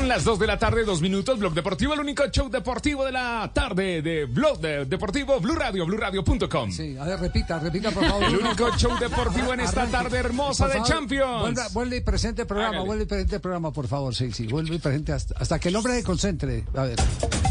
[0.00, 1.38] Son las 2 de la tarde, dos minutos.
[1.38, 6.72] Blog Deportivo, el único show deportivo de la tarde de Blog Deportivo, Blue Radio, BlueRadio.com.
[6.72, 8.24] Sí, a ver, repita, repita, por favor.
[8.24, 11.74] El único show deportivo en esta tarde hermosa de Champions.
[11.74, 14.14] Vuelve, y presente el programa, vuelve y presente el programa, por favor.
[14.14, 16.64] Sí, sí, vuelve y presente hasta, que el hombre se concentre.
[16.74, 16.98] A ver,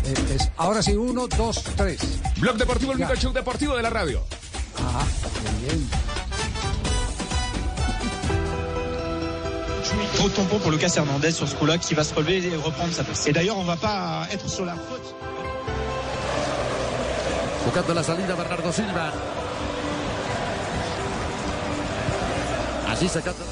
[0.06, 2.00] eh, ahora sí, uno, dos, tres.
[2.40, 4.24] Blog Deportivo, el único show deportivo de la radio.
[4.76, 5.06] Ah,
[5.44, 5.88] muy bien.
[10.20, 13.06] Gros tampon pour Lucas Hernandez sur ce coup-là qui va se relever et reprendre sa
[13.06, 13.26] place.
[13.28, 15.16] Et d'ailleurs, on va pas être sur la faute.
[17.64, 19.14] Buscando la salida Bernardo Silva.
[22.90, 23.46] Así sacando.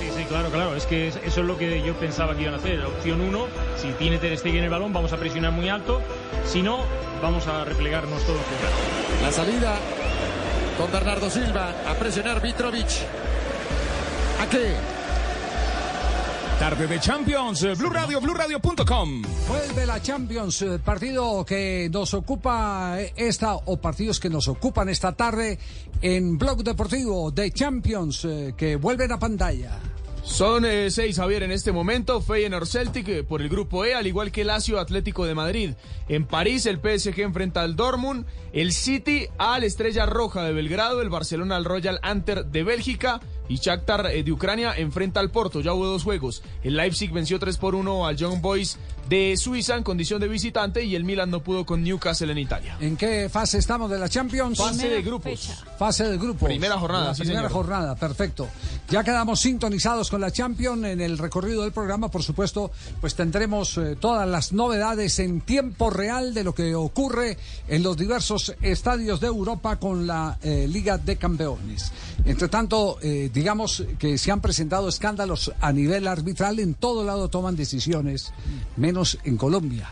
[0.00, 0.74] Sí, sí, claro, claro.
[0.76, 2.82] Es que eso es lo que yo pensaba que iban a hacer.
[2.86, 3.46] Opción 1,
[3.76, 6.00] si tiene Ter Stegen el balón, vamos a presionar muy alto.
[6.46, 6.84] Si no,
[7.20, 8.40] vamos a replegarnos todos.
[9.22, 9.76] La salida
[10.78, 12.88] con Bernardo Silva a presionar Mitrovic.
[14.40, 14.97] ¿A qué?
[16.58, 19.22] Tarde de Champions, eh, Blue Radio, BlueRadio.com.
[19.46, 24.88] Vuelve la Champions, eh, partido que nos ocupa eh, esta, o partidos que nos ocupan
[24.88, 25.56] esta tarde
[26.02, 29.78] en Blog Deportivo de Champions, que vuelven a pantalla.
[30.24, 32.20] Son seis, Javier, en este momento.
[32.20, 35.70] Feyenoord Celtic por el grupo E, al igual que el Lazio Atlético de Madrid.
[36.08, 41.08] En París, el PSG enfrenta al Dortmund, el City al Estrella Roja de Belgrado, el
[41.08, 45.60] Barcelona al Royal Anter de Bélgica, y Shakhtar eh, de Ucrania enfrenta al Porto.
[45.60, 46.42] Ya hubo dos juegos.
[46.62, 50.84] El Leipzig venció 3 por 1 al Young Boys de Suiza en condición de visitante
[50.84, 52.76] y el Milan no pudo con Newcastle en Italia.
[52.80, 54.58] ¿En qué fase estamos de la Champions?
[54.58, 55.64] Fase de grupos.
[55.78, 56.48] Fase de grupos.
[56.48, 57.14] Primera jornada.
[57.14, 58.48] primera jornada, perfecto.
[58.90, 62.10] Ya quedamos sintonizados con la Champions en el recorrido del programa.
[62.10, 62.70] Por supuesto,
[63.00, 67.96] pues tendremos eh, todas las novedades en tiempo real de lo que ocurre en los
[67.96, 71.92] diversos estadios de Europa con la eh, Liga de Campeones.
[72.24, 77.28] Entre tanto, eh, digamos que se han presentado escándalos a nivel arbitral, en todo lado
[77.28, 78.32] toman decisiones,
[78.76, 79.90] menos en Colombia.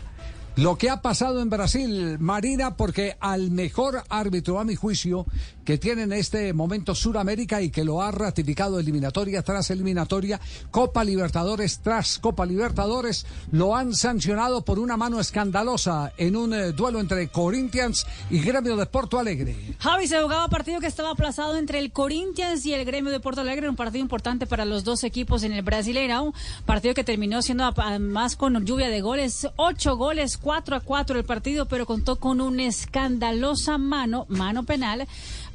[0.55, 5.25] Lo que ha pasado en Brasil, Marina, porque al mejor árbitro, a mi juicio,
[5.67, 10.39] que tiene en este momento Suramérica y que lo ha ratificado eliminatoria tras eliminatoria,
[10.71, 16.71] Copa Libertadores tras Copa Libertadores, lo han sancionado por una mano escandalosa en un eh,
[16.71, 19.57] duelo entre Corinthians y Gremio de Porto Alegre.
[19.79, 23.41] Javi, se jugaba partido que estaba aplazado entre el Corinthians y el Gremio de Porto
[23.41, 26.33] Alegre, un partido importante para los dos equipos en el Brasileirão,
[26.65, 27.69] partido que terminó siendo
[27.99, 32.39] más con lluvia de goles, ocho goles, 4 a 4 el partido, pero contó con
[32.39, 35.05] una escandalosa mano, mano penal,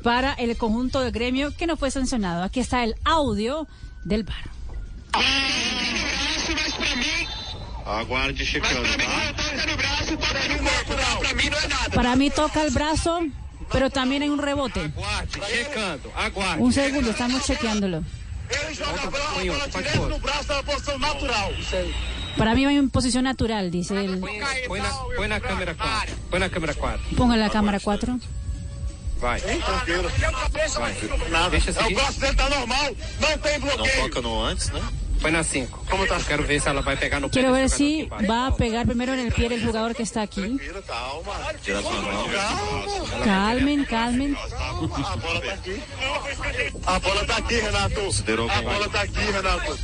[0.02, 2.42] para el conjunto de gremio que no fue sancionado.
[2.42, 3.66] Aquí está el audio
[4.04, 4.50] del bar.
[11.94, 13.20] Para mí toca el brazo,
[13.70, 14.92] pero también hay un rebote.
[16.58, 18.02] Un segundo, estamos chequeándolo.
[22.36, 24.20] Para mí va en posición natural, dice él.
[25.16, 26.16] Põe na câmera 4.
[26.30, 27.16] Põe na câmera 4.
[27.16, 28.18] Ponga la cámara 4.
[29.22, 29.40] Vai.
[29.40, 30.10] Tranquilo.
[30.74, 30.96] Vai.
[31.30, 31.50] Nada.
[31.50, 31.92] Deixa assim.
[31.92, 32.96] O braço dele tá normal.
[33.20, 33.96] Não tem bloqueio.
[33.96, 34.82] Não toca no antes, né?
[35.20, 35.86] Põe na 5.
[35.88, 36.18] Como tá?
[36.26, 37.34] Quero ver se ela vai pegar no pé.
[37.38, 40.58] Quiero ver si va a pegar primero en el pie del jugador que está aquí.
[43.24, 44.36] Calmen, calmen.
[44.36, 44.72] A
[45.16, 45.82] bola tá aqui.
[46.84, 48.00] A bola tá aqui, Renato.
[48.50, 49.78] A bola tá aqui, Renato.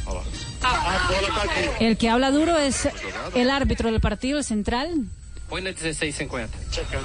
[0.62, 1.84] A bola tá aqui.
[1.84, 2.88] El que habla duro es
[3.37, 5.06] el árbitro del partido, el central.
[5.49, 6.49] Põe na 16,50.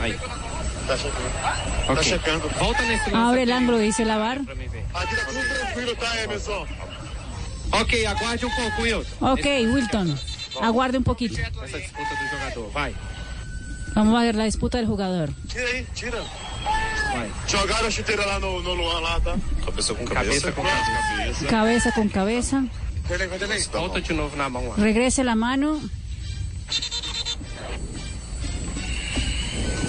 [0.01, 0.19] Aí.
[0.87, 2.49] Tá checando.
[2.59, 4.39] Volta lance Abre el ángulo, dice la VAR.
[4.43, 4.85] pra mim ver.
[4.93, 6.67] Aqui tá tudo tranquilo, tá, Emerson?
[7.71, 9.31] Ok, aguarde um pouco, Wilton.
[9.31, 10.15] Ok, Wilton,
[10.61, 11.35] aguarde un poquito.
[11.35, 12.69] Disputa.
[12.71, 12.93] Vai.
[13.95, 15.29] Vamos a ver la disputa del jugador.
[15.47, 16.21] Tira aí, tira.
[17.13, 17.31] Vai.
[17.47, 19.37] Jogaram a chuteira lá no, no Luan lá, tá?
[19.65, 20.51] Cabeça com cabeça.
[20.51, 21.45] com cabeça.
[21.45, 22.63] Cabeza con cabeza.
[23.07, 23.61] Vem, vem, vem.
[23.71, 24.75] Volta de novo na mão lá.
[24.75, 25.81] Regrese la mano.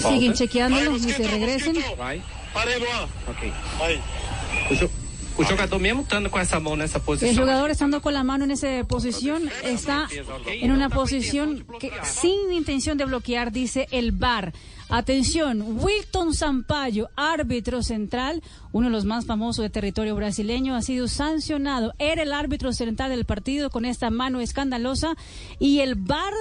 [0.08, 1.76] Siguen chequeándolo, dice regresen.
[1.96, 2.22] Vai.
[2.52, 3.04] Parei, Luan.
[3.28, 3.52] Ok.
[3.82, 4.00] Aí.
[4.70, 4.90] O, jo-
[5.36, 7.34] o jogador, mesmo estando com essa mão nessa El posição.
[7.34, 10.06] jugador estando con la mano en esa posición está
[10.46, 14.52] en una posición que sin intención de bloquear, dice el VAR.
[14.90, 21.08] Atención, Wilton Sampaio, árbitro central, uno de los más famosos de territorio brasileño, ha sido
[21.08, 21.94] sancionado.
[21.98, 25.16] Era el árbitro central del partido con esta mano escandalosa
[25.58, 26.32] y el VAR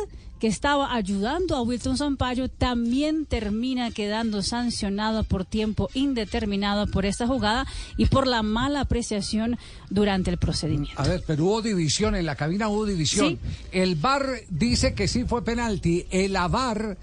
[0.44, 7.26] que estaba ayudando a Wilton Sampaio también termina quedando sancionado por tiempo indeterminado por esta
[7.26, 9.58] jugada y por la mala apreciación
[9.90, 11.02] durante el procedimiento.
[11.02, 13.40] A ver, pero hubo división, en la cabina hubo división.
[13.42, 13.70] Sí.
[13.72, 16.98] El VAR dice que sí fue penalti, el AVAR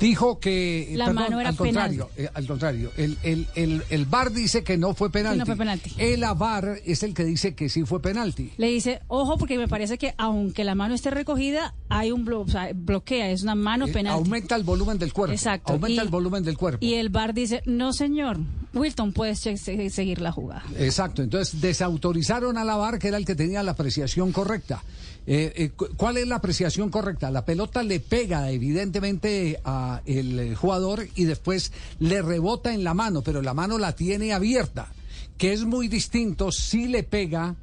[0.00, 0.92] dijo que...
[0.96, 4.76] La mano era al contrario, eh, al contrario, el, el, el, el VAR dice que
[4.76, 5.38] no fue penalti.
[5.38, 5.92] no fue penalti.
[5.98, 8.52] El AVAR es el que dice que sí fue penalti.
[8.56, 12.44] Le dice, ojo, porque me parece que aunque la mano esté recogida, hay un blo-
[12.46, 14.14] o sea, bloquea, es una mano Eh, penal.
[14.14, 15.32] aumenta el volumen del cuerpo.
[15.32, 15.72] Exacto.
[15.72, 16.84] Aumenta Y- el volumen del cuerpo.
[16.84, 18.38] Y el VAR dice, no señor,
[18.74, 20.64] Wilton puedes seguir la jugada.
[20.78, 24.82] Exacto, entonces desautorizaron a la VAR, que era el que tenía la apreciación correcta.
[25.26, 27.30] Eh, eh, cu- ¿Cuál es la apreciación correcta?
[27.30, 32.92] La pelota le pega evidentemente a el eh, jugador y después le rebota en la
[32.94, 34.92] mano, pero la mano la tiene abierta,
[35.38, 37.56] que es muy distinto si le pega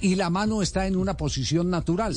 [0.00, 2.16] y la mano está en una posición natural.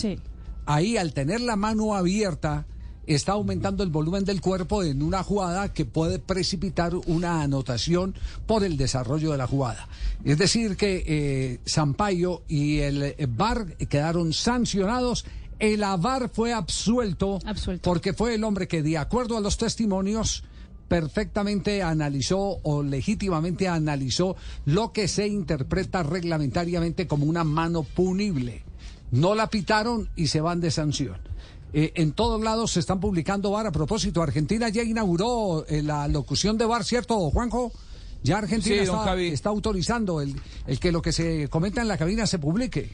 [0.65, 2.65] Ahí al tener la mano abierta
[3.07, 8.15] está aumentando el volumen del cuerpo en una jugada que puede precipitar una anotación
[8.45, 9.87] por el desarrollo de la jugada.
[10.23, 15.25] Es decir, que eh, Sampaio y el VAR quedaron sancionados.
[15.59, 17.37] El AVAR fue absuelto,
[17.83, 20.43] porque fue el hombre que, de acuerdo a los testimonios,
[20.91, 28.63] perfectamente analizó o legítimamente analizó lo que se interpreta reglamentariamente como una mano punible.
[29.11, 31.30] No la pitaron y se van de sanción.
[31.73, 33.67] Eh, en todos lados se están publicando VAR.
[33.67, 37.71] A propósito, Argentina ya inauguró eh, la locución de VAR, ¿cierto, Juanjo?
[38.23, 40.35] Ya Argentina Sí, está, autorizando el,
[40.67, 42.91] el que lo que se comenta en la cabina se publique.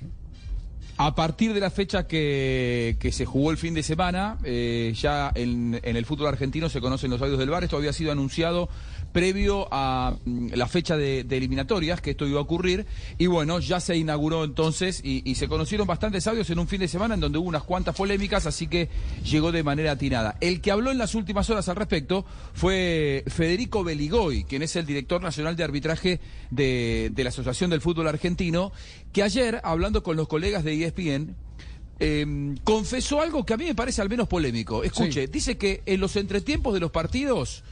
[1.00, 5.32] A partir de la fecha que, que se jugó el fin de semana, eh, ya
[5.36, 7.64] en, en el fútbol argentino se conocen los audios del VAR.
[7.64, 8.70] Esto había sido anunciado
[9.12, 12.86] previo a mm, la fecha de, de eliminatorias, que esto iba a ocurrir.
[13.18, 16.80] Y bueno, ya se inauguró entonces y, y se conocieron bastantes audios en un fin
[16.80, 18.90] de semana en donde hubo unas cuantas polémicas, así que
[19.24, 20.38] llegó de manera atinada.
[20.42, 24.86] El que habló en las últimas horas al respecto fue Federico Beligoy, quien es el
[24.86, 26.20] director nacional de arbitraje
[26.52, 28.72] de, de la Asociación del Fútbol Argentino,
[29.14, 31.36] que ayer, hablando con los colegas de ESPN,
[32.00, 34.84] eh, confesó algo que a mí me parece al menos polémico.
[34.84, 37.64] Escuche, dice que en los entretiempos de los partidos,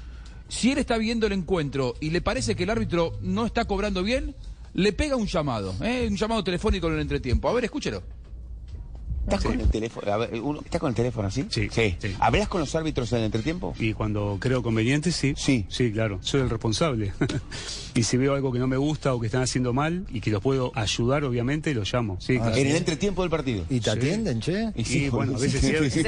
[0.47, 4.03] si él está viendo el encuentro y le parece que el árbitro no está cobrando
[4.03, 4.36] bien,
[4.74, 6.07] le pega un llamado, ¿eh?
[6.09, 7.50] un llamado telefónico en el entretiempo.
[7.50, 8.03] A ver, escúchelo.
[9.25, 10.12] ¿Estás con el teléfono?
[10.12, 11.45] A ver, uno- ¿Estás con el teléfono así?
[11.50, 11.68] Sí.
[12.19, 13.74] ¿Hablas con los árbitros en el entretiempo?
[13.80, 15.33] Y cuando creo conveniente, sí.
[15.36, 15.66] Sí.
[15.69, 16.19] Sí, claro.
[16.22, 17.12] Soy el responsable.
[17.95, 20.30] y si veo algo que no me gusta o que están haciendo mal y que
[20.31, 22.18] los puedo ayudar, obviamente, los llamo.
[22.19, 22.56] Sí, claro.
[22.56, 23.66] En el entretiempo del partido.
[23.69, 24.72] ¿Y te atienden, che?
[24.75, 25.89] Y, bueno, a veces sí.
[25.89, 26.07] sí, sí.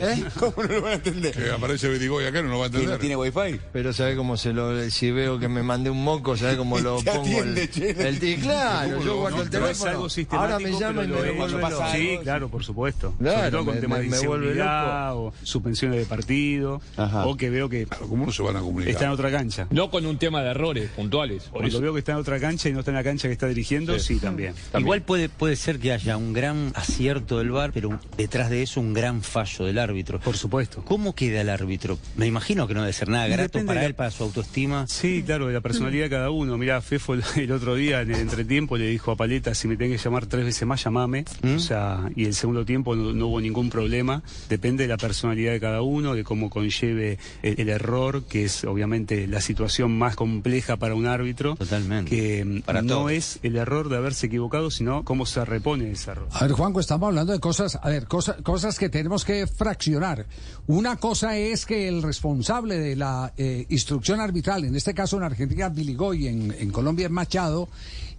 [0.00, 0.24] ¿Eh?
[0.38, 1.32] ¿Cómo no lo van a entender?
[1.34, 3.60] Que aparece Berigoy acá, no lo va a ¿Que no tiene wifi?
[3.72, 6.96] Pero sabe cómo se lo si veo que me mandé un moco, sabe cómo lo
[7.02, 7.90] Te pongo atiende, el, che.
[8.08, 10.08] el claro, ¿Cómo yo guardo no, el teléfono.
[10.30, 11.84] Ahora me llama y me lo- loco.
[11.92, 13.14] Sí, claro, por supuesto.
[13.18, 16.80] Claro, Sobre todo con me- temas me- de me vuelve inseguridad o suspensiones de partido
[17.24, 18.92] o que veo que ¿Cómo no se van a comunicar?
[18.92, 19.66] está en otra cancha.
[19.70, 21.44] No con un tema de errores puntuales.
[21.44, 21.80] Por Cuando eso.
[21.80, 23.98] veo que está en otra cancha y no está en la cancha que está dirigiendo,
[23.98, 24.54] sí, también.
[24.78, 28.80] Igual puede, puede ser que haya un gran acierto del VAR, pero detrás de eso
[28.80, 30.20] un gran fallo del árbitro.
[30.20, 30.82] Por supuesto.
[30.84, 31.98] ¿Cómo queda el árbitro?
[32.16, 34.24] Me imagino que no debe ser nada Y grato depende para la- él, para su
[34.24, 34.86] autoestima.
[34.88, 36.56] Sí, claro, de la personalidad de cada uno.
[36.58, 39.76] Mirá, Fefo el, el otro día en el entretiempo le dijo a Paleta, si me
[39.76, 41.24] tenés que llamar tres veces más, llamame.
[41.42, 41.56] ¿Mm?
[41.56, 44.22] O sea, y el segundo tiempo no, no hubo ningún problema.
[44.48, 48.64] Depende de la personalidad de cada uno, de cómo conlleve el, el error, que es
[48.64, 51.56] obviamente la situación más compleja para un árbitro.
[51.56, 52.10] Totalmente.
[52.10, 53.12] Que Para no todos.
[53.12, 56.28] es el error de haberse equivocado, sino cómo se repone ese error.
[56.32, 60.26] A ver, Juanjo, estamos hablando de cosas, a ver, cosas, cosas que tenemos que fraccionar.
[60.66, 65.24] Una cosa es que el responsable de la eh, instrucción arbitral, en este caso en
[65.24, 67.68] Argentina, Biligoy, en, en Colombia es Machado,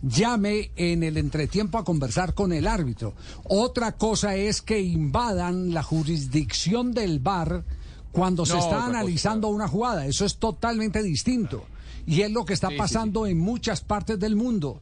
[0.03, 3.13] llame en el entretiempo a conversar con el árbitro.
[3.45, 7.63] Otra cosa es que invadan la jurisdicción del VAR
[8.11, 10.05] cuando se está cosa, analizando una jugada.
[10.05, 11.65] Eso es totalmente distinto.
[12.05, 14.81] Y es lo que está Sí, sí, pasando en muchas partes del mundo.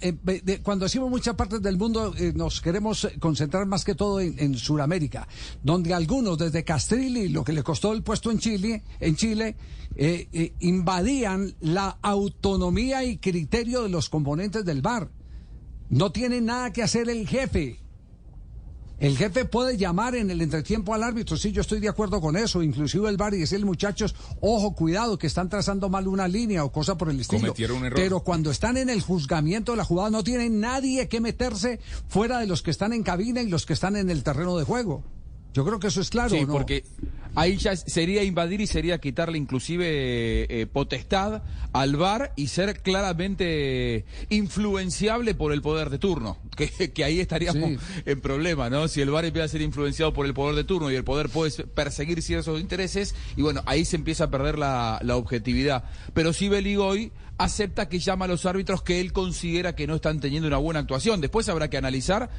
[0.00, 4.38] Eh, cuando decimos muchas partes del mundo, eh, nos queremos concentrar más que todo en,
[4.38, 5.26] en Sudamérica,
[5.62, 9.56] donde algunos, desde Castrilli, lo que le costó el puesto en Chile, en Chile
[9.96, 15.10] eh, invadían la autonomía y criterio de los componentes del bar.
[15.90, 17.85] No tiene nada que hacer el jefe.
[18.98, 22.36] El jefe puede llamar en el entretiempo al árbitro, sí, yo estoy de acuerdo con
[22.36, 26.64] eso, inclusive el bar y decirle, muchachos, ojo, cuidado, que están trazando mal una línea
[26.64, 27.40] o cosa por el estilo.
[27.40, 27.98] Cometieron un error.
[27.98, 32.38] Pero cuando están en el juzgamiento de la jugada no tiene nadie que meterse fuera
[32.38, 35.04] de los que están en cabina y los que están en el terreno de juego.
[35.56, 36.52] Yo creo que eso es claro, Sí, ¿no?
[36.52, 36.84] porque
[37.34, 39.86] ahí ya sería invadir y sería quitarle inclusive
[40.50, 46.36] eh, potestad al VAR y ser claramente influenciable por el poder de turno.
[46.56, 47.78] Que, que ahí estaríamos Sí.
[48.04, 48.86] en problema, ¿no?
[48.88, 51.30] Si el VAR empieza a ser influenciado por el poder de turno y el poder
[51.30, 55.84] puede perseguir ciertos intereses, y bueno, ahí se empieza a perder la, la objetividad.
[56.12, 60.20] Pero sí Beligoy acepta que llama a los árbitros que él considera que no están
[60.20, 61.20] teniendo una buena actuación.
[61.22, 62.30] Después habrá que analizar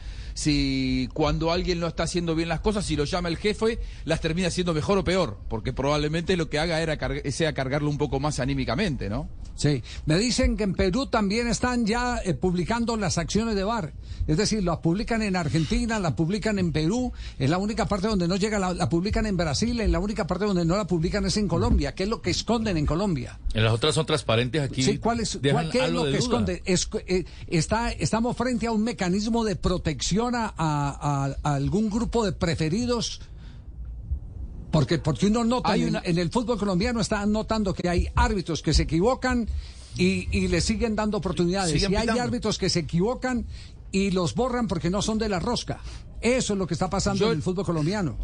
[0.42, 4.22] si cuando alguien no está haciendo bien las cosas, si lo llama el jefe, las
[4.22, 7.98] termina haciendo mejor o peor, porque probablemente lo que haga era car- sea cargarlo un
[7.98, 9.28] poco más anímicamente, ¿no?
[9.56, 13.94] Sí, me dicen que en Perú también están ya eh, publicando las acciones de VAR.
[14.28, 17.12] Es decir, las publican en Argentina, las publican en Perú.
[17.40, 19.80] Es la única parte donde no llega, la, la publican en Brasil.
[19.82, 21.96] En la única parte donde no la publican es en Colombia.
[21.96, 23.40] ¿Qué es lo que esconden en Colombia?
[23.56, 24.84] En las otras son transparentes aquí.
[24.84, 26.20] Sí, ¿cuál es, cuál- ¿qué es lo que duda.
[26.20, 26.62] esconde?
[26.66, 31.90] Es- eh, está, estamos frente a un mecanismo de protección a, a- a- a algún
[31.90, 33.22] grupo de preferidos.
[34.72, 38.08] Porque, porque uno nota Hay en, una- en el fútbol colombiano está notando que hay
[38.16, 39.48] árbitros que se equivocan
[39.96, 41.72] y, y le siguen dando oportunidades.
[41.74, 42.22] Siguen y hay pitando.
[42.24, 43.46] árbitros que se equivocan
[43.92, 45.80] y los borran porque no son de la rosca.
[46.20, 48.18] Eso es lo que está pasando Yo- en el fútbol colombiano.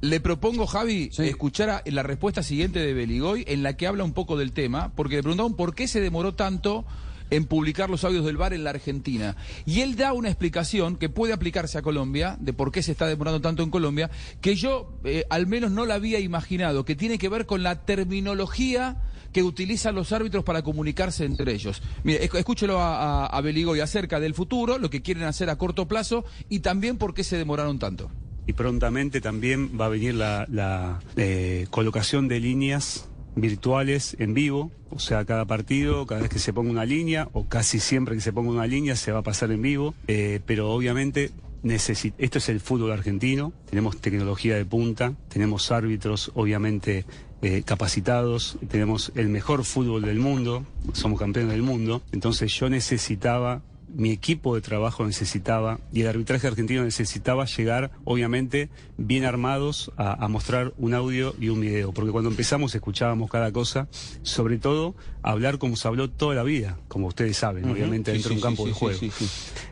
[0.00, 4.12] Le propongo, Javi, escuchar a- la respuesta siguiente de Beligoy, en la que habla un
[4.12, 6.84] poco del tema, porque le preguntaron por qué se demoró tanto
[7.30, 9.36] en publicar los audios del VAR en la Argentina.
[9.66, 13.06] Y él da una explicación que puede aplicarse a Colombia, de por qué se está
[13.06, 17.18] demorando tanto en Colombia, que yo eh, al menos no la había imaginado, que tiene
[17.18, 18.96] que ver con la terminología
[19.32, 21.82] que utilizan los árbitros para comunicarse entre ellos.
[22.02, 25.86] Mire, esc- escúchelo a, a, Beligoy acerca del futuro, lo que quieren hacer a corto
[25.86, 28.10] plazo y también por qué se demoraron tanto.
[28.46, 33.07] Y prontamente también va a venir la, la, eh, colocación de líneas
[33.40, 37.46] virtuales en vivo, o sea, cada partido, cada vez que se ponga una línea, o
[37.46, 40.70] casi siempre que se ponga una línea, se va a pasar en vivo, eh, pero
[40.70, 41.30] obviamente
[41.62, 47.04] necesi- esto es el fútbol argentino, tenemos tecnología de punta, tenemos árbitros obviamente
[47.42, 53.62] eh, capacitados, tenemos el mejor fútbol del mundo, somos campeones del mundo, entonces yo necesitaba
[53.94, 60.24] mi equipo de trabajo necesitaba y el arbitraje argentino necesitaba llegar, obviamente, bien armados a,
[60.24, 61.92] a mostrar un audio y un video.
[61.92, 63.88] Porque cuando empezamos escuchábamos cada cosa,
[64.22, 68.30] sobre todo hablar como se habló toda la vida, como ustedes saben, obviamente, Sí, dentro
[68.30, 68.98] de un campo sí, de juego.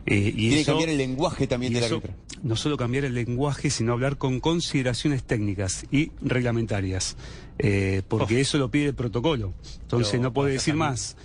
[0.07, 2.13] Eh, y Tiene que eso- cambiar el lenguaje también del árbitro.
[2.43, 7.17] No solo cambiar el lenguaje, sino hablar con consideraciones técnicas y reglamentarias,
[7.59, 9.55] eh, porque eso lo pide el protocolo.
[9.83, 11.17] Entonces Pero no puede decir también- más.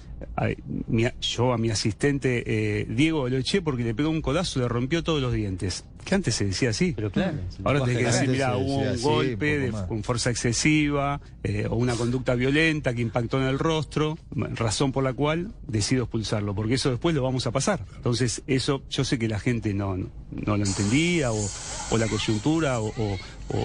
[0.87, 4.61] Mi- yo a mi asistente eh, Diego lo eché porque le pegó un codazo y
[4.63, 5.85] le rompió todos los dientes.
[6.03, 6.93] Que antes se decía así.
[6.95, 7.37] Pero claro.
[7.63, 11.75] Ahora tenés que decir, mira, hubo un así, golpe de, con fuerza excesiva eh, o
[11.75, 16.73] una conducta violenta que impactó en el rostro, razón por la cual decido expulsarlo, porque
[16.73, 17.85] eso después lo vamos a pasar.
[17.97, 21.49] Entonces, eso yo sé que la gente no, no, no lo entendía, o,
[21.91, 23.17] o la coyuntura, o, o-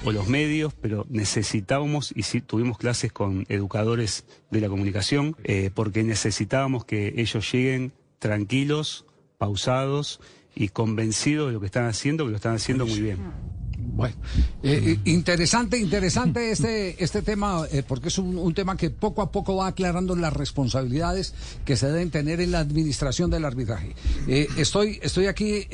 [0.04, 5.70] o- los medios, pero necesitábamos, y sí, tuvimos clases con educadores de la comunicación, eh,
[5.74, 9.04] porque necesitábamos que ellos lleguen tranquilos,
[9.38, 10.20] pausados
[10.54, 13.18] y convencidos de lo que están haciendo, que lo están haciendo muy bien.
[13.78, 14.14] Bueno,
[14.62, 19.22] eh, eh, interesante, interesante este, este tema, eh, porque es un, un tema que poco
[19.22, 23.94] a poco va aclarando las responsabilidades que se deben tener en la administración del arbitraje.
[24.28, 25.66] Eh, estoy, estoy aquí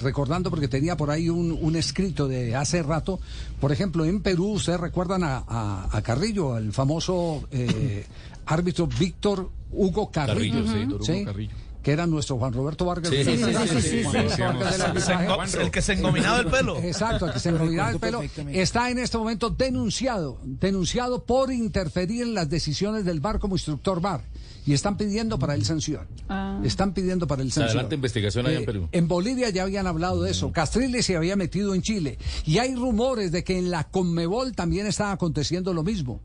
[0.00, 3.20] recordando, porque tenía por ahí un, un escrito de hace rato,
[3.60, 8.04] por ejemplo, en Perú, ustedes recuerdan a, a- a Carrillo, el famoso eh,
[8.46, 11.52] árbitro Víctor Hugo Carrillo, Carrillo, sí, Víctor Hugo Carrillo.
[11.82, 13.10] Que era nuestro Juan Roberto Vargas.
[13.10, 15.46] Sí, sí, sí, Juan sí, sí, sí, Roberto sí, Vargas sí, del sí, arbitraje.
[15.46, 16.78] sí, sí, el que se engominaba el pelo.
[16.78, 18.22] Exacto, el que se engominaba el pelo.
[18.50, 24.00] Está en este momento denunciado, denunciado por interferir en las decisiones del VAR como instructor
[24.00, 24.22] VAR.
[24.64, 26.06] Y están pidiendo para él sanción.
[26.28, 26.60] Ah.
[26.62, 27.70] Están pidiendo para él sanción.
[27.70, 28.88] adelanta investigación allá en Eh, Perú.
[28.92, 30.52] En Bolivia ya habían hablado de eso.
[30.52, 32.16] Castriles se había metido en Chile.
[32.46, 36.20] Y hay rumores de que en la Conmebol también está aconteciendo lo mismo.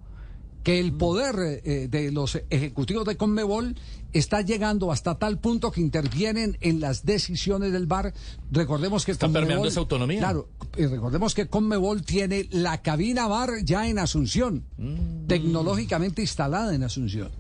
[0.68, 3.74] Que el poder eh, de los ejecutivos de Conmebol
[4.12, 8.14] está llegando hasta tal punto que intervienen en las decisiones del VAR.
[8.52, 10.20] Recordemos que Está permeando esa autonomía.
[10.20, 15.28] Claro, eh, recordemos que Conmebol tiene la cabina VAR ya en Asunción, Mm.
[15.28, 17.32] tecnológicamente instalada en Asunción.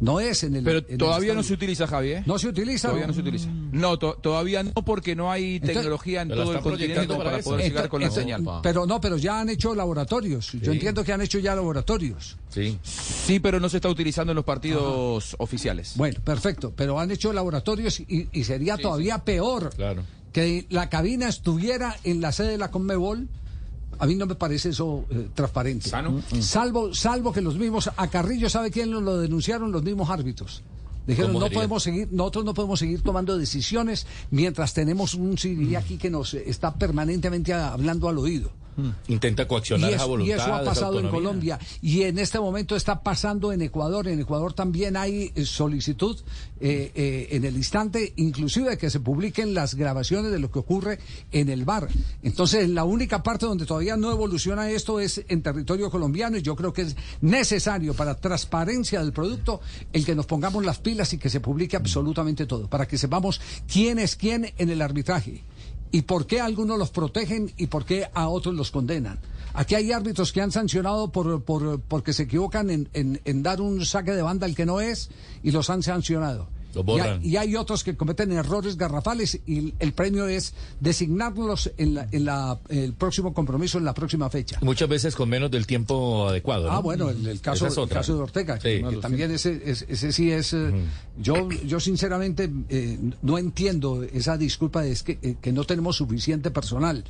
[0.00, 0.64] No es en el.
[0.64, 2.22] Pero en el todavía no se utiliza, Javi, ¿eh?
[2.26, 2.88] No se utiliza.
[2.88, 3.48] Todavía no se utiliza.
[3.72, 7.68] No, to- todavía no, porque no hay Entonces- tecnología en todo el continente para poder
[7.68, 8.44] llegar con la señal.
[8.62, 10.52] Pero no, pero ya han hecho laboratorios.
[10.52, 12.36] Yo entiendo que han hecho ya laboratorios.
[12.50, 12.78] Sí.
[12.82, 15.92] Sí, pero no se está utilizando en los partidos oficiales.
[15.96, 16.72] Bueno, perfecto.
[16.76, 20.02] Pero han hecho laboratorios y, y sería todavía peor Claro.
[20.32, 23.28] que la cabina estuviera en la sede de la Conmebol.
[23.98, 25.88] A mí no me parece eso eh, transparente.
[25.88, 26.22] ¿Sano?
[26.40, 29.72] Salvo, salvo que los mismos, a Carrillo, ¿sabe quién lo, lo denunciaron?
[29.72, 30.62] Los mismos árbitros.
[31.06, 35.76] Dijeron, ¿Cómo no podemos seguir, nosotros no podemos seguir tomando decisiones mientras tenemos un CD
[35.76, 38.50] aquí que nos está permanentemente hablando al oído.
[39.08, 40.36] Intenta coaccionar y esa voluntad.
[40.36, 41.06] y eso ha pasado en.
[41.06, 44.08] Colombia y en este momento está pasando en Ecuador.
[44.08, 46.18] En Ecuador también hay eh, solicitud
[46.60, 50.58] eh, eh, en el instante, inclusive de que se publiquen las grabaciones de lo que
[50.58, 50.98] ocurre
[51.32, 51.88] en el bar.
[52.22, 56.56] Entonces, la única parte donde todavía no evoluciona esto es en territorio colombiano y yo
[56.56, 59.60] creo que es necesario para transparencia del producto
[59.92, 63.40] el que nos pongamos las pilas y que se publique absolutamente todo, para que sepamos
[63.70, 65.42] quién es quién en el arbitraje
[65.92, 69.18] y por qué algunos los protegen y por qué a otros los condenan.
[69.54, 73.60] Aquí hay árbitros que han sancionado por, por- porque se equivocan en, en- en dar
[73.60, 75.08] un saque de banda al que no es
[75.42, 76.48] y los han sancionado.
[76.82, 81.72] Lo Y hay, y hay otros que cometen errores garrafales y el premio es designarlos
[81.76, 84.58] en, la- en la- el próximo compromiso, en la próxima fecha.
[84.62, 86.66] Muchas veces con menos del tiempo adecuado.
[86.68, 86.72] ¿no?
[86.72, 88.84] Ah, bueno, el, el caso, es el caso de Ortega, que, Sí.
[88.84, 90.52] que también ese, ese, ese sí es...
[90.52, 90.72] eh,
[91.20, 95.96] yo, yo sinceramente eh, no entiendo esa disculpa de es que, eh, que no tenemos
[95.96, 97.04] suficiente personal.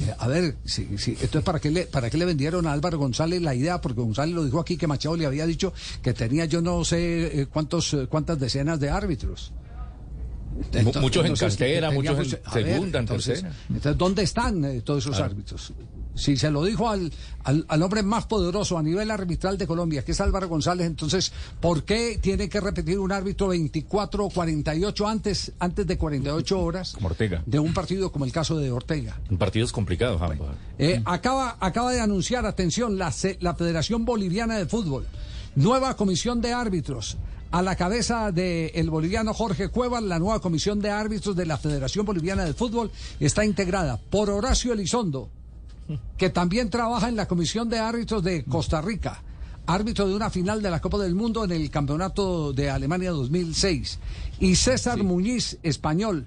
[0.00, 2.98] Eh, a ver, si, si, entonces ¿para qué, le, ¿para qué le vendieron a Álvaro
[2.98, 3.80] González la idea?
[3.80, 7.40] Porque González lo dijo aquí que Machado le había dicho que tenía yo no sé
[7.42, 9.52] eh, cuántos, eh, cuántas decenas de árbitros.
[10.82, 14.80] Mu- muchos en entonces, cantera, que muchos en ver, segunda, en entonces, entonces, ¿dónde están
[14.82, 15.32] todos esos Claro.
[15.32, 15.72] árbitros?
[16.18, 17.12] Si se lo dijo al,
[17.44, 21.32] al, al hombre más poderoso a nivel arbitral de Colombia, que es Álvaro González, entonces,
[21.60, 26.92] ¿por qué tiene que repetir un árbitro 24 o 48 antes, antes de 48 horas
[26.92, 27.42] Como Ortega.
[27.46, 29.18] de un partido como el caso de Ortega?
[29.30, 30.48] En partidos complicados, ambos.
[30.78, 35.06] Eh, acaba, acaba de anunciar, atención, la, la Federación Boliviana de Fútbol,
[35.54, 37.16] nueva comisión de árbitros.
[37.50, 42.04] A la cabeza del boliviano Jorge Cuevas, la nueva comisión de árbitros de la Federación
[42.04, 45.30] Boliviana de Fútbol está integrada por Horacio Elizondo,
[46.16, 49.22] que también trabaja en la comisión de árbitros de Costa Rica,
[49.66, 53.98] árbitro de una final de la Copa del Mundo en el Campeonato de Alemania 2006,
[54.40, 56.26] y César Muñiz, español,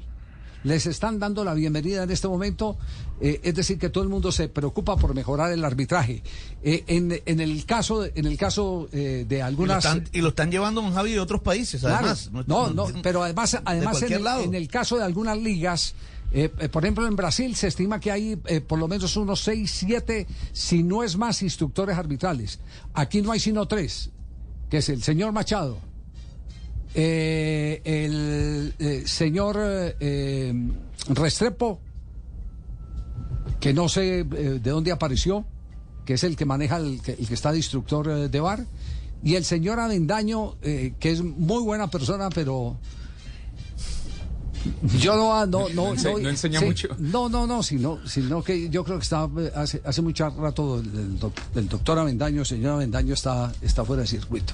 [0.63, 2.77] les están dando la bienvenida en este momento.
[3.23, 6.23] eh, es decir, que todo el mundo se preocupa por mejorar el arbitraje.
[6.63, 9.85] Eh, en, en el caso, en el caso eh, de Y lo, algunas.
[9.85, 11.97] están, y lo están llevando, don Javi, de otros países, Claro.
[11.97, 12.31] además.
[12.47, 15.93] no, no, pero además, además en el caso de algunas ligas,
[16.33, 19.41] eh, eh, por ejemplo en Brasil se estima que hay eh, por lo menos unos
[19.41, 22.59] 6, 7, si no es más, instructores arbitrales.
[22.93, 24.11] Aquí no hay sino tres,
[24.69, 25.77] que es el señor Machado,
[26.93, 28.73] el
[29.05, 30.53] señor eh,
[31.09, 31.79] Restrepo,
[33.59, 35.45] que no sé de dónde apareció,
[36.05, 38.65] que es el que maneja, el que, el que está de instructor de bar,
[39.23, 42.77] y el señor Avendaño, que es muy buena persona, pero
[44.99, 46.87] yo no, no, no, No no enseña sí, mucho.
[46.99, 50.79] No, no, no, sino, sino que yo creo que está eh, hace, hace mucho rato
[50.79, 54.53] el, doc- el doctor Avendaño, el señor Avendaño está, está fuera de circuito.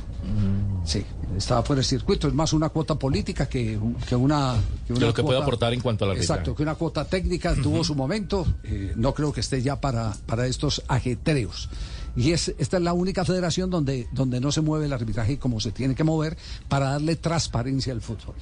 [0.85, 1.03] Sí,
[1.37, 2.27] está fuera de circuito.
[2.27, 4.55] Es más una cuota política que, que una.
[4.85, 6.33] Que una lo que puede aportar en cuanto al arbitraje.
[6.33, 8.45] Exacto, que una cuota técnica tuvo su momento.
[8.63, 11.69] eh, no creo que esté ya para, para estos ajetreos.
[12.15, 15.59] Y es, esta es la única federación donde, donde no se mueve el arbitraje como
[15.59, 16.35] se tiene que mover
[16.67, 18.33] para darle transparencia al fútbol.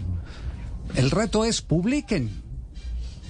[0.94, 2.44] El reto es publiquen.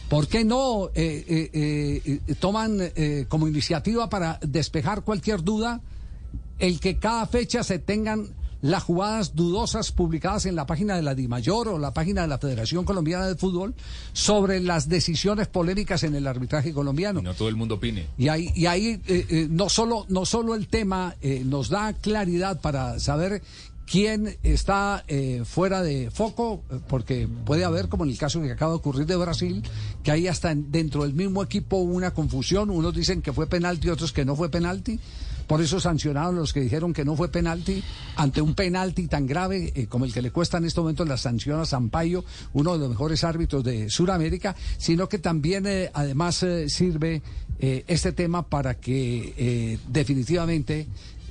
[0.10, 5.82] ¿Por qué no eh, eh, eh, toman eh, como iniciativa para despejar cualquier duda
[6.60, 8.30] el que cada fecha se tengan
[8.66, 12.40] las jugadas dudosas publicadas en la página de la DIMAYOR o la página de la
[12.40, 13.76] Federación Colombiana de Fútbol
[14.12, 17.22] sobre las decisiones polémicas en el arbitraje colombiano?
[17.22, 18.08] No todo el mundo opine.
[18.18, 21.94] Y ahí, y ahí eh, eh, no, solo, no solo el tema eh, nos da
[21.94, 23.44] claridad para saber
[23.86, 28.52] quién está eh, fuera de foco, eh, porque puede haber, como en el caso que
[28.52, 29.64] acaba de ocurrir de Brasil,
[30.04, 33.90] que hay hasta en- dentro del mismo equipo una confusión, unos dicen que fue penalti,
[33.90, 35.00] otros que no fue penalti.
[35.48, 37.84] Por eso sancionaron los que dijeron que no fue penalti
[38.16, 41.18] ante un penalti tan grave eh, como el que le cuesta en este momento la
[41.18, 47.22] sanción a Sampaio, uno de los mejores árbitros de Sudamérica, sino que también además sirve
[47.60, 50.88] este tema para que definitivamente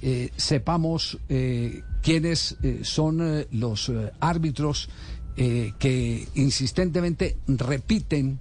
[0.06, 3.90] eh, sepamos eh, quiénes eh, son eh, los
[4.20, 4.90] árbitros
[5.34, 8.38] que insistentemente repiten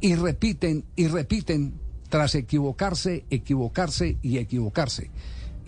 [0.00, 1.74] y repiten y repiten
[2.08, 5.10] tras equivocarse, equivocarse y equivocarse.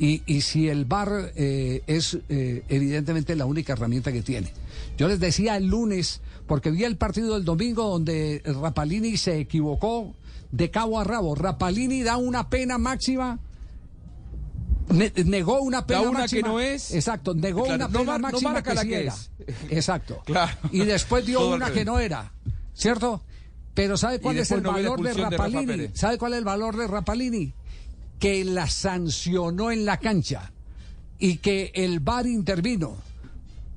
[0.01, 4.51] Y, y si el VAR es evidentemente la única herramienta que tiene.
[4.99, 10.13] Yo les decía el lunes, porque vi el partido del domingo donde Rapalini se equivocó
[10.51, 11.37] de cabo a rabo.
[11.37, 13.39] Rapalini da una pena máxima.
[14.89, 16.43] Ne- negó una pena una máxima.
[16.43, 16.93] que no es.
[16.95, 19.15] Exacto, negó Claro, una no pena no máxima marca que la sí que era.
[19.15, 19.31] es.
[19.71, 20.23] Exacto.
[20.27, 20.57] Claro.
[20.73, 22.33] Y después dio Todo una que no era.
[22.75, 23.23] ¿Cierto?
[23.75, 25.89] Pero ¿sabe cuál es el no valor de Rapalini?
[25.95, 27.53] ¿Sabe cuál es el valor de Rapalini?
[28.19, 30.53] Que la sancionó en la cancha
[31.19, 32.97] y que el VAR intervino.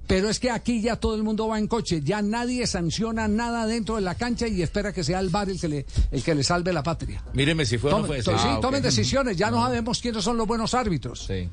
[0.08, 3.65] Pero es que aquí ya todo el mundo va en coche, ya nadie sanciona nada
[3.67, 6.34] dentro de la cancha y espera que sea el VAR el que le, el que
[6.34, 7.22] le salve la patria.
[7.34, 8.34] Míreme si fue o no Tomen, fue.
[8.34, 11.26] to- sí, Ah, tomen decisiones, ya no sabemos quiénes son los buenos árbitros.
[11.28, 11.50] Sí.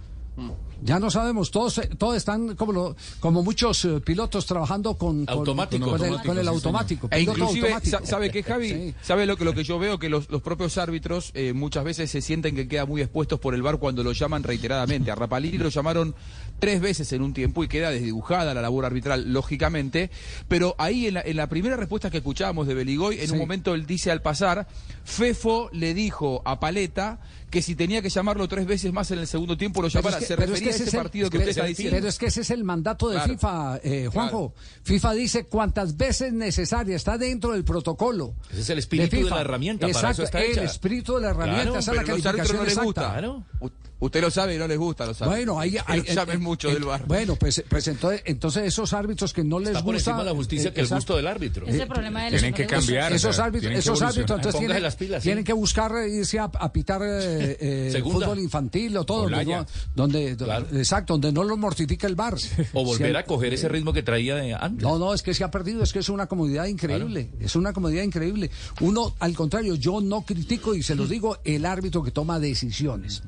[0.82, 5.24] Ya no sabemos, todos, eh, todos están como, lo- como muchos eh, pilotos trabajando con,
[5.24, 5.86] con- Automático.
[5.90, 7.08] con, el, Automático, con el sí, automático.
[7.12, 8.06] E inclusive, automático.
[8.06, 8.68] ¿sabe qué, Javi?
[8.68, 8.94] Sí.
[9.00, 9.98] ¿Sabe lo que, lo que yo veo?
[9.98, 13.54] Que los, los propios árbitros eh, muchas veces se sienten que quedan muy expuestos por
[13.54, 15.10] el bar cuando lo llaman reiteradamente.
[15.10, 16.14] A Rapalini lo llamaron
[16.58, 20.10] tres veces en un tiempo y queda desdibujada la labor arbitral, lógicamente.
[20.48, 23.32] Pero ahí en la, en la primera respuesta que escuchábamos de Beligoy, en Sí.
[23.32, 24.66] un momento él dice al pasar,
[25.04, 27.18] Fefo le dijo a Paleta
[27.54, 30.16] que si tenía que llamarlo tres veces más en el segundo tiempo lo llamara.
[30.18, 31.64] es que- se pero es refería ese a es este el- partido que usted está
[31.64, 31.96] diciendo.
[31.96, 33.32] Pero es que ese es el mandato de Claro.
[33.32, 34.54] FIFA, eh, Juanjo.
[34.82, 38.34] FIFA dice cuantas veces necesaria, está dentro del protocolo.
[38.50, 40.64] Ese es el espíritu de la herramienta, para Exacto, eso está el hecha.
[40.64, 43.74] espíritu de la herramienta, Claro, esa es la Pero los árbitros calificación no les gusta.
[44.00, 45.30] Usted lo sabe y no les gusta, lo sabe.
[45.30, 47.06] Bueno, ahí, ahí Pero llamen mucho eh, del bar.
[47.06, 50.10] Bueno, pues, pues entonces, entonces esos árbitros que no les Está por gusta.
[50.10, 50.98] encima de la justicia eh, que el exacto.
[51.00, 51.66] gusto del árbitro.
[51.66, 53.12] Ese problema de Tienen que cambiar.
[53.14, 55.28] Esos árbitros, tienen que esos árbitros entonces tienen, las pilas, sí.
[55.28, 58.26] tienen que buscar eh, irse a, a pitar eh, eh, Segunda.
[58.26, 60.66] fútbol infantil o todo, donde, no, donde- Claro.
[60.72, 62.34] exacto, donde no los mortifica el bar.
[62.72, 64.82] O volver Si- a coger ese ritmo que traía de antes.
[64.82, 67.72] No, no, es que se ha perdido, es que es una comodidad increíble, es una
[67.72, 68.50] comodidad increíble.
[68.80, 73.22] Uno, al contrario, yo no critico y se los digo el árbitro que toma decisiones.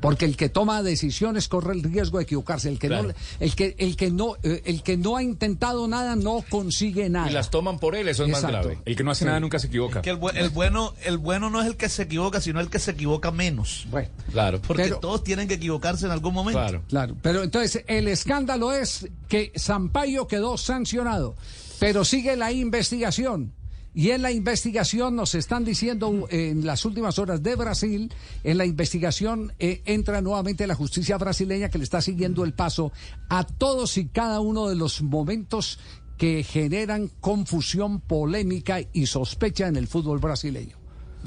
[0.00, 2.68] Porque el que toma decisiones corre el riesgo de equivocarse.
[2.68, 3.08] El que Claro.
[3.08, 7.08] no, el que, el que no, eh, el que no ha intentado nada no consigue
[7.08, 7.28] nada.
[7.30, 8.78] Y las toman por él, eso es más grave.
[8.84, 9.24] El que no hace Sí.
[9.26, 10.02] nada nunca se equivoca.
[10.02, 12.70] Que el, bu- el bueno, el bueno no es el que se equivoca, sino el
[12.70, 13.86] que se equivoca menos.
[13.90, 14.60] Bueno, Claro.
[14.62, 16.60] Porque Pero- todos tienen que equivocarse en algún momento.
[16.60, 16.82] Claro.
[16.88, 17.16] claro.
[17.22, 21.34] Pero entonces el escándalo es que Sampaio quedó sancionado,
[21.80, 23.52] pero sigue la investigación.
[23.98, 28.12] Y en la investigación nos están diciendo en las últimas horas de Brasil,
[28.44, 32.92] en la investigación eh, entra nuevamente la justicia brasileña que le está siguiendo el paso
[33.28, 35.80] a todos y cada uno de los momentos
[36.16, 40.76] que generan confusión, polémica y sospecha en el fútbol brasileño.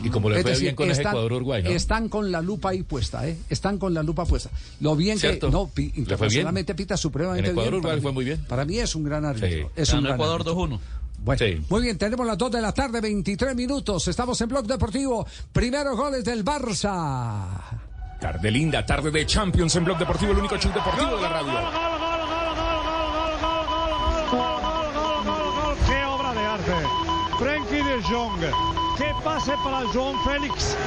[0.01, 1.69] Y como le fue decir, bien con están- Ecuador-Uruguay, ¿no?
[1.71, 3.35] Están con la lupa ahí puesta, ¿eh?
[3.49, 4.49] Están con la lupa puesta.
[4.79, 5.47] Lo bien Cierto.
[5.47, 5.51] que.
[5.51, 5.91] No, bien.
[5.97, 7.65] internacionalmente pita supremamente En bien.
[7.67, 8.45] Ecuador-Uruguay Para fue mí- muy bien.
[8.47, 9.49] Para mí es un gran árbitro.
[9.49, 9.73] Sí.
[9.75, 10.55] Es un gran Ecuador árbitro.
[10.55, 10.79] 2-1.
[11.23, 11.63] Bueno, Sí.
[11.69, 14.07] muy bien, tenemos las 2 de la tarde, 23 minutos.
[14.07, 15.25] Estamos en Blog Deportivo.
[15.51, 17.45] Primeros goles del Barça.
[18.19, 21.51] Tarde linda, tarde de Champions en Blog Deportivo, el único show deportivo de la radio.
[25.87, 26.73] ¡Qué obra de arte!
[27.39, 28.80] Frenkie de Jong.
[29.01, 30.77] ¡Qué pase para João Félix!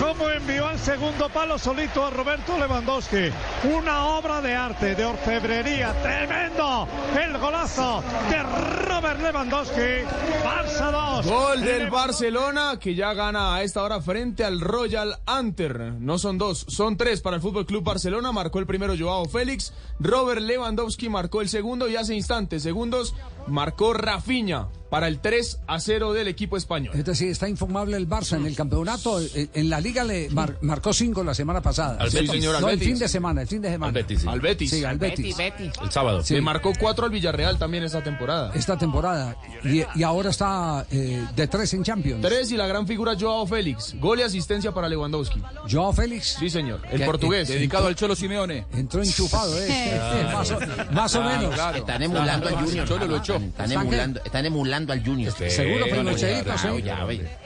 [0.00, 3.30] ¿Cómo envió al segundo palo solito a Roberto Lewandowski?
[3.62, 5.92] Una obra de arte, de orfebrería.
[6.02, 6.88] ¡Tremendo!
[7.20, 8.42] El golazo de
[8.88, 10.04] Robert Lewandowski.
[10.44, 10.90] Barça
[11.22, 11.26] 2.
[11.26, 15.94] Gol del Barcelona que ya gana a esta hora frente al Royal Anter.
[16.00, 18.32] No son dos, son tres para el Fútbol Club Barcelona.
[18.32, 19.72] Marcó el primero Joao Félix.
[20.00, 23.14] Robert Lewandowski marcó el segundo y hace instantes, segundos,
[23.48, 26.94] marcó Rafinha para el 3 a 0 del equipo español.
[26.96, 29.20] Es decir, está infumable el Barça en el campeonato.
[29.34, 31.98] En, la liga le mar- marcó 5 la semana pasada.
[32.00, 32.08] Al.
[32.08, 32.30] Betis.
[32.30, 32.88] señor, al no, el Betis.
[32.92, 33.88] fin de semana, el fin de semana.
[33.88, 34.26] Al Betis, sí.
[34.28, 34.70] Al Betis.
[34.70, 35.36] Sí, al Betis.
[35.82, 36.22] El sábado.
[36.22, 36.32] Sí.
[36.34, 38.50] Le marcó 4 al Villarreal también esta temporada.
[38.54, 39.36] Esta temporada.
[39.62, 42.22] Y, y ahora está eh, de 3 en Champions.
[42.22, 43.94] 3 y la gran figura Joao Félix.
[44.00, 45.42] Gol y asistencia para Lewandowski.
[45.70, 46.36] Joao Félix.
[46.40, 46.80] Sí, señor.
[46.90, 47.46] El Que- portugués.
[47.48, 48.64] Dedicado al Cholo Simeone.
[48.72, 50.00] Entró enchufado, ¿eh?
[50.32, 50.58] más, o,
[50.92, 51.54] más o menos.
[51.54, 51.76] Claro.
[51.76, 52.88] Están emulando al Junior.
[52.88, 53.37] Cholo lo echó.
[53.46, 55.32] Están ¿Están emulando, están emulando al Junior.
[55.32, 56.52] Seguro, pero Cheito,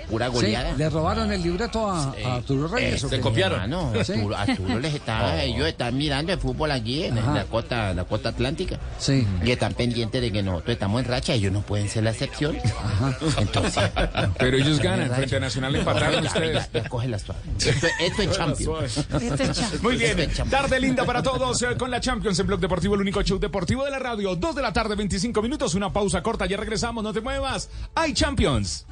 [0.03, 0.11] sí.
[0.11, 0.73] Pura Sí, goleada.
[0.77, 3.03] le robaron el libreto a, a Arturo Reyes.
[3.05, 3.41] ¿o Este, qué?
[3.41, 4.13] hermano, Sí.
[4.13, 8.05] Arturo, Arturo les está, ellos están mirando el fútbol aquí en, en la costa, la
[8.05, 8.79] costa atlántica.
[8.99, 9.27] Sí.
[9.45, 12.57] Y están pendientes de que nosotros estamos en racha, ellos no pueden ser la excepción.
[13.39, 13.83] Entonces,
[14.39, 15.15] Pero ellos en ganan, racha.
[15.17, 16.69] frente a Nacional empataron ustedes.
[16.73, 17.41] ya, ya, cógela suave.
[17.59, 19.07] Esto, esto es Champions.
[19.83, 20.51] Muy bien, Esto es Champions.
[20.51, 23.85] tarde linda para todos eh, con la Champions en Blog Deportivo, el único show deportivo
[23.85, 24.35] de la radio.
[24.37, 27.69] Dos de la tarde, 25 minutos, una pausa corta, ya regresamos, no te muevas.
[27.95, 28.87] ¡Hay Champions!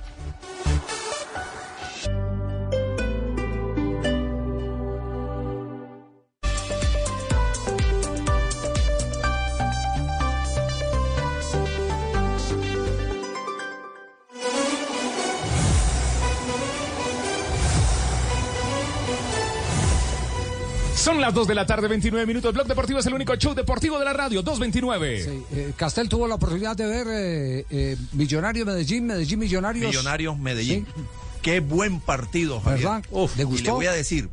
[21.10, 22.54] Son las 2 de la tarde, 29 minutos.
[22.54, 25.24] Blog Deportivo es el único show deportivo de la radio, 229.
[25.24, 29.86] Sí, eh, Castel tuvo la oportunidad de ver eh, eh, Millonario Medellín, Medellín Millonarios.
[29.88, 30.86] Millonarios Medellín.
[30.86, 31.02] Sí.
[31.42, 32.84] Qué buen partido, Javier.
[32.86, 33.04] ¿Verdad?
[33.10, 33.64] Uf, ¿Le Y gustó?
[33.64, 34.28] le voy a decir,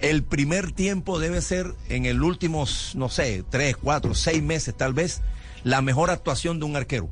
[0.00, 4.94] el primer tiempo debe ser en el últimos, no sé, tres, cuatro, seis meses tal
[4.94, 5.22] vez,
[5.64, 7.10] la mejor actuación de un arquero.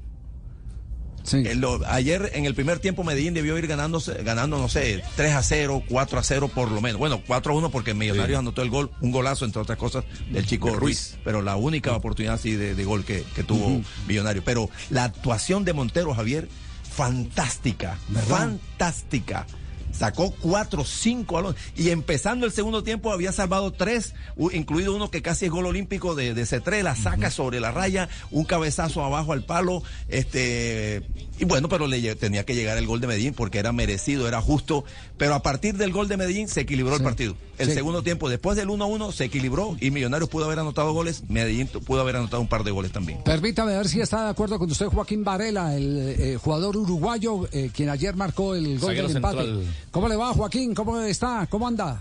[1.46, 5.34] En lo- ayer en el primer tiempo Medellín debió ir ganando, ganando, no sé, 3
[5.34, 6.98] a 0, 4 a 0 por lo menos.
[6.98, 10.46] Bueno, 4 a 1 porque Millonarios anotó el gol, un golazo entre otras cosas del
[10.46, 14.44] chico Ruiz, pero la única oportunidad así de, de gol que, que tuvo Millonarios.
[14.44, 16.48] Pero la actuación de Montero Javier,
[16.90, 19.46] fantástica, fantástica.
[19.92, 21.60] Sacó cuatro, cinco balones.
[21.76, 24.14] Y empezando el segundo tiempo había salvado tres,
[24.52, 28.08] incluido uno que casi es gol olímpico de, de C3, la saca sobre la raya,
[28.30, 29.82] un cabezazo abajo al palo.
[30.08, 31.02] Este,
[31.38, 34.40] y bueno, pero le tenía que llegar el gol de Medellín porque era merecido, era
[34.40, 34.84] justo.
[35.16, 37.34] Pero a partir del gol de Medellín se equilibró el partido.
[37.58, 37.74] El Sí.
[37.74, 41.24] segundo tiempo, después del 1-1, se equilibró y Millonarios pudo haber anotado goles.
[41.28, 43.22] Medellín pudo haber anotado un par de goles también.
[43.24, 47.70] Permítame ver si está de acuerdo con usted Joaquín Varela, el eh, jugador uruguayo, eh,
[47.74, 49.42] quien ayer marcó el gol Zaguero del empate.
[49.44, 49.74] central.
[49.90, 50.74] ¿Cómo le va Joaquín?
[50.74, 51.46] ¿Cómo está?
[51.50, 52.00] ¿Cómo anda?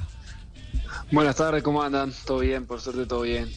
[1.12, 2.14] Buenas tardes, ¿cómo andan?
[2.26, 2.66] ¿Todo bien?
[2.66, 3.50] Por suerte, todo bien.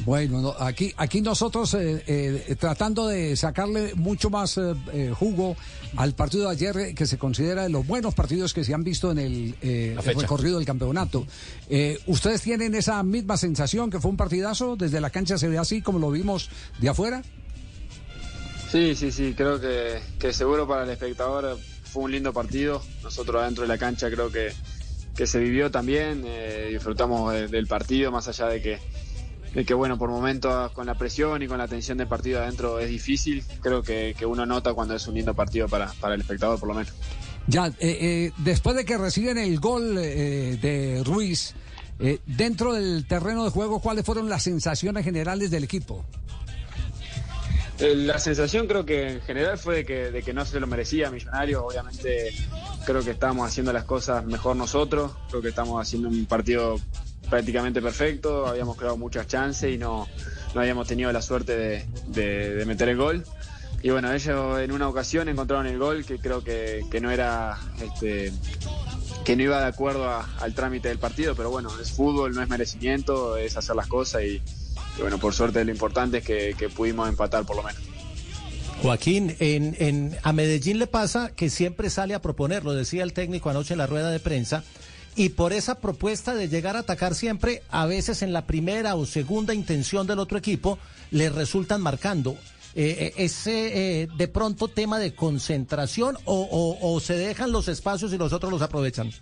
[0.00, 5.56] Bueno, no, aquí, aquí nosotros eh, eh, tratando de sacarle mucho más eh, eh, jugo
[5.96, 9.12] al partido de ayer, que se considera de los buenos partidos que se han visto
[9.12, 11.26] en el, eh, recorrido del campeonato.
[11.68, 14.74] Eh, ¿Ustedes tienen esa misma sensación que fue un partidazo?
[14.74, 17.22] ¿Desde la cancha se ve así como lo vimos de afuera?
[18.72, 22.82] Sí, sí, sí, creo que, que seguro para el espectador fue un lindo partido.
[23.04, 24.52] Nosotros adentro de la cancha creo que,
[25.14, 28.78] que se vivió también, eh, disfrutamos de- del partido, más allá de que,
[29.54, 32.78] de que, bueno, por momentos con la presión y con la tensión del partido adentro
[32.80, 33.44] es difícil.
[33.60, 36.68] Creo que, que uno nota cuando es un lindo partido para, para el espectador, por
[36.68, 36.92] lo menos.
[37.46, 41.54] Ya, eh, eh, después de que reciben el gol eh, de Ruiz,
[42.00, 46.04] eh, dentro del terreno de juego, ¿cuáles fueron las sensaciones generales del equipo?
[47.78, 50.66] Eh, La sensación creo que en general fue de que, de que no se lo
[50.66, 51.62] merecía Millonarios.
[51.64, 52.32] Obviamente
[52.86, 55.12] creo que estábamos haciendo las cosas mejor nosotros.
[55.28, 56.76] Creo que estamos haciendo un partido
[57.28, 58.46] prácticamente perfecto.
[58.46, 60.08] Habíamos creado muchas chances y no,
[60.54, 63.24] no habíamos tenido la suerte de, de- meter el gol.
[63.82, 67.58] Y bueno, ellos en una ocasión encontraron el gol que creo que, que no era
[67.82, 68.32] este,
[69.24, 72.42] que no iba de acuerdo a- al trámite del partido, pero bueno, es fútbol, no
[72.42, 74.40] es merecimiento, es hacer las cosas y,
[74.98, 77.82] y bueno, por suerte lo importante es que, que pudimos empatar por lo menos.
[78.82, 83.12] Joaquín, en, en, a Medellín le pasa que siempre sale a proponer, lo decía el
[83.12, 84.62] técnico anoche en la rueda de prensa,
[85.16, 89.06] y por esa propuesta de llegar a atacar siempre, a veces en la primera o
[89.06, 90.78] segunda intención del otro equipo,
[91.10, 92.36] le resultan marcando.
[92.76, 98.18] Eh, eh, ese eh, de pronto tema de concentración o, se dejan los espacios y
[98.18, 99.12] los otros los aprovechan.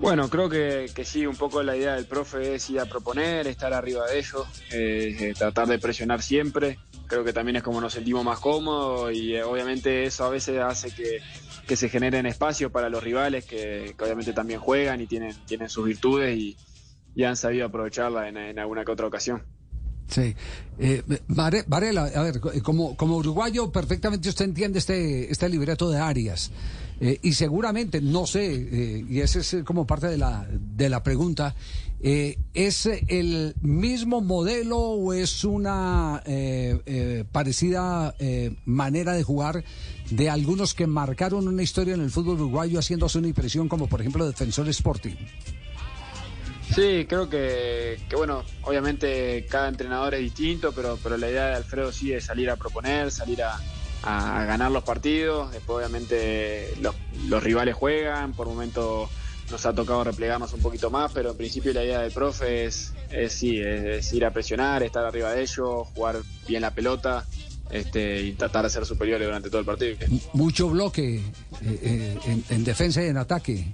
[0.00, 3.46] Bueno, creo que, que sí, un poco la idea del profe es ir a proponer,
[3.46, 6.78] estar arriba de ellos, eh, eh, tratar de presionar siempre.
[7.06, 10.58] Creo que también es como nos sentimos más cómodos y eh, obviamente eso a veces
[10.58, 11.20] hace que,
[11.70, 15.86] que se generen espacios para los rivales que, obviamente también juegan y tienen, tienen sus
[15.86, 16.56] virtudes y,
[17.24, 19.40] han sabido aprovecharla en, alguna que otra ocasión.
[20.08, 20.34] Sí.
[20.80, 25.98] Eh, Vare- Varela, a ver, como, como uruguayo, perfectamente usted entiende este, este libreto de
[26.00, 26.50] Arias.
[27.00, 31.04] Eh, y seguramente, no sé, eh, y ese es como parte de la, de la
[31.04, 31.54] pregunta,
[32.02, 36.22] eh, ¿es el mismo modelo o es una
[37.30, 38.14] parecida
[38.64, 39.64] manera de jugar
[40.10, 44.00] de algunos que marcaron una historia en el fútbol uruguayo haciéndose una impresión como por
[44.00, 45.14] ejemplo Defensor Sporting?
[46.74, 51.54] Sí, creo que, que, bueno, obviamente cada entrenador es distinto, pero, pero la idea de
[51.56, 53.58] Alfredo sí es salir a proponer, salir a,
[54.02, 55.50] ganar los partidos.
[55.50, 59.10] Después, obviamente, los, rivales juegan, por momentos
[59.50, 62.94] nos ha tocado replegarnos un poquito más, pero en principio la idea del profe es,
[63.10, 67.26] es sí, es, es ir a presionar, estar arriba de ellos, jugar bien la pelota
[67.70, 69.96] este, y tratar de ser superiores durante todo el partido.
[70.32, 71.22] Mucho bloque eh,
[71.62, 73.64] eh, en, en defensa y en ataque.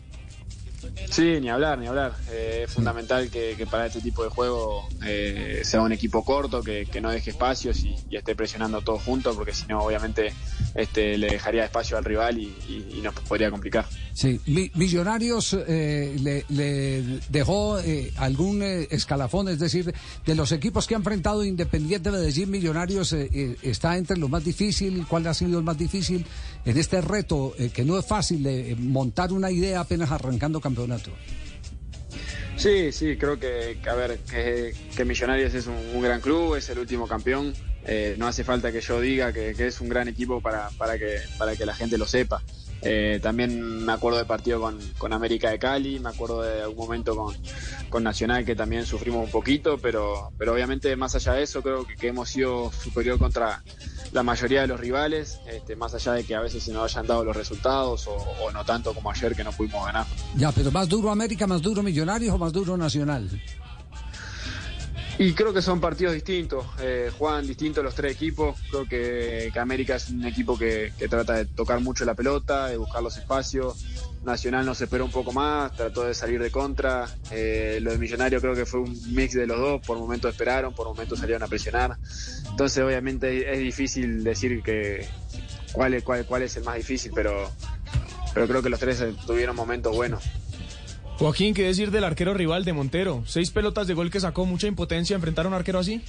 [1.10, 2.14] Sí, ni hablar, ni hablar.
[2.30, 6.86] Eh, es fundamental que, para este tipo de juego eh, sea un equipo corto, que,
[7.00, 10.32] no deje espacios y, esté presionando todos juntos, porque si no, obviamente,
[10.74, 13.84] este, le dejaría espacio al rival y, y- nos podría complicar.
[14.14, 16.16] Sí, Mi- Millonarios eh,
[16.48, 17.78] le, dejó
[18.16, 19.94] algún escalafón, es decir,
[20.24, 25.06] de los equipos que ha enfrentado Independiente Medellín, Millonarios está entre lo más difícil.
[25.06, 26.24] ¿Cuál ha sido el más difícil
[26.66, 30.60] en este reto eh, que no es fácil de eh, montar una idea apenas arrancando
[30.60, 31.12] campeonato?
[32.56, 36.78] Sí, sí, creo que, a ver, que, Millonarios es un, un gran club, es el
[36.78, 37.54] último campeón.
[37.84, 40.98] Eh, no hace falta que yo diga que, que es un gran equipo para, para,
[40.98, 42.42] que, para que la gente lo sepa.
[42.82, 46.86] Eh, también me acuerdo del partido con, con América de Cali, me acuerdo de algún
[46.86, 47.34] momento con,
[47.88, 51.86] con Nacional que también sufrimos un poquito, pero, pero obviamente más allá de eso creo
[51.86, 53.62] que, que hemos sido superior contra
[54.12, 57.06] la mayoría de los rivales, este, más allá de que a veces se nos hayan
[57.06, 60.06] dado los resultados o, o no tanto como ayer que no pudimos ganar.
[60.36, 63.28] Ya, pero más duro América, más duro Millonarios o más duro Nacional.
[65.18, 68.60] Y creo que son partidos distintos, eh, juegan distintos los tres equipos.
[68.70, 72.76] Creo que, América es un equipo que, que trata de tocar mucho la pelota, de
[72.76, 73.82] buscar los espacios.
[74.24, 77.08] Nacional nos esperó un poco más, trató de salir de contra.
[77.30, 79.80] Eh, lo de Millonario creo que fue un mix de los dos.
[79.86, 81.96] Por momentos esperaron, por momentos salieron a presionar.
[82.50, 85.08] Entonces, obviamente, es difícil decir que
[85.72, 87.50] cuál es, cuál, cuál es el más difícil, pero,
[88.34, 90.24] pero creo que los tres tuvieron momentos buenos.
[91.18, 93.22] Joaquín, ¿qué decir del arquero rival de Montero?
[93.26, 96.02] Seis pelotas de gol que sacó, mucha impotencia enfrentar a un arquero así.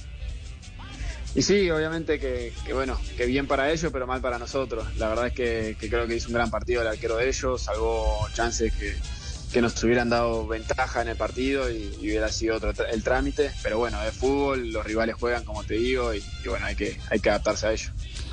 [1.34, 4.86] Y sí, obviamente que, que, bueno, que bien para ellos, pero mal para nosotros.
[4.96, 8.28] La verdad es que, creo que hizo un gran partido el arquero de ellos, salvó
[8.34, 13.50] chances que, nos hubieran dado ventaja en el partido y, hubiera sido otro el trámite.
[13.62, 16.98] Pero bueno, es fútbol, los rivales juegan como te digo y, y bueno, hay que,
[17.08, 17.90] hay que adaptarse a ello.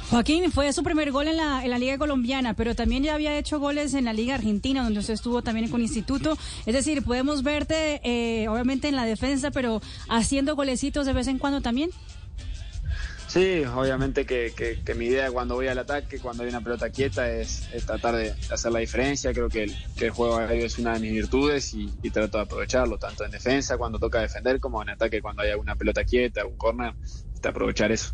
[0.09, 3.37] Joaquín, fue su primer gol en la, en la Liga Colombiana, pero también ya había
[3.37, 6.37] hecho goles en la Liga Argentina, donde usted estuvo también con Instituto.
[6.65, 11.39] Es decir, podemos verte, eh, obviamente, en la defensa, pero haciendo golecitos de vez en
[11.39, 11.89] cuando también.
[13.27, 16.89] Sí, obviamente que, que- que mi idea cuando voy al ataque, cuando hay una pelota
[16.89, 19.33] quieta, es, tratar de hacer la diferencia.
[19.33, 22.43] Creo que el, que el juego es una de mis virtudes y, y trato de
[22.45, 26.45] aprovecharlo, tanto en defensa cuando toca defender como en ataque cuando hay alguna pelota quieta,
[26.45, 26.93] un corner,
[27.41, 28.13] de aprovechar eso.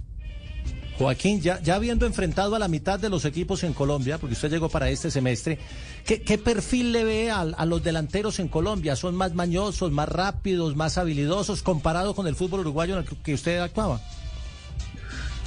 [0.98, 4.52] Joaquín, ya, ya habiendo enfrentado a la mitad de los equipos en Colombia, porque usted
[4.52, 5.58] llegó para este semestre,
[6.06, 8.96] ¿qué, qué perfil le ve a, a los delanteros en Colombia?
[8.96, 13.34] ¿Son más mañosos, más rápidos, más habilidosos comparado con el fútbol uruguayo en el que
[13.34, 14.02] usted actuaba?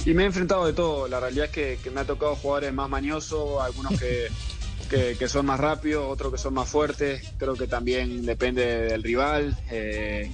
[0.05, 1.07] Y me he enfrentado de todo.
[1.07, 4.27] La realidad es que, que me ha tocado jugadores más mañosos, algunos que,
[4.89, 7.33] que, que son más rápidos, otros que son más fuertes.
[7.37, 10.31] Creo que también depende del rival, eh,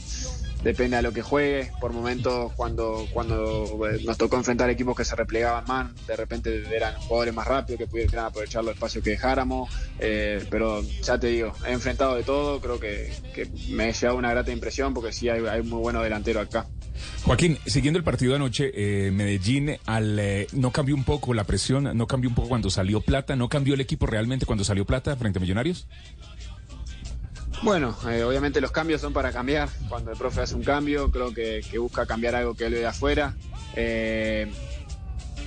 [0.64, 1.72] depende a lo que juegue.
[1.80, 6.64] Por momentos, cuando, cuando eh, nos tocó enfrentar equipos que se replegaban más, de repente
[6.76, 9.72] eran jugadores más rápidos que pudieran aprovechar los espacios que dejáramos.
[10.00, 12.60] Eh, pero ya te digo, he enfrentado de todo.
[12.62, 16.04] Creo que, que me he llevado una grata impresión porque sí hay, hay muy buenos
[16.04, 16.68] delanteros acá.
[17.24, 21.44] Joaquín, siguiendo el partido de anoche, eh, Medellín al, eh, no cambió un poco la
[21.44, 24.86] presión, no cambió un poco cuando salió Plata, no cambió el equipo realmente cuando salió
[24.86, 25.88] Plata frente a Millonarios.
[27.64, 29.70] Bueno, eh, obviamente los cambios son para cambiar.
[29.88, 32.88] Cuando el profe hace un cambio, creo que, busca cambiar algo que él ve de
[32.88, 33.36] afuera.
[33.76, 34.52] Eh,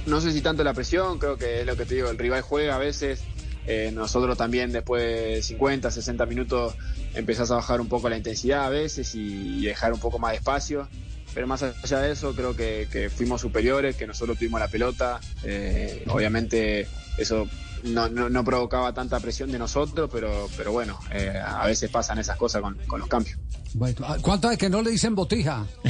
[0.07, 2.43] no sé si tanto la presión, creo que es lo que te digo, el rival
[2.43, 3.23] juega a veces.
[3.67, 6.75] Eh, nosotros también después de 50, 60 minutos
[7.15, 10.33] empezás a bajar un poco la intensidad a veces y, y dejar un poco más
[10.33, 10.89] de espacio.
[11.35, 15.21] Pero más allá de eso, creo que, que fuimos superiores, que nosotros tuvimos la pelota.
[15.43, 16.87] Eh, obviamente
[17.19, 17.49] eso
[17.85, 22.19] no, no, no provocaba tanta presión de nosotros, pero, pero bueno, eh, a veces pasan
[22.19, 23.39] esas cosas con, con los cambios.
[23.75, 25.65] Bueno, ¿cuánto es que no le dicen botija?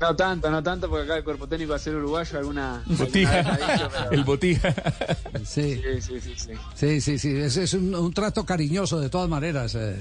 [0.00, 2.82] No tanto, no tanto, porque acá el cuerpo técnico va a ser uruguayo, alguna.
[2.86, 3.38] Botija.
[3.40, 4.74] alguna vez ha dicho, pero- El botija.
[5.44, 5.80] Sí.
[5.82, 6.50] Sí, sí, sí, sí.
[6.74, 9.74] Sí, sí, sí, es, es un, un trato cariñoso de todas maneras.
[9.76, 9.96] eh.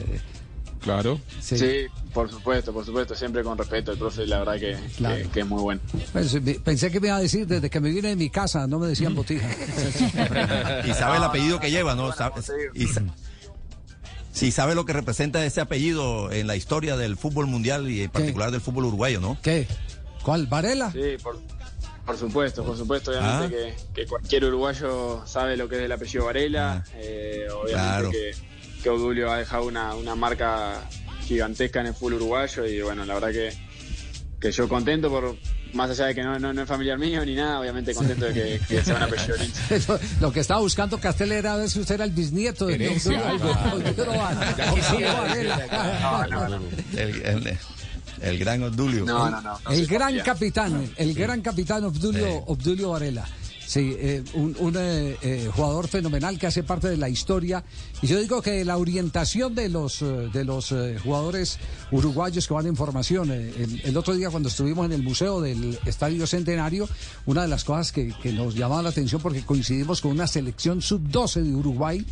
[0.83, 1.19] Claro.
[1.41, 1.57] Sí.
[1.57, 1.85] Sí.
[2.13, 3.91] por supuesto, por supuesto, siempre con respeto.
[3.91, 5.15] El profe, la verdad que, Claro.
[5.15, 5.81] que, que es muy bueno.
[6.11, 8.79] Pues, pensé que me iba a decir, desde que me vine de mi casa, no
[8.79, 9.47] me decían botija.
[10.85, 12.09] Y sabe el apellido que lleva, ¿no?
[12.73, 13.01] Y sa-
[14.31, 18.09] Sí, sabe lo que representa ese apellido en la historia del fútbol mundial y en
[18.09, 19.37] particular del fútbol uruguayo, ¿no?
[19.43, 19.67] ¿Qué?
[20.23, 20.47] ¿Cuál?
[20.47, 20.91] ¿Varela?
[20.91, 21.39] Sí, por,
[22.03, 23.83] por supuesto, por supuesto, obviamente Ah.
[23.93, 26.83] que, que cualquier uruguayo sabe lo que es el apellido Varela.
[26.95, 28.09] eh, obviamente Claro.
[28.09, 28.31] que,
[28.83, 30.81] que Odulio ha dejado una, una marca
[31.25, 33.53] gigantesca en el fútbol uruguayo y bueno, la verdad que,
[34.41, 35.37] que yo contento por,
[35.73, 38.33] más allá de que no, no, no es familiar mío ni nada, obviamente contento de
[38.33, 39.57] que, que sea un apellido lindo.
[39.69, 43.21] Eso, Lo que estaba buscando Castel era ver si usted era el bisnieto de Obdulio-.
[43.73, 44.11] Obdulio.
[44.73, 45.47] Obdulio.
[48.21, 49.05] El, gran Odulio.
[49.05, 49.59] No, no, no.
[49.65, 52.43] no el gran capitán, el gran capitán Obdulio, Sí.
[52.47, 53.25] Obdulio Varela.
[53.65, 57.63] Sí, eh, un, un, eh, eh, jugador fenomenal que hace parte de la historia.
[58.01, 61.57] Y yo digo que la orientación de los, eh, de los eh, jugadores
[61.91, 63.31] uruguayos que van en formación.
[63.31, 66.87] el, el otro día cuando estuvimos en el museo del Estadio Centenario,
[67.25, 70.81] una de las cosas que, que nos llamaba la atención porque coincidimos con una selección
[70.81, 72.05] sub-12 de Uruguay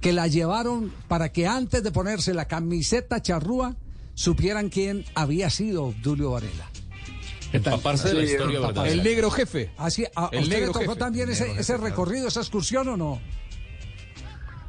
[0.00, 3.76] que la llevaron para que antes de ponerse la camiseta charrúa
[4.14, 6.68] supieran quién había sido Obdulio Varela.
[7.52, 8.92] Empaparse de la historia verdadera.
[8.92, 9.70] El negro jefe.
[9.78, 10.98] Así, ¿A El usted le negro tocó jefe.
[10.98, 13.20] también ese, ese recorrido, esa excursión o no?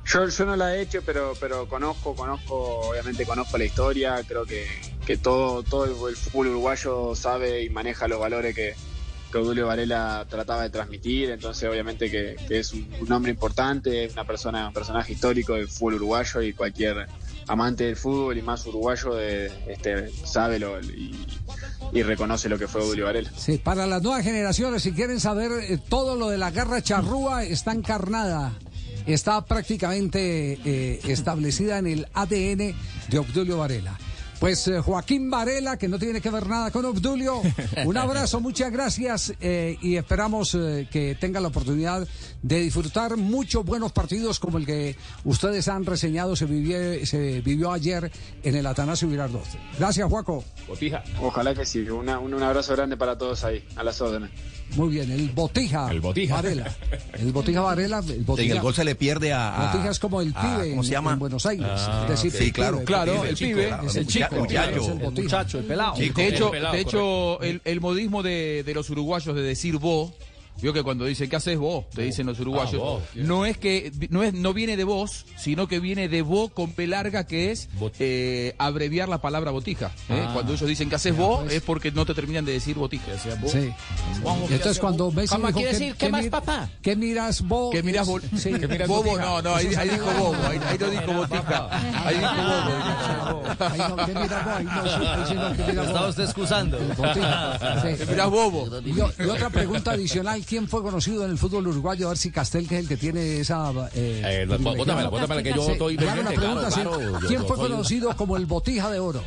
[0.06, 4.44] Yo, yo no la he hecho, pero, pero conozco, conozco, obviamente conozco la historia, creo
[4.46, 4.65] que,
[5.06, 8.74] que todo, todo el, el fútbol uruguayo sabe y maneja los valores que,
[9.32, 14.10] que Odulio Varela trataba de transmitir, entonces obviamente que, que es un, un hombre importante,
[14.12, 17.06] una persona, un personaje histórico del fútbol uruguayo y cualquier
[17.48, 21.13] amante del fútbol y más uruguayo de, este, sabe lo, y,
[21.91, 23.32] y reconoce lo que fue Odulio Varela.
[23.36, 27.43] Sí, para las nuevas generaciones, si quieren saber eh, todo lo de la garra charrúa,
[27.43, 28.54] está encarnada,
[29.06, 32.75] está prácticamente eh, establecida en el ADN
[33.10, 33.97] de Obdulio Varela.
[34.39, 37.41] Pues eh, Joaquín Varela, que no tiene que ver nada con Obdulio,
[37.86, 42.08] un abrazo, muchas gracias eh, y esperamos eh, que tenga la oportunidad
[42.42, 47.73] de disfrutar muchos buenos partidos como el que ustedes han reseñado, se vivió, se vivió
[47.73, 48.10] ayer
[48.42, 49.44] en el Atanasio Girardot.
[49.77, 50.46] Gracias, Juaco.
[50.69, 51.04] Botija.
[51.21, 51.79] Ojalá que sí.
[51.90, 54.31] Una- un, un abrazo grande para todos ahí, a las órdenes.
[54.76, 55.90] Muy bien, el Botija.
[55.92, 56.36] El Botija.
[56.36, 56.76] Varela.
[57.13, 58.00] El Botija Varela.
[58.08, 59.56] El Botija, En el gol se le pierde a.
[59.56, 61.13] a- Botija es como el a- pibe ¿Cómo se en- llama?
[61.13, 61.65] en Buenos Aires.
[61.70, 64.36] Ah, es decir, sí, el claro, pibe, Claro, el chico, pibe claro, es el chico.
[64.36, 64.82] muchacho.
[64.82, 65.96] es el muchacho, el pelado.
[65.96, 66.22] Chico.
[66.22, 69.78] De hecho, El pelado, de hecho el, el modismo de, de los uruguayos de decir
[69.78, 70.12] vos,
[70.62, 71.90] vio que cuando dicen ¿qué haces vos?
[71.90, 72.74] Te dicen los uruguayos.
[72.76, 73.02] Ah, vos.
[73.16, 76.72] no es que no es no viene de vos, sino que viene de vos con
[76.72, 79.92] P larga que es eh, abreviar la palabra botija.
[80.10, 80.24] ¿eh?
[80.26, 80.32] Ah.
[80.34, 81.52] Cuando ellos dicen ¿qué haces vos?
[81.52, 83.06] es porque no te terminan de decir botija.
[83.48, 83.72] Sí.
[84.50, 85.96] Y entonces cuando Messi ¿Cómo dijo, quiere decir?
[85.96, 86.70] ¿Qué más, papá?
[86.82, 87.72] ¿Qué miras vos?
[87.72, 88.08] Que miras
[88.38, 88.52] Sí.
[88.52, 91.70] miras bobo, no, no, ahí, ahí dijo bobo, ahí, ahí no dijo botija,
[92.06, 93.44] ahí dijo bobo.
[93.60, 94.56] Ahí no, ¿qué miras vos?
[94.56, 96.10] Ahí no, ¿qué miras Estaba vos?
[96.10, 96.78] usted excusando.
[97.98, 98.70] Que miras bobo.
[98.86, 102.08] Y otra pregunta adicional, ¿quién fue conocido en el fútbol uruguayo?
[102.08, 103.71] A ver si Castel, que es el que tiene esa...
[103.93, 107.58] Eh, Eh, bótamela, bótamela, que yo Sí, estoy una pregunta, claro, claro, ¿Quién yo fue
[107.58, 109.23] soy- conocido como el Botija de Oro?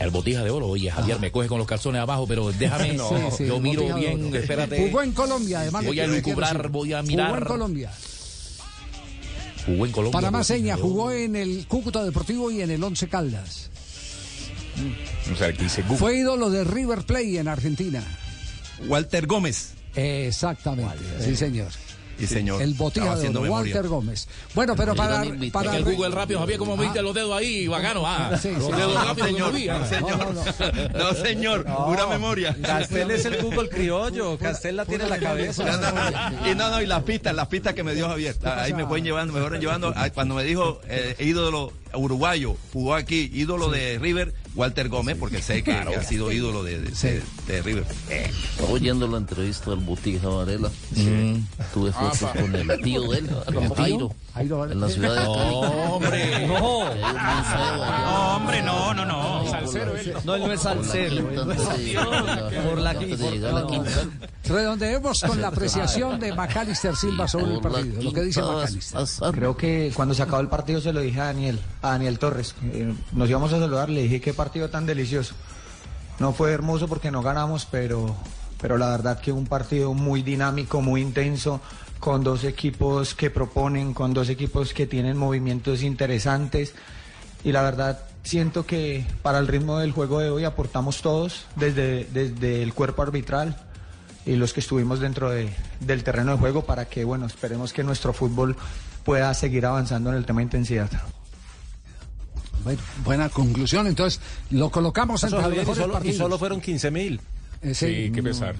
[0.00, 3.04] El botija de oro, oye, Javier me coge con los calzones abajo, pero déjame, Sí,
[3.36, 4.86] sí, yo miro bien, espérate.
[4.86, 5.84] Jugó en Colombia, además.
[5.84, 7.38] Voy a lucubrar, voy a Jugó mirar.
[7.38, 7.90] en Colombia.
[9.66, 10.12] Jugó en Colombia.
[10.20, 13.70] Panamá Seña jugó en el Cúcuta Deportivo y en el Once Caldas.
[15.32, 15.52] O sea.
[15.98, 18.02] Fue ídolo de River Plate en Argentina.
[18.86, 19.74] Walter Gómez.
[19.94, 21.68] Exactamente, sí señor.
[22.18, 22.60] Sí, señor.
[22.60, 23.42] El botija de oro.
[23.42, 24.26] Walter Gómez.
[24.54, 25.22] Bueno, pero para...
[25.52, 28.36] para el Google rápido, Javier, como me diste los dedos ahí, bacano, ah.
[28.36, 28.72] Sí, los sí.
[28.72, 29.78] dedos No, rápidos señor, ah.
[29.78, 30.34] no, señor.
[30.34, 32.56] No, no, No, señor, pura memoria.
[32.60, 34.36] Castel es el Google criollo.
[34.36, 35.64] Castel la tiene en la cabeza.
[35.64, 36.50] No, no, no.
[36.50, 38.34] Y no, no, y las pistas, las pistas que me dio Javier.
[38.44, 39.92] Ahí me fueron llevando, me fueron llevando.
[39.94, 45.40] Ah, Cuando me dijo eh, ídolo uruguayo, jugó aquí, ídolo de River, Walter Gómez, porque
[45.42, 47.84] sé que, que ha sido ídolo de, de, de- de River.
[48.70, 50.70] Oyendo la entrevista del Botija Varela,
[51.74, 52.40] tuve fotos Apa.
[52.40, 53.30] con el tío de él,
[53.76, 54.74] Jairo, Jairo Varela.
[54.74, 55.54] en la ciudad de Cali.
[55.54, 56.46] hombre.
[56.48, 56.78] No.
[56.80, 58.36] Un museo allá.
[58.36, 59.50] hombre, no, no, no.
[59.50, 60.14] Salsero, él.
[60.24, 61.28] No, él no es Por la salsero.
[62.68, 63.48] Por la quinta.
[63.48, 63.90] a la quinta.
[64.48, 68.02] Redondeemos con la apreciación de Macalister Silva sobre el partido.
[68.02, 69.00] Lo que dice Macalister.
[69.32, 72.54] Creo que cuando se acabó el partido se lo dije a Daniel, a Daniel Torres.
[72.72, 75.34] Eh, nos íbamos a saludar, le dije qué partido tan delicioso.
[76.18, 78.16] No fue hermoso porque no ganamos, pero,
[78.60, 81.60] pero la verdad que un partido muy dinámico, muy intenso,
[82.00, 86.74] con dos equipos que proponen, con dos equipos que tienen movimientos interesantes.
[87.44, 92.04] Y la verdad siento que para el ritmo del juego de hoy aportamos todos, desde,
[92.12, 93.56] desde el cuerpo arbitral,
[94.26, 97.82] y los que estuvimos dentro de- del terreno de juego para que, bueno, esperemos que
[97.82, 98.56] nuestro fútbol
[99.04, 100.90] pueda seguir avanzando en el tema de intensidad.
[102.64, 103.86] Bueno, buena conclusión.
[103.86, 107.20] Entonces, lo colocamos mejores solo, y solo fueron 15 mil.
[107.60, 108.54] Eh, Sí, qué pesar.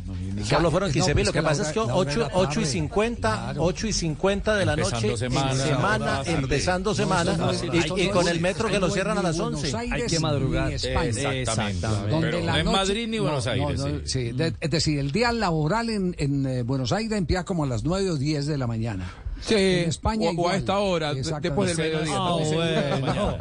[0.44, 1.24] Solo fueron No, 15 mil.
[1.24, 2.66] pues Lo que pasa hora- es que la hora 8, era 8 y tarde.
[2.72, 3.62] 50, Claro.
[3.62, 8.02] 8 y 50 de la Empezando noche, semana, en semana, empezando No, semana, no y,
[8.02, 9.60] y no con el metro que lo no cierran a las ni 11.
[9.70, 10.72] Buenos Aires Hay que madrugar.
[10.72, 11.86] Exactamente.
[12.20, 13.78] Pero la no noche- Madrid ni Buenos no, Aires.
[13.80, 14.32] no, sí.
[14.60, 18.10] es decir, el día laboral en, en, eh, Buenos Aires empieza como a las 9
[18.10, 19.08] o 10 de la mañana.
[19.40, 22.14] Sí, En España o, o a esta hora, después del mediodía.
[22.16, 23.38] Ah, bueno.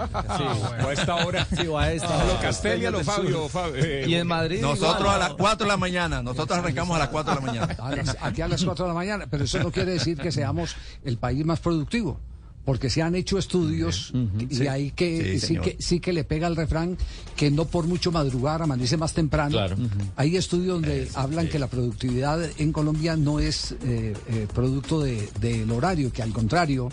[0.86, 1.48] O a esta hora.
[1.56, 2.40] Sí, o a esta lo hora.
[2.42, 3.50] Castelli, a lo Fabio.
[3.50, 4.62] Fabio, eh, Y en Madrid.
[4.62, 5.16] Nosotros igual.
[5.22, 7.76] a las 4 de la mañana, nosotros arrancamos a las 4 de la mañana.
[7.80, 10.32] A las- aquí a las 4 de la mañana, pero eso no quiere decir que
[10.32, 12.20] seamos el país más productivo.
[12.68, 14.12] Porque se han hecho estudios
[14.50, 14.68] y Sí.
[14.68, 16.98] hay que Sí, que sí que le pega el refrán
[17.38, 19.52] que no por mucho madrugar amanece más temprano.
[19.52, 19.78] Claro.
[20.18, 25.30] Hay estudios donde hablan que la productividad en Colombia no es eh, eh, producto de-
[25.40, 26.90] del horario, que al contrario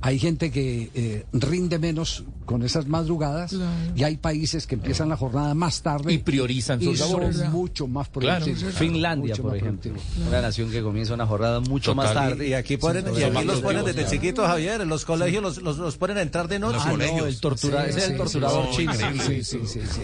[0.00, 3.54] hay gente que eh, rinde menos con esas madrugadas
[3.96, 7.48] y hay países que empiezan la jornada más tarde Y priorizan sus y son labores.
[7.50, 8.44] mucho más Claro.
[8.44, 8.74] productivos.
[8.74, 9.92] Finlandia, Mucho por ejemplo.
[10.28, 12.48] Una nación que comienza una jornada mucho más tarde.
[12.48, 14.80] Y aquí, ponen, Sí, y aquí son los ponen desde chiquitos, Javier.
[14.82, 16.74] En los colegios los, los, los ponen a entrar de noche.
[16.76, 17.26] los Ah, no, colegios.
[17.26, 18.92] el tortura, Sí, ese es el torturador sí, chino.
[18.94, 20.00] Sí, sí, sí, sí.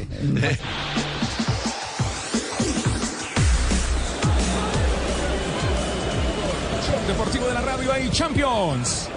[7.06, 9.08] Deportivo de la Radio ahí, Champions.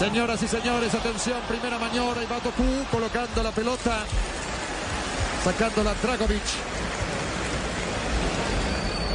[0.00, 4.06] Señoras y señores, atención, primera maniobra y va Doku colocando la pelota,
[5.44, 6.40] sacándola Dragovic.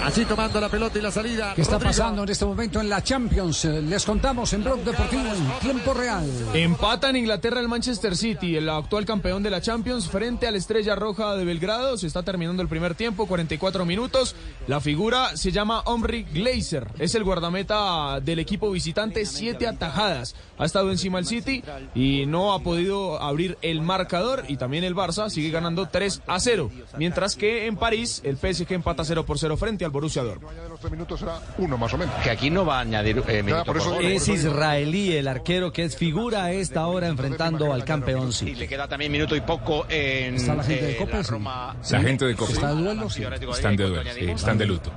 [0.05, 1.53] Así tomando la pelota y la salida.
[1.55, 1.89] ¿Qué está Rodrigo.
[1.89, 3.65] pasando en este momento en la Champions?
[3.65, 6.23] Les contamos en Blog Deportivo en tiempo real.
[6.53, 10.59] Empata en Inglaterra el Manchester City, el actual campeón de la Champions, frente a la
[10.59, 11.97] Estrella Roja de Belgrado.
[11.97, 14.35] Se está terminando el primer tiempo, 44 minutos.
[14.67, 16.87] La figura se llama Omri Glazer.
[16.99, 20.35] Es el guardameta del equipo visitante, siete atajadas.
[20.59, 21.63] Ha estado encima el City
[21.95, 24.43] y no ha podido abrir el marcador.
[24.49, 26.69] Y también el Barça sigue ganando 3 a 0.
[26.99, 30.53] Mientras que en París el PSG empata 0 por 0 frente al Borussia Dortmund.
[30.69, 32.13] los tres minutos era uno más o menos.
[32.23, 35.71] Que aquí no va a añadir eh, minuto por eso por Es israelí el arquero
[35.71, 38.55] que es figura a esta hora enfrentando al campeón Y City.
[38.55, 41.17] le queda también minuto y poco en ¿Está la gente de eh, Copa?
[41.17, 41.31] la Sí.
[41.31, 41.75] Roma.
[41.91, 42.51] La gente de Copa.
[42.51, 43.09] ¿Está de duelo?
[43.09, 43.23] Sí.
[43.23, 44.91] Están de duelo, sí, están de luto.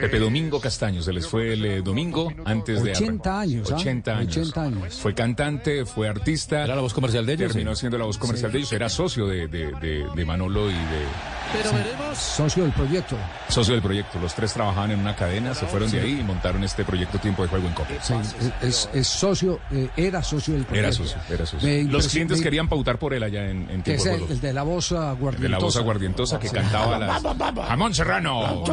[0.00, 2.90] Pepe Domingo Castaño, se les fue el eh, domingo antes de...
[2.92, 3.76] 80 años, ¿ah?
[3.76, 4.36] 80 años.
[4.36, 4.94] 80 años.
[5.00, 6.64] Fue cantante, fue artista.
[6.64, 7.52] ¿Era la voz comercial de ellos?
[7.52, 8.72] Terminó siendo la voz comercial de ellos.
[8.72, 11.04] Era socio de, de- de- de Manolo y de...
[11.52, 12.18] Pero veremos.
[12.18, 13.16] Socio del proyecto.
[13.48, 14.18] Socio del proyecto.
[14.18, 17.42] Los tres trabajaban en una cadena, se fueron de ahí y montaron este proyecto Tiempo
[17.42, 17.90] de Juego en Copa.
[18.02, 18.14] Sí,
[18.62, 20.88] es, es socio, eh, era socio del proyecto.
[20.88, 21.68] Era socio, era socio.
[21.68, 24.18] Me Los clientes me- querían pautar por él allá en, en Tiempo es de el,
[24.18, 24.32] Juego.
[24.34, 25.42] el de la voz aguardientosa.
[25.42, 26.54] De la voz aguardientosa que Sí.
[26.54, 27.22] cantaba las...
[27.68, 28.64] Jamón Serrano.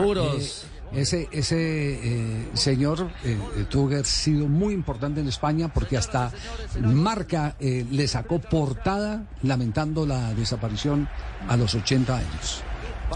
[0.00, 0.64] Seguros.
[0.64, 3.38] Eh, ese ese eh, señor eh,
[3.68, 6.32] tuvo que haber sido muy importante en España porque hasta
[6.80, 11.08] Marca eh, le sacó portada lamentando la desaparición
[11.48, 12.62] a los 80 años.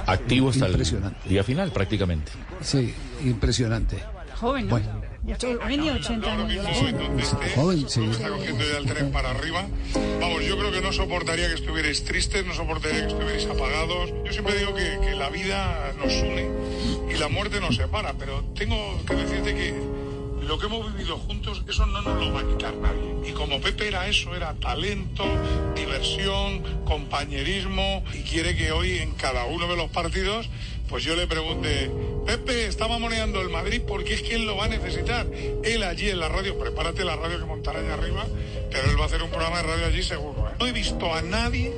[0.06, 0.82] Activo hasta el
[1.28, 2.32] día final prácticamente.
[2.60, 3.98] Sí, impresionante.
[4.36, 4.70] Joven, ¿no?
[4.70, 5.13] Bueno.
[5.24, 6.66] Mucho- Hoy en día 80 años.
[7.54, 8.04] Joven, sí.
[8.04, 9.66] Está cogiendo ya el tren para arriba.
[10.20, 14.10] Vamos, yo creo que no soportaría que estuvierais tristes, no soportaría que estuvierais apagados.
[14.24, 16.48] Yo siempre digo que, que la vida nos une
[17.12, 19.74] y la muerte nos separa, pero tengo que decirte que
[20.46, 23.30] lo que hemos vivido juntos, eso no nos lo va a quitar nadie.
[23.30, 25.24] Y como Pepe era eso, era talento,
[25.74, 30.50] diversión, compañerismo, y quiere que hoy en cada uno de los partidos,
[30.88, 31.90] pues yo le pregunte,
[32.24, 35.26] Pepe, está mamoneando el Madrid porque es que él lo va a necesitar.
[35.62, 38.26] Él allí en la radio, prepárate la radio que montará allá arriba,
[38.70, 40.48] pero él va a hacer un programa de radio allí seguro.
[40.48, 40.54] ¿eh?
[40.58, 41.72] No he visto a nadie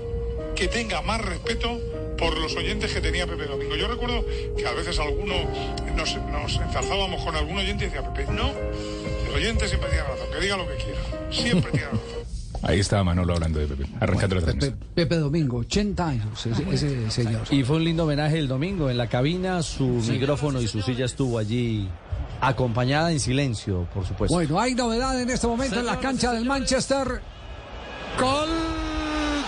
[0.55, 1.81] que tenga más respeto
[2.17, 3.77] por los oyentes que tenía Pepe Domingo.
[3.77, 4.25] Yo recuerdo
[4.57, 5.35] que a veces alguno
[5.95, 8.53] nos, nos enzarzábamos con algún oyente y decía, Pepe, no,
[9.29, 12.26] el oyente siempre tiene razón, que diga lo que quiera, siempre tiene razón.
[12.63, 17.43] Ahí estaba Manolo hablando de Pepe, arrancando la Pepe, Domingo, 80 años, ese, ese señor.
[17.51, 19.63] Y fue un lindo homenaje el domingo en la cabina.
[19.63, 21.89] Su micrófono y su silla estuvo allí
[22.41, 24.35] acompañada en silencio, por supuesto.
[24.35, 27.21] Bueno, hay novedad en este momento en la cancha del Manchester.
[28.21, 28.49] Gol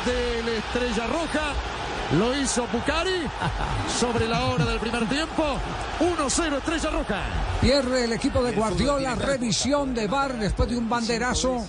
[0.04, 1.52] de la Estrella Roja.
[2.18, 3.20] Lo hizo Bucari
[4.00, 5.44] sobre la hora del primer tiempo.
[6.00, 7.22] 1-0 Estrella Roja.
[7.60, 11.66] Pierde el equipo de Guardiola, revisión de VAR después de un banderazo.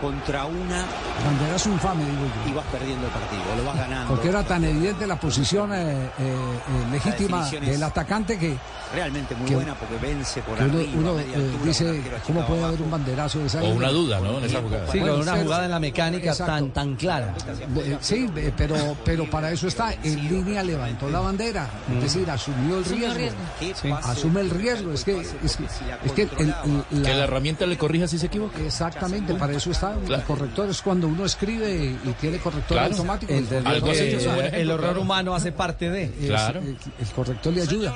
[0.00, 0.84] Contra una
[1.24, 2.50] Banderazo infame, digo yo.
[2.50, 4.14] y vas perdiendo el partido, lo vas ganando.
[4.14, 8.58] Porque era tan evidente la posición eh, eh, eh, legítima del atacante que,
[8.96, 12.64] Realmente muy buena porque vence por uno, arriba, uno, media eh, altura, dice, ¿cómo puede
[12.64, 14.38] haber un banderazo de esa O una duda, ¿no?
[14.38, 14.90] En esa jugada.
[14.90, 16.52] Sí, Bueno, una jugada en la mecánica Exacto.
[16.54, 17.34] tan, tan clara.
[17.76, 19.92] Eh, Sí, eh, pero, pero para eso está.
[20.02, 21.68] En línea levantó la bandera.
[21.96, 23.96] Es decir, asumió el riesgo.
[24.02, 24.92] Asume el riesgo.
[24.92, 25.64] Es que, es que,
[26.04, 26.54] es que el-
[26.92, 28.58] el- Que la herramienta le corrija si se equivoca.
[28.60, 29.94] Exactamente, para eso está.
[30.08, 32.92] El corrector es cuando uno escribe y tiene corrector Claro.
[32.94, 33.32] automático.
[33.32, 34.00] El, Algo así,
[34.52, 36.10] el error humano hace parte de.
[36.26, 36.60] Claro.
[36.60, 37.94] El, el corrector le ayuda.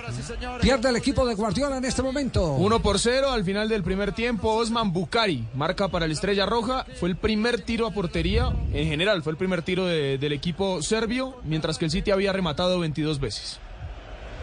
[0.61, 2.55] Pierde el equipo de Guardiola en este momento.
[2.55, 4.53] 1 por 0 al final del primer tiempo.
[4.55, 6.84] Osman Bucari marca para la Estrella Roja.
[6.99, 8.55] Fue el primer tiro a portería.
[8.72, 12.32] En general, fue el primer tiro de- del equipo serbio, mientras que el City había
[12.32, 13.59] rematado 22 veces.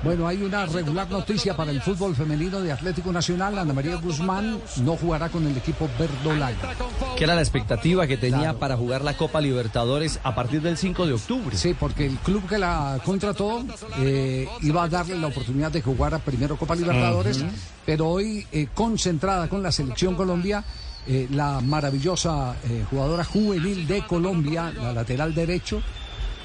[0.03, 3.57] Bueno, hay una regular noticia para el fútbol femenino de Atlético Nacional.
[3.57, 6.75] Ana María Guzmán no jugará con el equipo verdolaga.
[7.17, 8.59] Que era la expectativa que tenía Claro.
[8.59, 11.57] para jugar la Copa Libertadores a partir del 5 de octubre.
[11.57, 13.65] Sí, porque el club que la contrató
[13.99, 17.43] eh, iba a darle la oportunidad de jugar a primero Copa Libertadores,
[17.85, 20.63] pero hoy eh, concentrada con la selección Colombia,
[21.07, 22.55] eh, la maravillosa
[22.91, 25.81] jugadora juvenil de Colombia, la lateral derecho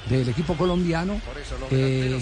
[0.09, 1.19] del equipo colombiano,
[1.71, 2.19] eh,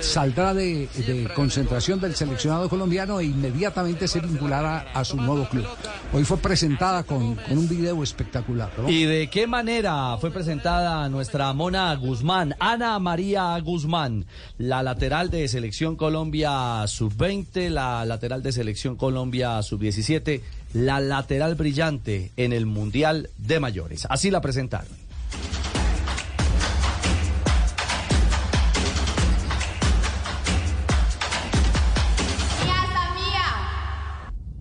[0.00, 5.66] saldrá de, de concentración del seleccionado colombiano e inmediatamente se vinculará a su nuevo club.
[6.12, 8.70] Hoy fue presentada con, con un video espectacular.
[8.78, 8.88] ¿no?
[8.88, 14.26] ¿Y de qué manera fue presentada nuestra Mona Guzmán, Ana María Guzmán,
[14.58, 20.40] la lateral de Selección Colombia Sub-20, la lateral de Selección Colombia Sub-17,
[20.74, 24.06] la lateral brillante en el Mundial de Mayores?
[24.08, 25.02] Así la presentaron.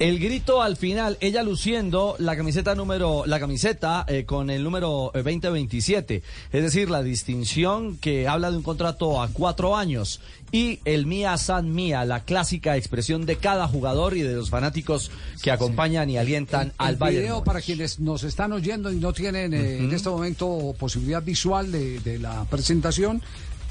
[0.01, 5.11] El grito al final, ella luciendo la camiseta número, la camiseta eh, con el número
[5.13, 10.19] eh, 2027, es decir, la distinción que habla de un contrato a cuatro años.
[10.51, 15.11] Y el Mía San Mía, la clásica expresión de cada jugador y de los fanáticos
[15.43, 17.23] que acompañan y alientan al el Bayern.
[17.23, 21.71] video para quienes nos están oyendo y no tienen eh, en este momento posibilidad visual
[21.71, 23.21] de, de la presentación,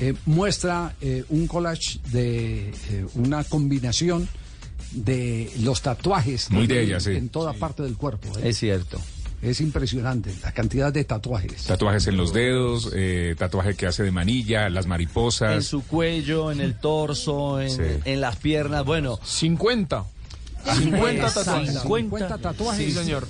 [0.02, 4.30] eh, muestra eh, un collage de eh, una combinación
[4.92, 7.10] de los tatuajes Muy de hay ella, sí.
[7.12, 8.28] en toda parte del cuerpo.
[8.38, 8.48] ¿eh?
[8.50, 9.00] Es cierto.
[9.42, 11.64] Es impresionante la cantidad de tatuajes.
[11.64, 15.54] Tatuajes en los dedos, eh, tatuaje que hace de manilla, las mariposas.
[15.54, 17.82] En su cuello, en el torso, en, Sí.
[18.04, 19.18] en las piernas, bueno.
[19.24, 20.04] 50.
[20.76, 21.80] 50 tatuajes.
[21.80, 22.86] 50 tatuajes.
[22.86, 23.26] Sí, señor.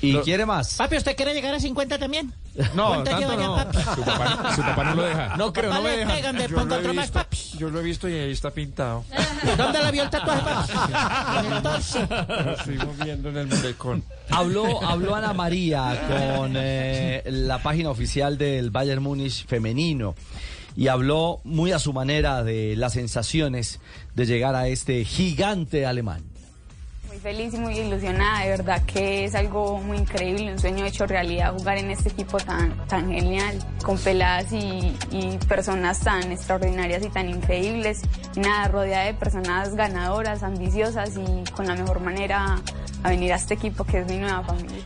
[0.00, 0.74] ¿Y quiere más?
[0.76, 2.32] Papi, ¿usted quiere llegar a 50 también?
[2.74, 3.56] No, ¿Cuánto tanto ya, no.
[3.56, 3.78] papi?
[3.78, 5.36] Su papá, su papá no lo deja.
[5.36, 6.16] No creo, no me le dejan.
[6.16, 7.36] pegan de Yo lo, más, papi.
[7.58, 9.04] yo lo he visto y ahí está pintado.
[9.56, 11.46] ¿Dónde la vio el tatuaje, papi?
[11.46, 11.98] En el torso.
[12.66, 14.04] Lo moviendo en el mulecón.
[14.30, 20.14] Habló, habló Ana María con eh, la página oficial del Bayern Múnich femenino
[20.76, 23.80] y habló muy a su manera de las sensaciones
[24.14, 26.22] de llegar a este gigante alemán.
[27.18, 31.04] Muy feliz y muy ilusionada, de verdad que es algo muy increíble, un sueño hecho
[31.04, 37.04] realidad jugar en este equipo tan, tan genial, con peladas y, y personas tan extraordinarias
[37.04, 38.02] y tan increíbles.
[38.36, 42.62] Y nada, rodeada de personas ganadoras, ambiciosas y con la mejor manera
[43.02, 44.84] a venir a este equipo que es mi nueva familia.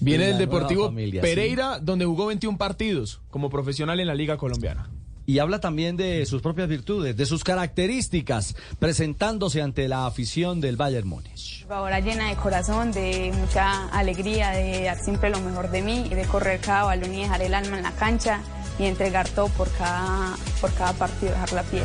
[0.00, 1.28] Viene del Deportivo familia, sí.
[1.28, 4.88] Pereira, donde jugó 21 partidos como profesional en la Liga Colombiana.
[5.26, 10.76] Y habla también de sus propias virtudes, de sus características, presentándose ante la afición del
[10.76, 11.62] Bayern Múnich.
[11.62, 16.24] Jugadora llena de corazón, de mucha alegría, de dar siempre lo mejor de mí, de
[16.26, 18.40] correr cada balón y dejar el alma en la cancha
[18.78, 21.84] y entregar todo por cada, por cada partido, dejar la piel.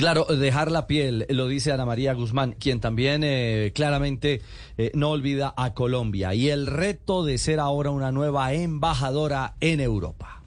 [0.00, 4.40] Claro, dejar la piel, lo dice Ana María Guzmán, quien también eh, claramente
[4.78, 9.78] eh, no olvida a Colombia y el reto de ser ahora una nueva embajadora en
[9.78, 10.39] Europa.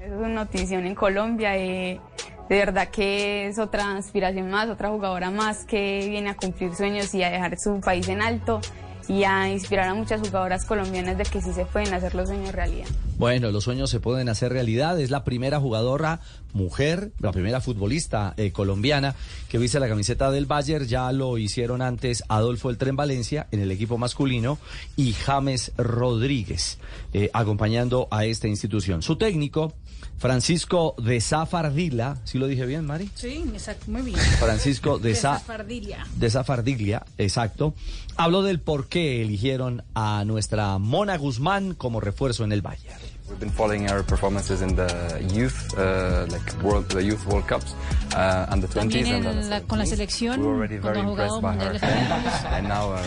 [0.00, 1.52] Es una notición en Colombia.
[1.52, 2.00] de
[2.48, 7.22] verdad que es otra aspiración más, otra jugadora más que viene a cumplir sueños y
[7.24, 8.60] a dejar su país en alto
[9.08, 12.52] y a inspirar a muchas jugadoras colombianas de que sí se pueden hacer los sueños
[12.52, 12.86] realidad.
[13.16, 15.00] Bueno, los sueños se pueden hacer realidad.
[15.00, 16.20] Es la primera jugadora
[16.52, 19.14] mujer, la primera futbolista eh, colombiana
[19.48, 20.86] que viste la camiseta del Bayern.
[20.86, 24.58] Ya lo hicieron antes Adolfo El Tren Valencia en el equipo masculino
[24.94, 26.78] y James Rodríguez
[27.12, 29.02] eh, acompañando a esta institución.
[29.02, 29.72] Su técnico,
[30.18, 33.08] Francisco de Zafardila, ¿sí lo dije bien, Mari?
[33.14, 34.18] Sí, exacto, muy bien.
[34.18, 36.04] Francisco de, Sa- Fardilia.
[36.16, 37.72] de Zafardiglia, exacto,
[38.16, 42.98] habló del por qué eligieron a nuestra Mona Guzmán como refuerzo en el Bayern.
[43.28, 44.88] We've been following our performances in the
[45.34, 47.74] youth, uh, like world, the youth World Cups,
[48.14, 50.78] uh, and the 20s También and en the la- con la selección, We were already
[50.78, 51.78] very impressed by her.
[52.56, 52.98] and now our,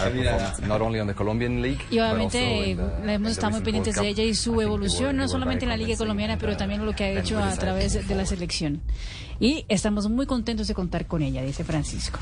[0.00, 3.12] our performance, not only on the Colombian league, Y but also obviamente in the, le
[3.14, 5.96] hemos estado muy pendientes de ella y su evolución, were- no solamente en la Liga
[5.98, 8.80] Colombiana, pero uh, también lo que ha hecho a través de la selección.
[9.40, 12.18] Y estamos muy contentos de contar con ella, dice Francisco.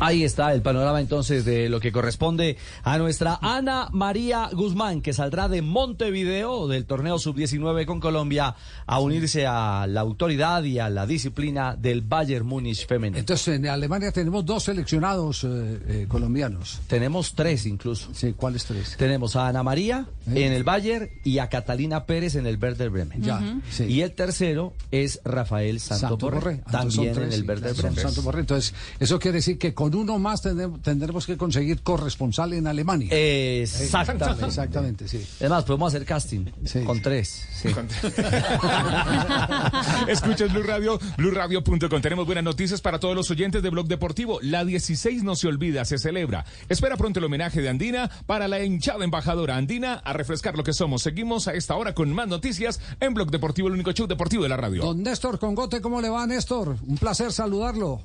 [0.00, 5.12] Ahí está el panorama entonces de lo que corresponde a nuestra Ana María Guzmán, que
[5.12, 10.90] saldrá de Montevideo del torneo sub-19 con Colombia a unirse a la autoridad y a
[10.90, 13.18] la disciplina del Bayern Múnich femenino.
[13.18, 15.48] Entonces, en Alemania tenemos dos seleccionados eh,
[15.86, 16.80] eh, colombianos.
[16.88, 18.10] Tenemos tres incluso.
[18.14, 18.96] Sí, ¿cuáles tres?
[18.96, 20.46] Tenemos a Ana María ¿Eh?
[20.46, 23.22] en el Bayern y a Catalina Pérez en el Werder Bremen.
[23.22, 23.84] Ya, sí.
[23.84, 27.98] Y el tercero es Rafael Santo, Santo Borré, también en tres, el claro, son Bremen.
[27.98, 28.40] Santo Borré.
[28.40, 33.08] Entonces, eso quiere decir que con uno más tendremos, tendremos que conseguir corresponsal en Alemania.
[33.12, 34.46] Exactamente.
[34.46, 35.24] Exactamente, sí.
[35.40, 36.44] Además, podemos hacer casting
[36.84, 37.46] con tres.
[37.54, 37.68] sí.
[40.08, 42.00] Escuchas Blue Radio, BlueRadio.com.
[42.00, 44.38] Tenemos buenas noticias para todos los oyentes de Blog Deportivo.
[44.42, 46.44] La 16 no se olvida, se celebra.
[46.68, 50.72] Espera pronto el homenaje de Andina para la hinchada embajadora Andina a refrescar lo que
[50.72, 51.02] somos.
[51.02, 54.48] Seguimos a esta hora con más noticias en Blog Deportivo, el único show deportivo de
[54.48, 54.82] la radio.
[54.82, 56.76] Don Néstor Congote, ¿cómo le va, Néstor?
[56.86, 58.00] Un placer saludarlo.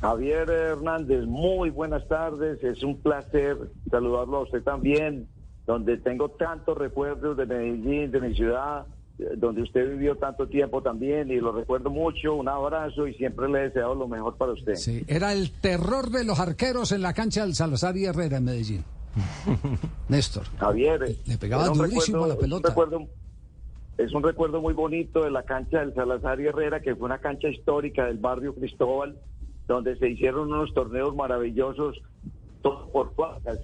[0.00, 2.62] Javier Hernández, muy buenas tardes.
[2.62, 3.56] Es un placer
[3.90, 5.26] saludarlo a usted también,
[5.66, 8.86] donde tengo tantos recuerdos de Medellín, de mi ciudad,
[9.36, 12.36] donde usted vivió tanto tiempo también y lo recuerdo mucho.
[12.36, 14.76] Un abrazo y siempre le he deseado lo mejor para usted.
[14.76, 18.44] Sí, era el terror de los arqueros en la cancha del Salazar y Herrera en
[18.44, 18.84] Medellín.
[20.08, 20.44] Néstor.
[20.58, 22.68] Javier, Le pegaba durísimo a la recuerdo- pelota.
[22.68, 23.06] Un, recuerdo,
[23.98, 27.18] es un recuerdo muy bonito de la cancha del Salazar y Herrera, que fue una
[27.18, 29.18] cancha histórica del barrio Cristóbal,
[29.66, 32.00] donde se hicieron unos torneos maravillosos,
[32.62, 33.58] todo por cuadras.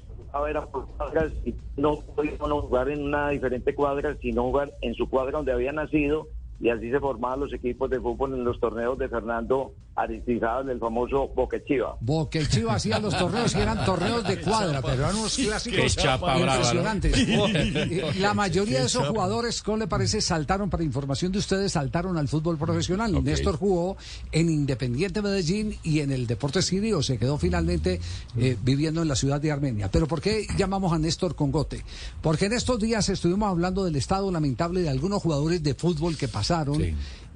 [0.51, 4.95] Era por cuadras y no podía uno jugar en una diferente cuadra, sino jugar en
[4.95, 6.27] su cuadra donde había nacido
[6.61, 10.79] y así se formaban los equipos de fútbol en los torneos de Fernando Aristizábal, el
[10.79, 11.97] famoso Boquechiva.
[12.01, 16.37] Boquechiva hacía los torneos y eran torneos de cuadra, pero eran unos clásicos Qué chapa
[16.37, 16.53] brava, ¿no?
[16.53, 18.19] impresionantes.
[18.19, 20.21] La mayoría de esos jugadores, ¿cómo le parece?
[20.21, 23.23] Saltaron, para información de ustedes, saltaron al fútbol profesional.
[23.23, 23.97] Néstor jugó
[24.33, 27.03] en Independiente Medellín y en el Deportes Sirio.
[27.03, 28.01] Se quedó finalmente
[28.37, 29.91] eh, viviendo en la ciudad de Armenia.
[29.91, 31.85] Pero ¿por qué llamamos a Néstor Congote?
[32.23, 36.29] Porque en estos días estuvimos hablando del estado lamentable de algunos jugadores de fútbol que
[36.29, 36.44] pasaron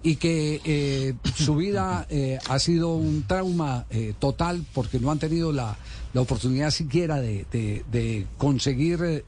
[0.03, 5.19] y que eh, su vida eh, ha sido un trauma eh, total porque no han
[5.19, 5.77] tenido la,
[6.15, 9.25] la oportunidad siquiera de, de- de conseguir,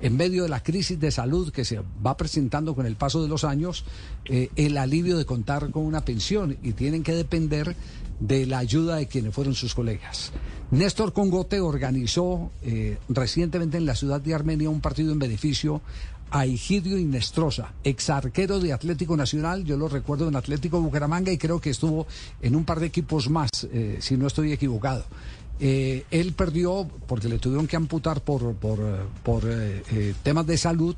[0.00, 3.28] en medio de la crisis de salud que se va presentando con el paso de
[3.28, 3.84] los años,
[4.24, 7.76] el alivio de contar con una pensión y tienen que depender
[8.20, 10.32] de la ayuda de quienes fueron sus colegas.
[10.70, 12.50] Néstor Congote organizó
[13.08, 15.82] recientemente en la ciudad de Armenia un partido en beneficio
[16.30, 21.38] a Egidio Inestrosa, ex arquero de Atlético Nacional, yo lo recuerdo en Atlético Bucaramanga y
[21.38, 22.06] creo que estuvo
[22.42, 25.04] en un par de equipos más, eh, si no estoy equivocado.
[25.60, 30.58] Eh, él perdió porque le tuvieron que amputar por, por, eh, por, eh, temas de
[30.58, 30.96] salud,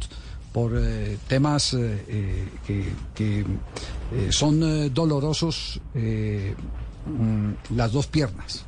[0.57, 8.65] por eh, temas eh, que, que, eh, son dolorosos, mm, las dos piernas.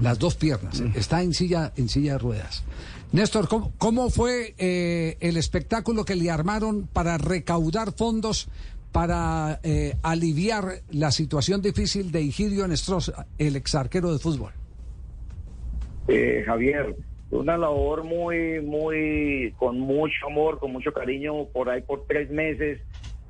[0.00, 0.82] Las dos piernas.
[0.94, 2.62] Está en silla, en silla de ruedas.
[3.12, 3.46] Néstor,
[3.76, 8.48] ¿cómo, fue eh, el espectáculo que le armaron para recaudar fondos
[8.90, 14.52] para eh, aliviar la situación difícil de Egidio Nestrosa, el ex arquero de fútbol?
[16.08, 16.96] Eh, Javier,
[17.30, 22.80] una labor muy, muy, con mucho amor, con mucho cariño, por ahí por tres meses,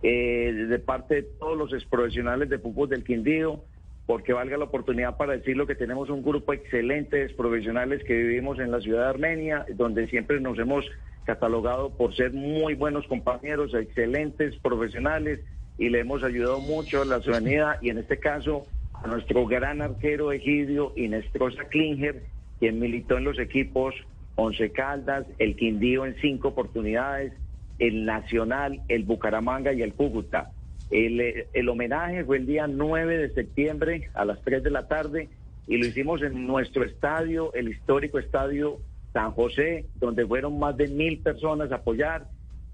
[0.03, 3.65] eh, de parte de todos los exprofesionales de fútbol del Quindío,
[4.13, 8.59] porque valga la oportunidad para decirlo que tenemos un grupo excelente de profesionales que vivimos
[8.59, 10.85] en la ciudad de Armenia, donde siempre nos hemos
[11.25, 15.41] catalogado por ser muy buenos compañeros, excelentes profesionales,
[15.79, 19.81] y le hemos ayudado mucho a la ciudadanía, y en este caso a nuestro gran
[19.81, 22.23] arquero Egidio Inestrosa Klinger,
[22.61, 23.95] quien militó en los equipos
[24.37, 27.33] Once Caldas, el Quindío en cinco oportunidades,
[27.79, 30.51] el Nacional, el Bucaramanga y el Cúcuta.
[30.93, 34.87] El, eh, el homenaje fue el día 9 de septiembre a las 3 de la
[34.89, 35.31] tarde
[35.67, 38.79] y lo hicimos en nuestro estadio, el histórico estadio
[39.13, 42.29] San José, donde fueron más de mil personas a apoyar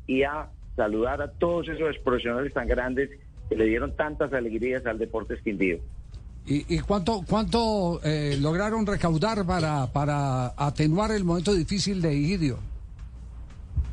[0.06, 3.10] y a saludar a todos esos profesionales tan grandes
[3.48, 5.78] que le dieron tantas alegrías al Deportes Quindío.
[6.44, 12.58] ¿Y, y cuánto, cuánto eh, lograron recaudar para, para atenuar el momento difícil de Egidio?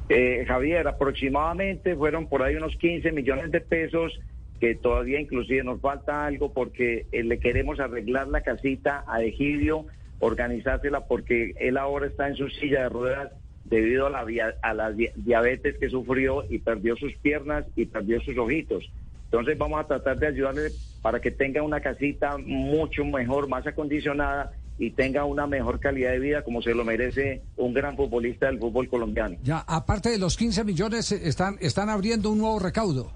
[0.08, 4.20] Eh, Javier, aproximadamente fueron por ahí unos 15 millones de pesos
[4.60, 9.88] que todavía inclusive nos falta algo porque eh, le queremos arreglar la casita a Egidio,
[10.20, 13.32] organizársela porque él ahora está en su silla de ruedas
[13.64, 14.26] debido a la,
[14.62, 18.88] a la di- diabetes que sufrió y perdió sus piernas y perdió sus ojitos.
[19.26, 24.51] Entonces vamos a tratar de ayudarle para que tenga una casita mucho mejor, más acondicionada
[24.78, 28.59] y tenga una mejor calidad de vida como se lo merece un gran futbolista del
[28.59, 29.38] fútbol colombiano.
[29.43, 33.11] Ya, aparte de los 15 millones, están, están abriendo un nuevo recaudo.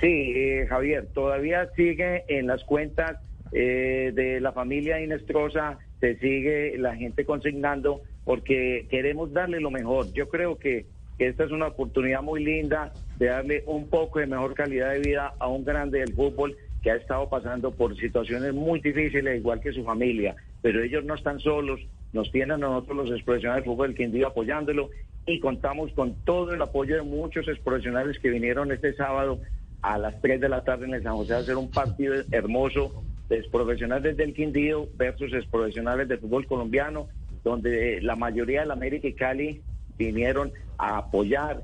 [0.00, 3.18] Sí, eh, Javier, todavía sigue en las cuentas
[3.52, 10.12] eh, de la familia Inestrosa, se sigue la gente consignando porque queremos darle lo mejor.
[10.12, 10.86] Yo creo que,
[11.18, 15.00] que esta es una oportunidad muy linda de darle un poco de mejor calidad de
[15.00, 19.58] vida a un grande del fútbol que ha estado pasando por situaciones muy difíciles, igual
[19.58, 21.80] que su familia, pero ellos no están solos,
[22.12, 24.90] nos tienen a nosotros los profesionales del fútbol del Quindío apoyándolo
[25.26, 29.40] y contamos con todo el apoyo de muchos profesionales que vinieron este sábado
[29.80, 33.02] a las 3 de la tarde en el San José a hacer un partido hermoso
[33.30, 37.08] de profesionales del Quindío versus profesionales del fútbol colombiano,
[37.42, 39.62] donde la mayoría de la América y Cali
[39.96, 41.62] vinieron a apoyar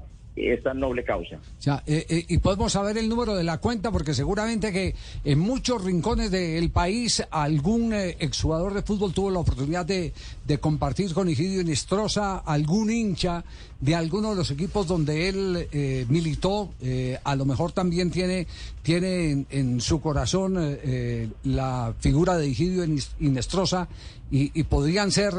[0.48, 1.38] esta noble causa.
[1.60, 5.38] Ya, eh, eh, y podemos saber el número de la cuenta porque seguramente que en
[5.38, 10.12] muchos rincones del país algún eh, exjugador de fútbol tuvo la oportunidad de,
[10.46, 13.44] de compartir con Egidio Inestrosa, algún hincha
[13.80, 18.46] de alguno de los equipos donde él eh, militó, eh, a lo mejor también tiene,
[18.82, 23.88] tiene en, en su corazón eh, la figura de Egidio Ines- Inestrosa
[24.30, 25.32] y, y podrían ser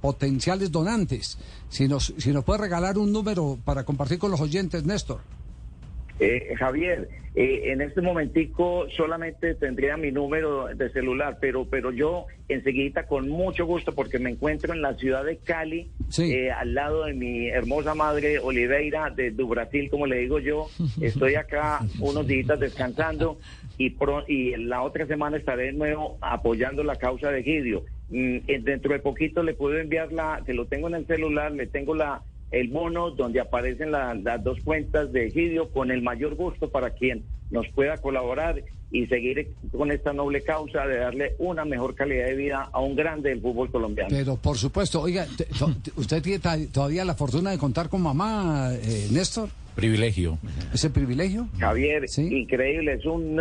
[0.00, 1.36] potenciales donantes.
[1.70, 5.20] Si nos, si nos puede regalar un número para compartir con los oyentes, Néstor.
[6.22, 12.26] Eh, Javier, eh, en este momentico solamente tendría mi número de celular, pero pero yo
[12.48, 15.88] enseguida con mucho gusto porque me encuentro en la ciudad de Cali,
[16.30, 20.66] eh, al lado de mi hermosa madre Oliveira de, du Brasil, como le digo yo.
[21.00, 23.38] Estoy acá unos días descansando
[23.78, 27.84] y, pro- y la otra semana estaré de nuevo apoyando la causa de Gidio.
[28.10, 31.52] Mm, eh, dentro de poquito le puedo enviar la, que lo tengo en el celular,
[31.52, 36.02] le tengo la el bono donde aparecen la- las dos cuentas de Egidio con el
[36.02, 41.34] mayor gusto para quien nos pueda colaborar y seguir con esta noble causa de darle
[41.38, 44.08] una mejor calidad de vida a un grande del fútbol colombiano.
[44.10, 45.28] Pero por supuesto, oiga,
[45.96, 46.40] ¿usted tiene
[46.72, 49.48] todavía la fortuna de contar con mamá, eh, Néstor?
[49.76, 50.36] Privilegio.
[50.74, 51.46] ¿Ese privilegio?
[51.60, 53.40] Javier, increíble, es un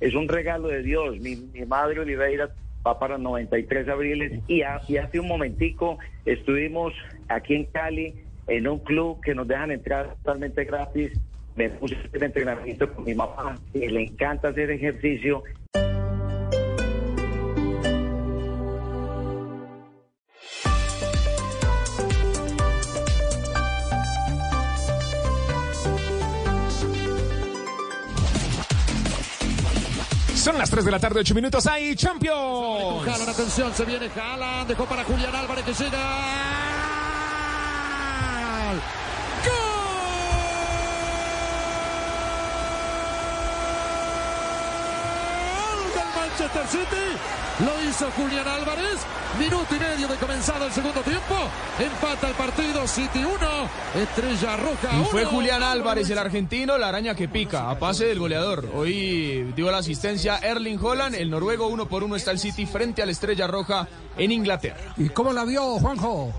[0.00, 1.20] es un regalo de Dios.
[1.20, 2.48] Mi, mi madre Oliveira
[2.86, 6.92] va para 93 abriles y, ha- y hace un momentico estuvimos
[7.28, 8.14] aquí en Cali
[8.46, 11.12] en un club que nos dejan entrar totalmente gratis.
[11.56, 15.42] Me puse a hacer entrenamiento con mi mamá, que le encanta hacer ejercicio.
[30.76, 31.66] 3 de la tarde, 8 minutos.
[31.66, 33.08] ¡Hay Champions!
[33.08, 35.96] Haaland, atención, se viene Haaland, dejó para Julián Álvarez que llega.
[45.56, 47.64] ¡Gol del Manchester City!
[47.64, 48.98] Lo hizo Julián Álvarez.
[49.38, 51.34] Minuto y medio de comenzado el segundo tiempo.
[51.78, 53.38] Empata el partido City 1,
[53.94, 55.30] Estrella Roja Y fue 1.
[55.30, 58.68] Julián Álvarez, el argentino, la araña que pica, a pase del goleador.
[58.74, 63.02] Hoy dio la asistencia Erling Holland, el noruego, uno por uno está el City frente
[63.02, 64.92] a la Estrella Roja en Inglaterra.
[64.98, 66.34] ¿Y cómo la vio, Juanjo?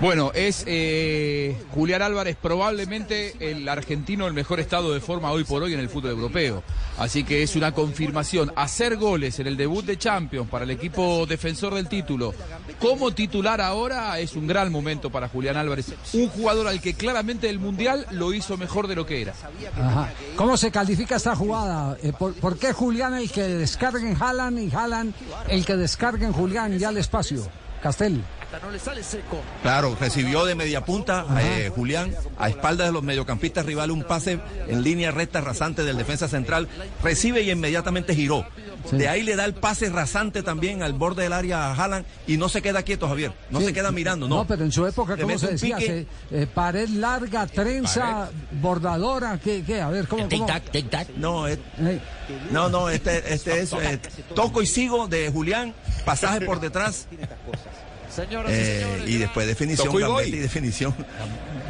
[0.00, 5.62] Bueno, es eh, Julián Álvarez probablemente el argentino en mejor estado de forma hoy por
[5.62, 6.62] hoy en el fútbol europeo.
[6.98, 8.52] Así que es una confirmación.
[8.56, 12.34] Hacer goles en el debut de Champions para el equipo defensor del título
[12.80, 15.92] como titular ahora es un gran momento para Julián Álvarez.
[16.14, 19.34] Un jugador al que claramente el Mundial lo hizo mejor de lo que era.
[19.78, 20.08] Ajá.
[20.36, 21.96] ¿Cómo se califica esta jugada?
[22.02, 25.14] Eh, ¿por, por qué Julián el que descarguen Haaland y Haaland
[25.48, 27.46] el que descarguen Julián ya al espacio?
[27.82, 28.22] Castel.
[28.62, 29.40] No le sale seco.
[29.62, 34.40] Claro, recibió de media punta eh, Julián a espaldas de los mediocampistas rivales un pase
[34.68, 36.68] en línea recta rasante del defensa central,
[37.02, 38.44] recibe y inmediatamente giró.
[38.92, 42.38] De ahí le da el pase rasante también al borde del área a Haaland y
[42.38, 43.32] no se queda quieto, Javier.
[43.50, 43.66] No Sí.
[43.66, 44.36] se queda mirando, no.
[44.38, 45.78] No, pero en su época, ¿cómo se decía?
[45.78, 48.30] Se- eh, pared larga, trenza,
[48.60, 49.62] bordadora, ¿qué?
[49.64, 49.80] qué?
[49.80, 50.28] A ver, ¿cómo?
[50.28, 50.46] cómo?
[51.16, 51.58] No, es-
[52.50, 54.00] no, no, este, este es eh,
[54.34, 55.74] toco y sigo de Julián,
[56.04, 57.06] pasaje por detrás.
[58.20, 60.94] Señoras eh, y después definición, y gambeta y definición.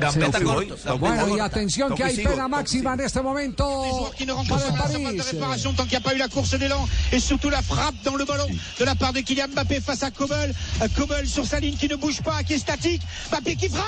[0.01, 0.77] Gambeta y corto.
[1.29, 4.33] y y atención que y hay sigo, pena y máxima en este momento qui ne
[4.33, 5.33] rentre para el pas sa balle de París.
[5.33, 8.17] réparation tant qu'il n'y a pas eu la course d'élan et surtout la frappe dans
[8.17, 8.49] le ballon
[8.79, 10.55] de la part de Kylian Mbappé face à Kobel.
[10.83, 13.03] Euh, Kobel sur sa ligne qui ne bouge pas, qui est statique.
[13.31, 13.87] Mbappé qui frappe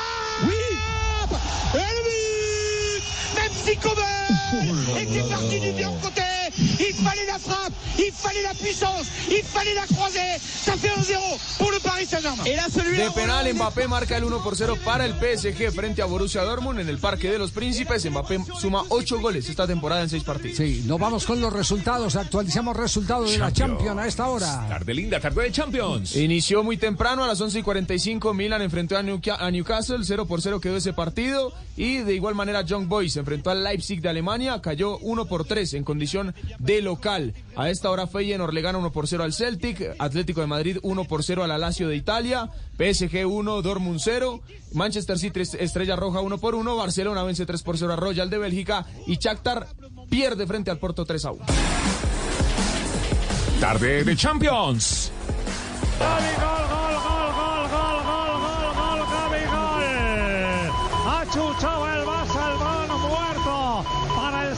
[1.75, 3.03] Et le but
[3.37, 6.23] Même si Kobel était parti du bien côté,
[6.59, 10.39] il fallait la frappe, il fallait la puissance, il fallait la croisée.
[10.41, 11.17] Ça fait 1-0
[11.59, 12.45] pour le Paris Saint-Germain.
[12.45, 13.09] Et là, celui-là...
[13.09, 16.81] De penal, Mbappé marca el 1 por 0 para el PSG frente a Borussia Dortmund
[16.81, 18.05] en el Parque de los Príncipes.
[18.09, 20.57] Mbappé suma 8 goles esta temporada en 6 partidos.
[20.57, 22.17] Sí, nos vamos con los resultados.
[22.17, 24.67] Actualizamos resultados de la Champions a esta hora.
[24.69, 26.17] Tarde linda, tarde de Champions.
[26.17, 29.03] Inició muy temprano, a las 11 y 45, Milan enfrentó a
[29.51, 31.53] Newcastle, 0 por 0 quedó ese partido.
[31.77, 35.75] Y de igual manera, Young Boys enfrentó al Leipzig de Alemania, cayó 1 por 3
[35.75, 37.35] en condición de local.
[37.57, 41.05] A esta hora, Feyenoord le gana 1 por 0 al Celtic, Atlético de Madrid 1
[41.05, 44.41] por 0 a la Lazio de Italia, PSG 1, Dortmund 0,
[44.73, 48.39] Manchester City Estrella Roja 1 por 1, Barcelona vence 3 por 0 a Royal de
[48.39, 49.69] Bélgica y Shakhtar
[50.09, 51.45] pierde frente al Porto 3 a 1.
[53.61, 55.13] Tarde de Champions.
[55.99, 56.82] Gol,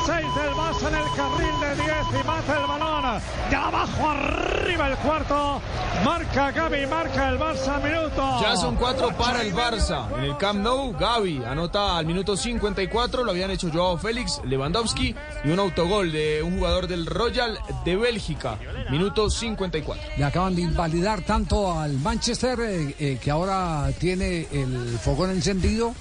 [0.07, 3.23] 6 del Barça en el carril de 10 y mata el balón.
[3.49, 5.63] De abajo arriba el cuarto.
[6.05, 8.41] Marca Gaby, marca el Barça, minuto.
[8.43, 10.07] Ya son cuatro para el Barça.
[10.19, 13.25] En el Camp Nou, Gaby anota al minuto 54.
[13.25, 17.97] Lo habían hecho Joao Félix, Lewandowski y un autogol de un jugador del Royal de
[17.97, 18.59] Bélgica.
[18.91, 20.03] Minuto 54.
[20.19, 25.95] Le acaban de invalidar tanto al Manchester eh, eh, que ahora tiene el fogón encendido.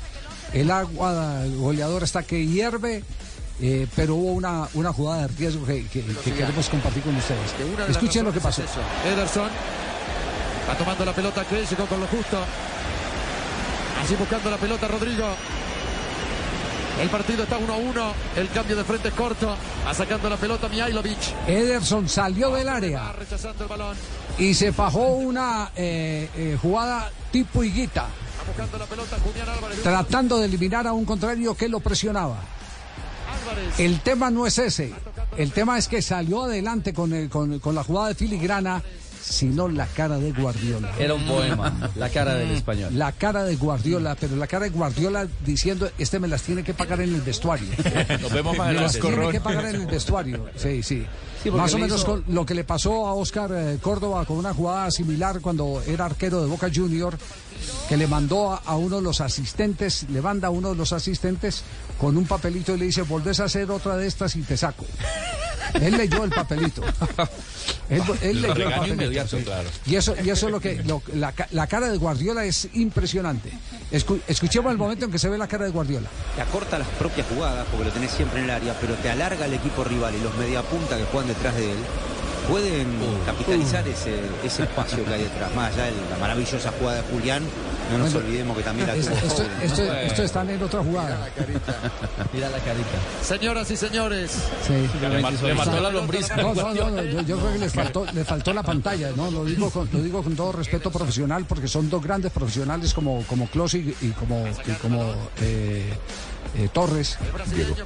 [0.51, 3.01] El agua goleador está que hierve.
[3.61, 7.53] Eh, pero hubo una, una jugada de riesgo que, que- que queremos compartir con ustedes.
[7.89, 8.63] Escuchen lo que pasó.
[8.63, 8.69] es.
[9.11, 9.49] Ederson
[10.69, 12.37] va tomando la pelota llegó con lo justo.
[14.03, 15.25] Así buscando la pelota Rodrigo.
[17.01, 18.11] El partido está 1-1.
[18.35, 19.55] El cambio de frente es corto.
[19.85, 21.17] Va sacando la pelota Mihailovic.
[21.47, 23.97] Ederson salió del área Rechazando el balón.
[24.37, 28.07] y se fajó una eh, eh, jugada tipo higuita,
[28.77, 29.15] la pelota
[29.49, 29.81] Álvarez.
[29.81, 32.37] tratando de eliminar a un contrario que lo presionaba.
[33.77, 34.93] El tema no es ese.
[35.37, 38.81] El tema es que salió adelante con, el- con, con la jugada de filigrana,
[39.21, 40.91] sino la cara de Guardiola.
[40.99, 42.97] Era un poema, la cara del español.
[42.97, 46.73] La cara de Guardiola, pero la cara de Guardiola diciendo, este me las tiene que
[46.73, 47.67] pagar en el vestuario.
[48.21, 50.45] Nos vemos más Me las tiene que pagar en el vestuario.
[50.57, 51.05] Sí, sí.
[51.43, 54.37] Sí, Más o menos hizo- con lo que le pasó a Oscar eh, Córdoba con
[54.37, 57.17] una jugada similar cuando era arquero de Boca Junior,
[57.89, 60.93] que le mandó a, a uno de los asistentes, le manda a uno de los
[60.93, 61.63] asistentes
[61.99, 64.85] con un papelito y le dice, volvés a hacer otra de estas y te saco.
[65.81, 66.83] Él leyó el papelito.
[67.89, 68.93] Él, él leyó el papelito.
[68.93, 69.43] inmediato, sí.
[69.43, 69.67] claro.
[69.87, 72.67] Y eso, y eso es lo que lo- la, ca- la cara de Guardiola es
[72.73, 73.49] impresionante.
[73.91, 76.07] Escu- escuchemos el momento en que se ve la cara de Guardiola.
[76.35, 79.45] Te acorta las propias jugadas porque lo tenés siempre en el área, pero te alarga
[79.47, 81.77] el equipo rival y los mediapunta que juegan detrás de él
[82.49, 82.87] pueden
[83.25, 85.53] capitalizar ese, ese espacio que hay detrás.
[85.55, 87.41] Más allá de la maravillosa jugada de Julián,
[87.91, 89.63] no nos Bueno, olvidemos que también la Es- tuvo esto, Foden, ¿no?
[89.63, 91.29] esto- esto están en otra jugada.
[92.33, 92.97] Mira la carita.
[93.23, 94.31] Señoras y señores.
[94.67, 94.73] Sí.
[95.01, 96.29] Le, ma- le mató la lombriz.
[96.35, 99.31] No, no, no, no, yo, yo creo que le faltó, le faltó la pantalla, ¿no?
[99.31, 103.23] Lo digo con, lo digo con todo respeto profesional porque son dos grandes profesionales como,
[103.25, 105.93] como Klose y, y como, y como eh,
[106.57, 107.17] eh, Torres.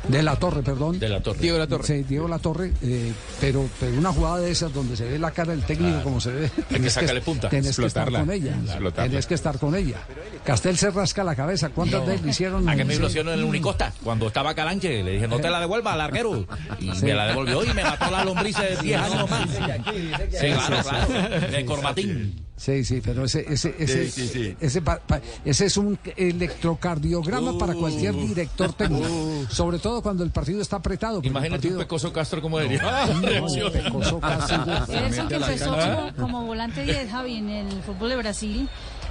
[0.07, 0.99] De la Torre, perdón.
[0.99, 1.39] De la Torre.
[1.39, 1.83] Diego La Torre.
[1.85, 2.73] Sí, Diego La Torre.
[2.81, 6.19] eh, pero, pero una jugada de esas donde se ve la cara del técnico como
[6.21, 6.49] se ve.
[6.69, 8.55] tenés sacarle punta, Tenés que estar explotarla, con ella.
[8.55, 9.09] explotarla.
[9.09, 9.97] Tenés que estar con ella.
[10.43, 11.69] Castel se rasca la cabeza.
[11.69, 12.67] ¿Cuántas veces le hicieron?
[12.69, 13.01] A que me Sí.
[13.01, 16.01] lo hicieron en el Unicosta, cuando estaba Calanche, le dije, no te la devuelva al
[16.01, 16.45] arquero.
[16.79, 19.49] Y me la devolvió y me mató la lombriz de 10 años más.
[19.49, 21.47] Sí, claro, claro.
[21.51, 22.43] De corbatín.
[22.57, 24.57] Sí, sí, pero ese, ese, ese, Sí, sí, sí.
[24.59, 29.07] ese, pa- pa- ese es un electrocardiograma para cualquier director técnico,
[29.49, 31.19] sobre todo cuando el partido está apretado.
[31.23, 32.81] Imagínate un partido- Pecoso Castro como diría.
[33.07, 33.71] No, Reacción.
[33.71, 34.63] Pecoso Castro.
[34.93, 38.69] Edson que empezó como, como volante 10, Javi, en el fútbol de Brasil.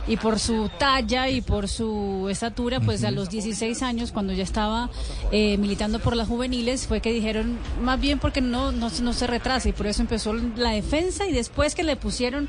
[0.08, 4.44] Y por su talla y por su estatura, pues a los 16 años, cuando ya
[4.44, 4.88] estaba
[5.32, 9.26] eh, militando por las juveniles, fue que dijeron, más bien porque no, no, no se
[9.26, 9.68] retrasa.
[9.68, 12.48] Y por eso empezó la defensa y después que le pusieron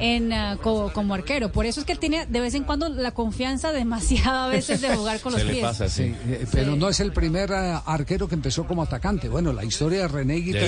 [0.00, 0.32] en
[0.62, 1.50] co- como arquero.
[1.50, 4.80] Por eso es que él tiene de vez en cuando la confianza demasiada a veces
[4.82, 5.66] de jugar con los pies.
[5.88, 9.28] Sí, eh, pero no es el primer eh, arquero que empezó como atacante.
[9.30, 10.58] Bueno, la historia de René Guita.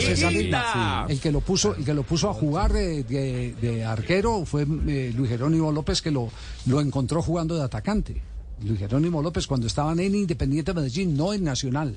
[1.09, 4.63] El que lo puso, el que lo puso a jugar de, de- de arquero fue
[4.63, 6.30] eh, Luis Jerónimo López que lo,
[6.67, 8.23] lo encontró jugando de atacante.
[8.63, 11.97] Luis Jerónimo López cuando estaban en Independiente Medellín, no en Nacional,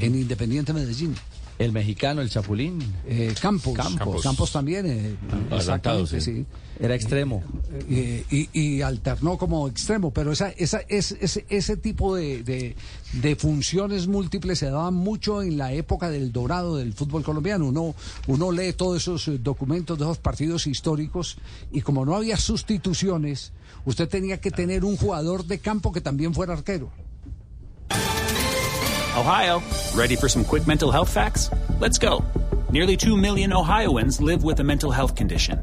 [0.00, 1.14] en Independiente Medellín.
[1.58, 2.80] El mexicano, el Chapulín.
[3.06, 4.22] Eh, Campos, Campos.
[4.22, 5.16] Campos, también, eh,
[5.50, 6.20] Adelantado, sí.
[6.20, 6.44] sí.
[6.80, 7.44] Era extremo.
[7.88, 12.74] Eh, y, y alternó como extremo, pero esa, esa, es, ese, ese tipo de, de,
[13.12, 17.66] de funciones múltiples se daban mucho en la época del dorado del fútbol colombiano.
[17.66, 17.94] Uno,
[18.26, 21.36] uno lee todos esos eh, documentos de esos partidos históricos
[21.70, 23.52] y como no había sustituciones,
[23.84, 26.90] usted tenía que tener un jugador de campo que también fuera arquero.
[29.14, 29.62] Ohio,
[29.94, 31.50] ready for some quick mental health facts?
[31.80, 32.24] Let's go.
[32.70, 35.58] Nearly 2 million Ohioans live with a mental health condition.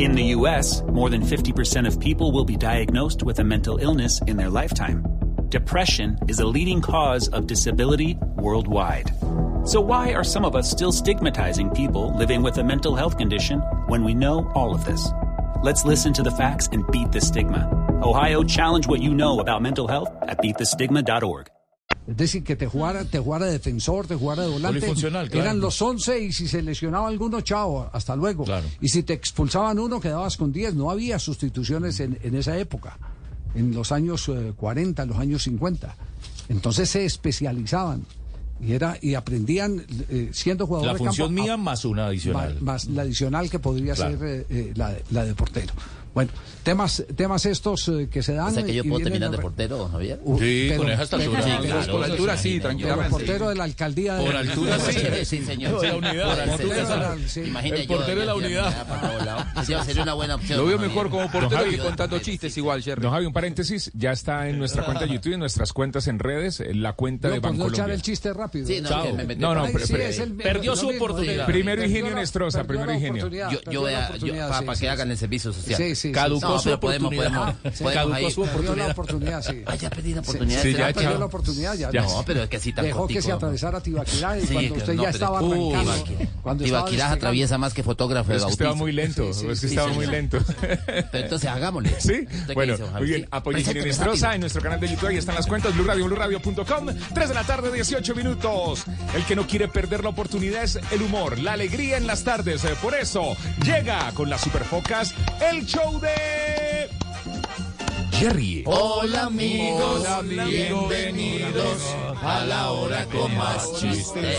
[0.00, 4.20] In the U.S., more than 50% of people will be diagnosed with a mental illness
[4.26, 5.04] in their lifetime.
[5.48, 9.12] Depression is a leading cause of disability worldwide.
[9.64, 13.60] So, why are some of us still stigmatizing people living with a mental health condition
[13.86, 15.08] when we know all of this?
[15.60, 17.68] Let's listen to the facts and beat the stigma.
[18.00, 21.48] Ohio, challenge what you know about mental health at beatthestigma.org.
[22.06, 24.78] Es decir, que te jugara, te jugara de defensor, te jugara de volante.
[24.78, 25.42] Polifuncional, claro.
[25.42, 28.44] Eran los 11 y si se lesionaba alguno, chao, hasta luego.
[28.80, 30.74] Y si te expulsaban uno, quedabas con 10.
[30.74, 32.96] No había sustituciones en, en esa época,
[33.56, 35.96] en los años eh, 40, en los años 50.
[36.50, 38.06] Entonces se especializaban
[38.60, 42.54] y era y aprendían eh, siendo jugador La de función campo, mía más una adicional.
[42.54, 44.18] más, más la adicional que podría Claro.
[44.18, 45.72] ser eh, eh, la, de- la de portero.
[46.18, 46.32] Bueno,
[46.64, 48.48] temas temas estos eh, que se dan.
[48.48, 50.18] O sea que yo puedo terminar de portero, Javier.
[50.24, 51.42] Uh, Sí, pero- con esa estatura.
[51.42, 51.92] Sí, claro.
[51.92, 53.10] Por altura, sí, pero tranquilamente.
[53.10, 54.98] portero de la alcaldía de Por altura, sí.
[55.24, 55.80] Sí, señor.
[55.80, 56.48] De la unidad.
[56.48, 57.40] Por sí.
[57.44, 58.86] El portero de la unidad.
[59.84, 60.58] sería una buena opción.
[60.58, 63.00] Lo veo mejor como portero que yo- contando chistes igual, Jerry.
[63.00, 66.18] No, Javi, un paréntesis, ya está en nuestra cuenta de YouTube en nuestras cuentas en
[66.18, 67.94] redes, en la cuenta de echar Bancolombia.
[67.94, 68.66] el chiste rápido.
[68.66, 68.90] Sí, no,
[69.36, 69.66] No, no,
[70.42, 71.46] Perdió su oportunidad.
[71.46, 73.28] Primero Ingenio la primero Ingenio.
[73.70, 74.08] Yo, voy a,
[74.48, 75.76] para, que hagan el servicio social.
[75.76, 76.12] Sí, sí, sí.
[76.12, 77.30] Caducó No, su podemos, oportunidad.
[77.32, 77.82] podemos, Sí.
[77.84, 78.30] podemos Caducó ahí.
[78.30, 78.90] su Perdió la oportunidad.
[78.90, 79.62] oportunidad, sí.
[79.66, 80.62] Ah, ya perdí la oportunidad.
[80.62, 81.90] Sí, ya, perdió la oportunidad ya.
[81.92, 82.02] Ya.
[82.02, 82.22] no.
[82.26, 85.02] Pero es que así tan Dejó que se atravesara Tibaquirá y Sí, cuando usted no,
[85.02, 86.64] ya estaba Uy, arrancando.
[86.64, 86.82] Tibaquirá.
[86.82, 90.06] cuando atraviesa más que fotógrafo de Es que estaba muy lento, es que estaba muy
[90.06, 90.38] lento.
[90.86, 91.90] Pero entonces hagámosle.
[92.00, 93.28] Sí, ¿Usted qué bueno, muy bien.
[93.84, 94.32] Nestroza rápido.
[94.32, 95.08] en nuestro canal de YouTube.
[95.08, 96.86] Ahí están las cuentas, Blue Radio, BlueRadio.com.
[97.14, 98.84] 3 de la tarde, 18 minutos.
[99.14, 102.64] El que no quiere perder la oportunidad es el humor, la alegría en las tardes.
[102.64, 105.14] Eh, Por eso llega con las Superfocas
[105.50, 106.90] el show de
[108.12, 108.62] Jerry.
[108.66, 110.48] Hola amigos, Hola, amigos.
[110.48, 111.82] bienvenidos
[112.22, 114.36] a la hora con más chistes.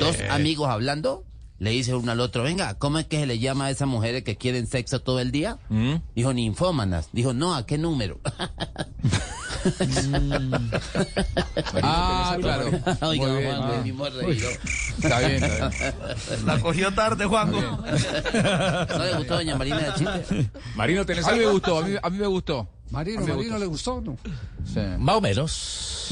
[0.00, 1.24] Dos amigos hablando
[1.58, 4.24] le dice uno al otro, venga, ¿cómo es que se le llama a esas mujeres
[4.24, 5.58] que quieren sexo todo el día?
[6.14, 7.08] Dijo, ninfómanas.
[7.12, 8.20] Dijo, no, ¿a qué número?
[11.82, 12.66] Ah, claro.
[13.02, 13.46] Oiga, bien.
[13.48, 13.80] El Ah.
[13.82, 14.48] mismo reído.
[15.02, 15.94] Está bien, está bien.
[16.46, 17.60] La cogió tarde, Juanjo.
[17.60, 20.50] ¿No le gustó doña Marina de Chile?
[20.76, 21.52] Marino, ¿tenés A mí me algo?
[21.54, 22.68] gustó, a mí, a mí me gustó.
[22.90, 23.58] Marino, A mí me Marino gustó.
[23.58, 24.16] le gustó, ¿no?
[24.64, 24.80] Sí.
[24.98, 26.06] Más o menos.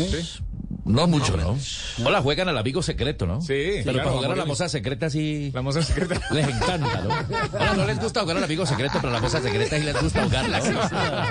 [0.84, 1.56] No mucho, ¿no?
[2.04, 3.40] Hola, juegan al amigo secreto, ¿no?
[3.40, 3.46] Sí,
[3.84, 5.50] Pero claro, para jugar a la moza secreta sí.
[5.54, 6.20] La moza secreta.
[6.30, 7.10] Les encanta, ¿no?
[7.58, 10.00] Ahora no les gusta jugar al amigo secreto, pero a la moza secreta sí les
[10.02, 10.56] gusta jugar, ¿no?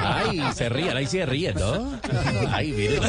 [0.01, 1.99] Ay, se ríen, ahí sí se ríen, ¿no?
[2.51, 3.01] Ay, miren.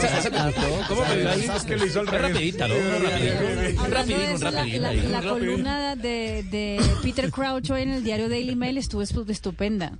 [0.00, 0.60] Se- se me gustó.
[0.88, 2.32] ¿Cómo me que lo hizo al revés.
[2.32, 2.74] rapidita, ¿no?
[2.74, 8.04] Un rapidín, un eso, la, la- la columna de, de Peter Crouch hoy en el
[8.04, 9.92] diario Daily Mail estuvo estu- estupenda.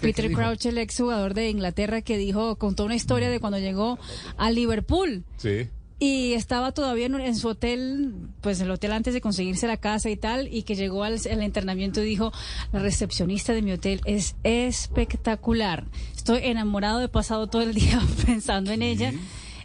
[0.00, 0.30] Peter.
[0.32, 3.98] Crouch, el exjugador de Inglaterra, que dijo, contó una historia de cuando llegó
[4.36, 5.24] a Liverpool.
[5.38, 5.68] Sí.
[6.00, 10.08] Y estaba todavía en, en su hotel, pues el hotel antes de conseguirse la casa
[10.10, 12.32] y tal, y que llegó al, al internamiento y dijo,
[12.72, 15.86] la recepcionista de mi hotel es espectacular.
[16.14, 19.12] Estoy enamorado, he pasado todo el día pensando en ella.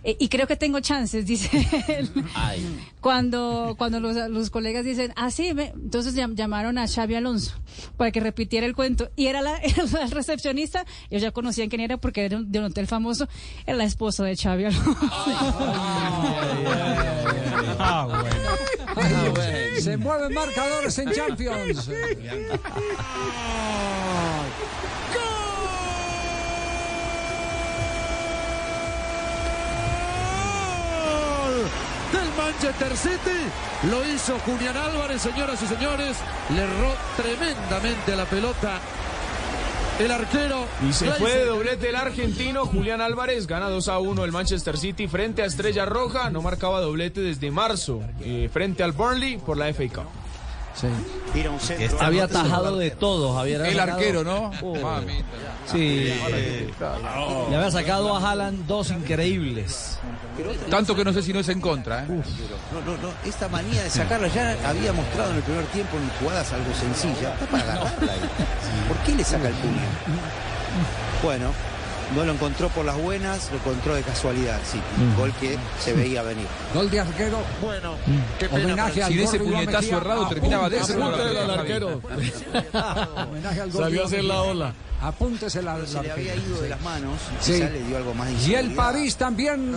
[0.04, 1.50] Eh, y creo que tengo chances, dice
[1.88, 2.10] él.
[3.00, 7.54] Cuando, cuando los, los colegas dicen, ah, sí, ve", entonces llam- llamaron a Xavi Alonso
[7.98, 9.10] para que repitiera el cuento.
[9.16, 12.66] Y era la, era la recepcionista, ellos ya conocían quién era porque era de un
[12.66, 13.28] hotel famoso,
[13.66, 14.96] era la esposa de Xavi Alonso.
[17.80, 18.08] Ah,
[18.96, 19.34] bueno.
[19.82, 21.90] Se mueven marcadores en Champions.
[32.38, 33.90] Manchester City.
[33.90, 36.18] Lo hizo Julián Álvarez, señoras y señores.
[36.50, 38.80] Le erró tremendamente la pelota.
[40.00, 40.66] El arquero.
[40.88, 44.78] Y se fue de doblete el argentino Julián Álvarez, gana 2 a 1 el Manchester
[44.78, 49.56] City frente a Estrella Roja, no marcaba doblete desde marzo eh, frente al Burnley por
[49.56, 50.23] la FA Cup.
[52.00, 53.62] Había tajado de todo, Javier.
[53.62, 54.52] había El arquero, ¿no?
[54.62, 54.76] Oh.
[54.76, 55.24] Mamita.
[55.72, 56.14] Sí.
[57.50, 60.00] Le había sacado a Haaland dos increíbles.
[60.70, 62.04] Tanto que no sé si no es en contra.
[62.04, 62.08] ¿eh?
[62.08, 63.10] No, no, no.
[63.24, 67.34] Esta manía de sacarla ya había mostrado en el primer tiempo en jugadas algo sencilla.
[67.34, 68.20] Está para agarrarla ahí.
[68.88, 69.82] ¿Por qué le saca el puño?
[71.24, 71.52] Bueno,
[72.16, 74.80] no lo encontró por las buenas, lo encontró de casualidad, sí.
[75.18, 76.48] Gol que se veía venir.
[76.74, 77.40] Gol de arquero.
[77.62, 77.96] Bueno,
[78.40, 81.14] qué Homenaje al Sin ese gordo Iván puñetazo errado terminaba de ese gol.
[81.14, 82.02] al arquero.
[83.16, 84.74] Homenaje al gordo Salió a hacer la ola.
[85.04, 87.54] Apúntese la, Se le había ido de las manos, Sí.
[87.54, 88.72] quizá le dio algo más Y el.
[88.74, 89.76] París también.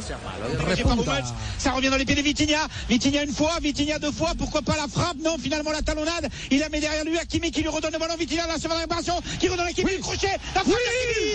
[1.59, 2.69] Ça revient dans les pieds de Vitinha.
[2.89, 4.33] Vitinha une fois, Vitinha deux fois.
[4.39, 5.17] Pourquoi pas la frappe?
[5.25, 6.29] Non, finalement la talonnade.
[6.51, 7.19] Il la met derrière lui.
[7.19, 8.15] Hakimi qui lui redonne le ballon.
[8.17, 9.15] Vitinha la seconde réparation.
[9.41, 10.39] Qui redonne Hakimi le crochet.
[10.55, 11.27] La frappe d'Hakimi.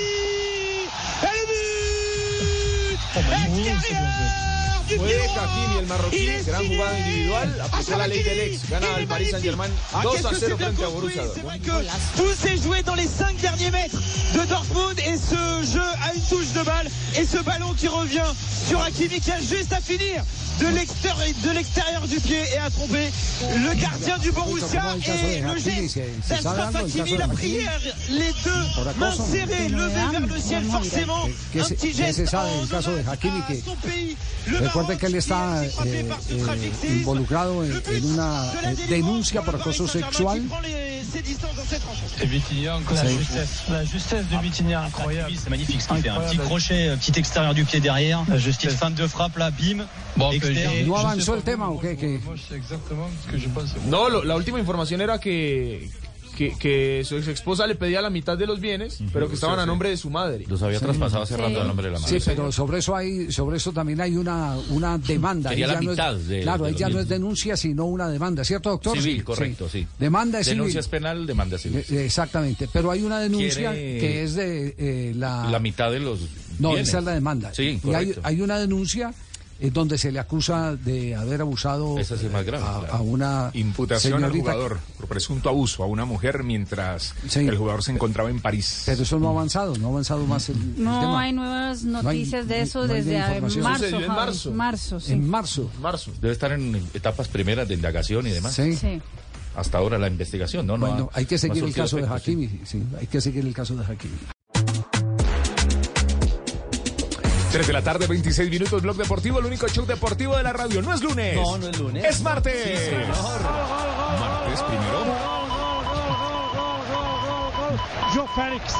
[1.23, 4.50] Et le but Extérieur du
[4.97, 6.75] Fue Hakimi el marroquí, Il est gran signé.
[6.75, 10.29] jugada individual, aplicó la ley del ex, gana al Paris Saint-Germain Ah, 2 qu'est-ce a
[10.31, 11.15] que 0 c'est bien frente a construit.
[11.15, 11.45] Borussia C'est Dortmund.
[11.45, 13.97] vrai que tout s'est joué dans les 5 derniers mètres
[14.33, 18.31] de Dortmund et ce jeu a une touche de balle et ce ballon qui revient
[18.67, 20.23] sur Hakimi qui a juste à finir
[20.61, 23.09] de l'extérieur de l'extérieur du pied et à tromper
[23.41, 25.99] le gardien du Borussia et le geste
[26.29, 31.65] d'Ashraf Hakimi, la prière, les deux mains serrées, levées vers le ciel forcément, ¿Qué un
[31.65, 34.17] petit geste en son pays.
[34.47, 36.05] Le recuerden que él está eh,
[36.83, 40.41] eh, involucrado en, en una eh, denuncia por acoso sexual.
[42.21, 43.63] Et Vitinha, encore la justesse.
[43.69, 45.33] La justesse de Vitinha, incroyable.
[45.35, 46.09] C'est magnifique ce qu'il fait.
[46.09, 48.23] Un petit crochet, un petit extérieur du pied derrière.
[48.29, 48.65] La justesse.
[48.65, 49.85] Petite feinte de frappe là, bim.
[50.33, 50.83] Externe.
[50.83, 51.97] ¿No avanzó el tema o qué?
[51.97, 52.19] qué?
[53.89, 55.89] No, lo- la última información era que,
[56.37, 59.59] que, que su ex esposa le pedía la mitad de los bienes, pero que estaban
[59.59, 60.45] a nombre de su madre.
[60.47, 62.19] Los había traspasado hace rato al nombre de la madre.
[62.19, 65.49] Sí, pero sobre eso hay, sobre eso también hay una, una demanda.
[65.49, 67.57] Quería Ahí la ya no es- de- claro, de ahí los ya no es denuncia,
[67.57, 68.97] sino una demanda, ¿cierto, doctor?
[68.97, 69.85] Civil, correcto, sí.
[69.99, 70.79] Demanda es Denuncia civil.
[70.79, 71.83] es penal, demanda civil.
[71.89, 75.49] Eh, Exactamente, pero hay una denuncia Quiere- que es de eh, la...
[75.49, 76.19] La mitad de los.
[76.59, 76.89] No, bienes.
[76.89, 77.53] esa es la demanda.
[77.53, 78.21] Sí, y hay, correcto.
[78.23, 79.13] hay una denuncia
[79.61, 82.93] eh, donde se le acusa de haber abusado Esa sí es más grave, a, claro.
[82.95, 87.39] a una Imputación al jugador por presunto abuso a una mujer mientras Sí.
[87.47, 88.83] el jugador se encontraba en París.
[88.87, 91.21] Pero eso no ha avanzado, no ha avanzado más el, el No tema.
[91.21, 93.99] hay nuevas noticias de no hay- eso no desde de marzo.
[93.99, 94.51] En marzo.
[94.51, 95.13] Marzo, sí.
[95.13, 95.69] En marzo.
[95.81, 96.11] Marzo.
[96.19, 98.53] Debe estar en etapas primeras de indagación y demás.
[98.53, 98.75] Sí.
[98.75, 99.01] Sí.
[99.55, 100.77] Hasta ahora la investigación, ¿no?
[100.77, 102.09] No Bueno, ha- hay que no seguir el caso de sí.
[102.11, 104.15] Hakimi, sí, hay que seguir el caso de Hakimi.
[107.51, 110.81] 3 de la tarde, 26 minutos, Blog Deportivo, el único show deportivo de la radio.
[110.81, 111.35] No es lunes.
[111.35, 112.05] No, no es lunes.
[112.05, 112.53] Es martes.
[112.63, 113.07] Sí, señor.
[114.19, 115.40] Martes primero.
[118.13, 118.75] Joe Félix.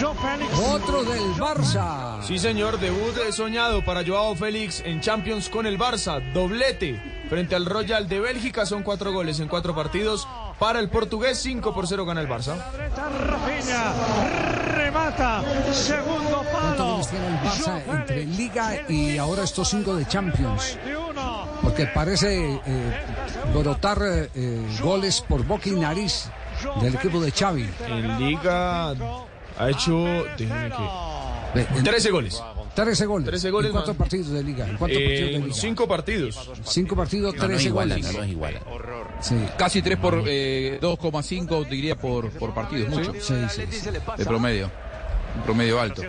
[0.00, 0.58] Joe Félix.
[0.58, 2.20] Otro del Barça.
[2.22, 6.20] Sí, señor, debut soñado para Joao Félix en Champions con el Barça.
[6.32, 8.66] Doblete frente al Royal de Bélgica.
[8.66, 10.26] Son cuatro goles en cuatro partidos.
[10.58, 12.56] Para el portugués, 5 por 0 gana el Barça.
[13.20, 13.92] Rafinha
[14.74, 15.42] remata.
[15.72, 16.90] Segundo ¿Cuántos palo.
[16.92, 20.76] goles tiene el Barça entre Liga y ahora estos cinco de Champions?
[21.62, 23.04] Porque parece eh,
[23.54, 26.28] brotar eh, eh, goles por boca y nariz
[26.80, 27.68] del equipo de Xavi.
[27.86, 30.24] En Liga ha hecho.
[30.36, 31.82] déjeme que.
[31.82, 32.42] 13 goles.
[32.74, 33.26] 13 goles.
[33.28, 33.98] 13 goles ¿En cuántos más.
[33.98, 34.68] partidos de Liga?
[34.68, 35.54] ¿En cuántos partidos de Liga?
[35.54, 36.50] 5 partidos.
[36.64, 38.14] Cinco partidos, No, no 13 igualan, goles.
[38.14, 39.08] no, no.
[39.20, 39.34] Sí.
[39.56, 43.12] Casi 3 por eh, 2,5 diría por, por partido, mucho.
[43.20, 43.90] Sí, sí, sí.
[43.90, 44.70] De promedio.
[45.36, 46.02] Un promedio alto.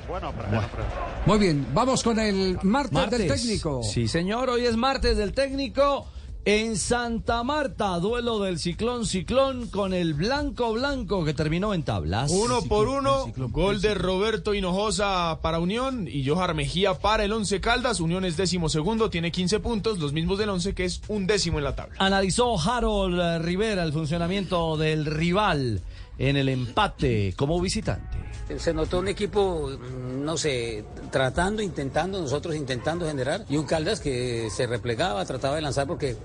[1.25, 3.19] Muy bien, vamos con el martes, Martes.
[3.19, 3.81] del técnico.
[3.83, 6.07] Sí, señor, hoy es martes del técnico.
[6.51, 12.31] En Santa Marta, duelo del ciclón ciclón con el blanco blanco que terminó en tablas.
[12.31, 17.61] Uno por uno, gol de Roberto Hinojosa para Unión y Johar Mejía para el Once
[17.61, 17.99] Caldas.
[17.99, 21.59] Unión es décimo segundo, tiene 15 puntos, los mismos del Once, que es un décimo
[21.59, 21.97] en la tabla.
[21.99, 25.83] Analizó Harold eh, Rivera el funcionamiento del rival
[26.17, 28.17] en el empate como visitante.
[28.57, 33.99] Se notó un equipo, mm, no sé, tratando, intentando, nosotros intentando generar, y un Caldas
[33.99, 36.17] que se replegaba, trataba de lanzar porque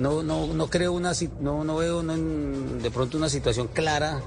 [0.00, 4.20] no, no, no creo una, no, no veo de pronto una situación clara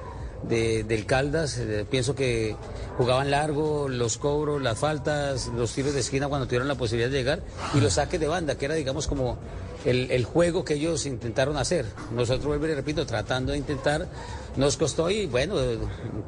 [0.48, 1.58] de- del Caldas.
[1.58, 2.56] Eh, pienso que
[2.98, 7.18] jugaban largo, los cobros, las faltas, los tiros de esquina cuando tuvieron la posibilidad de
[7.18, 7.42] llegar,
[7.74, 9.38] y los saques de banda, que era, digamos, como
[9.86, 11.86] el, juego que ellos intentaron hacer.
[12.12, 14.08] Nosotros, vuelvo repito, tratando de intentar,
[14.56, 15.56] nos costó y bueno,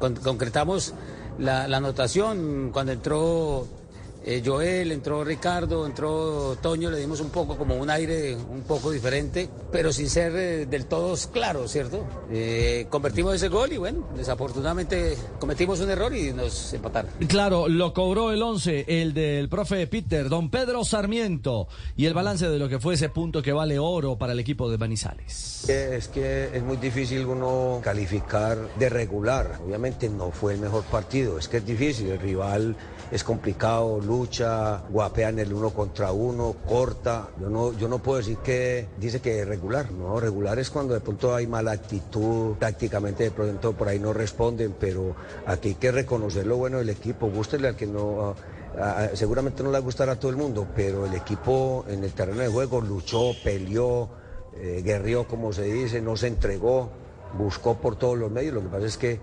[0.00, 0.92] con- concretamos
[1.38, 3.66] la, la anotación cuando entró
[4.26, 8.90] eh, Joel, entró Ricardo, entró Toño, le dimos un poco como un aire un poco
[8.90, 12.04] diferente, pero sin ser eh, del todo claro, ¿cierto?
[12.30, 17.12] Eh, convertimos ese gol y bueno, desafortunadamente cometimos un error y nos empataron.
[17.28, 22.48] Claro, lo cobró el 11, el del profe Peter, don Pedro Sarmiento, y el balance
[22.48, 25.68] de lo que fue ese punto que vale oro para el equipo de Manizales.
[25.68, 29.60] Es que es muy difícil uno calificar de regular.
[29.64, 31.38] Obviamente no fue el mejor partido.
[31.38, 32.10] Es que es difícil.
[32.10, 32.76] El rival
[33.10, 37.28] es complicado, lucha, guapea en el uno contra uno, corta.
[37.38, 39.90] Yo no, yo no puedo decir que dice que es regular.
[39.92, 44.12] No, regular es cuando de pronto hay mala actitud, tácticamente de pronto por ahí no
[44.12, 45.14] responden, pero
[45.46, 47.28] aquí hay que reconocer lo bueno del equipo.
[47.28, 48.34] Gústele al que no.
[49.12, 52.12] seguramente no le va a gustar a todo el mundo, pero el equipo en el
[52.12, 54.08] terreno de juego luchó, peleó,
[54.56, 56.88] eh, guerrió, como se dice, no se entregó,
[57.36, 58.54] buscó por todos los medios.
[58.54, 59.20] Lo que pasa es que,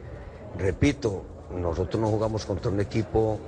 [0.58, 3.40] repito, nosotros no jugamos contra un equipo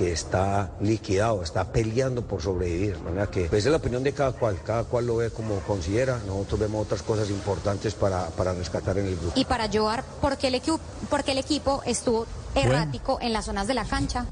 [0.00, 2.96] que está liquidado, está peleando por sobrevivir.
[2.96, 5.60] De manera que, pues es la opinión de cada cual, cada cual lo ve como
[5.60, 6.18] considera.
[6.26, 9.38] Nosotros vemos otras cosas importantes para, para rescatar en el grupo.
[9.38, 13.74] Y para Joar, porque el, equipo, porque el equipo estuvo errático en las zonas de
[13.74, 14.24] la cancha.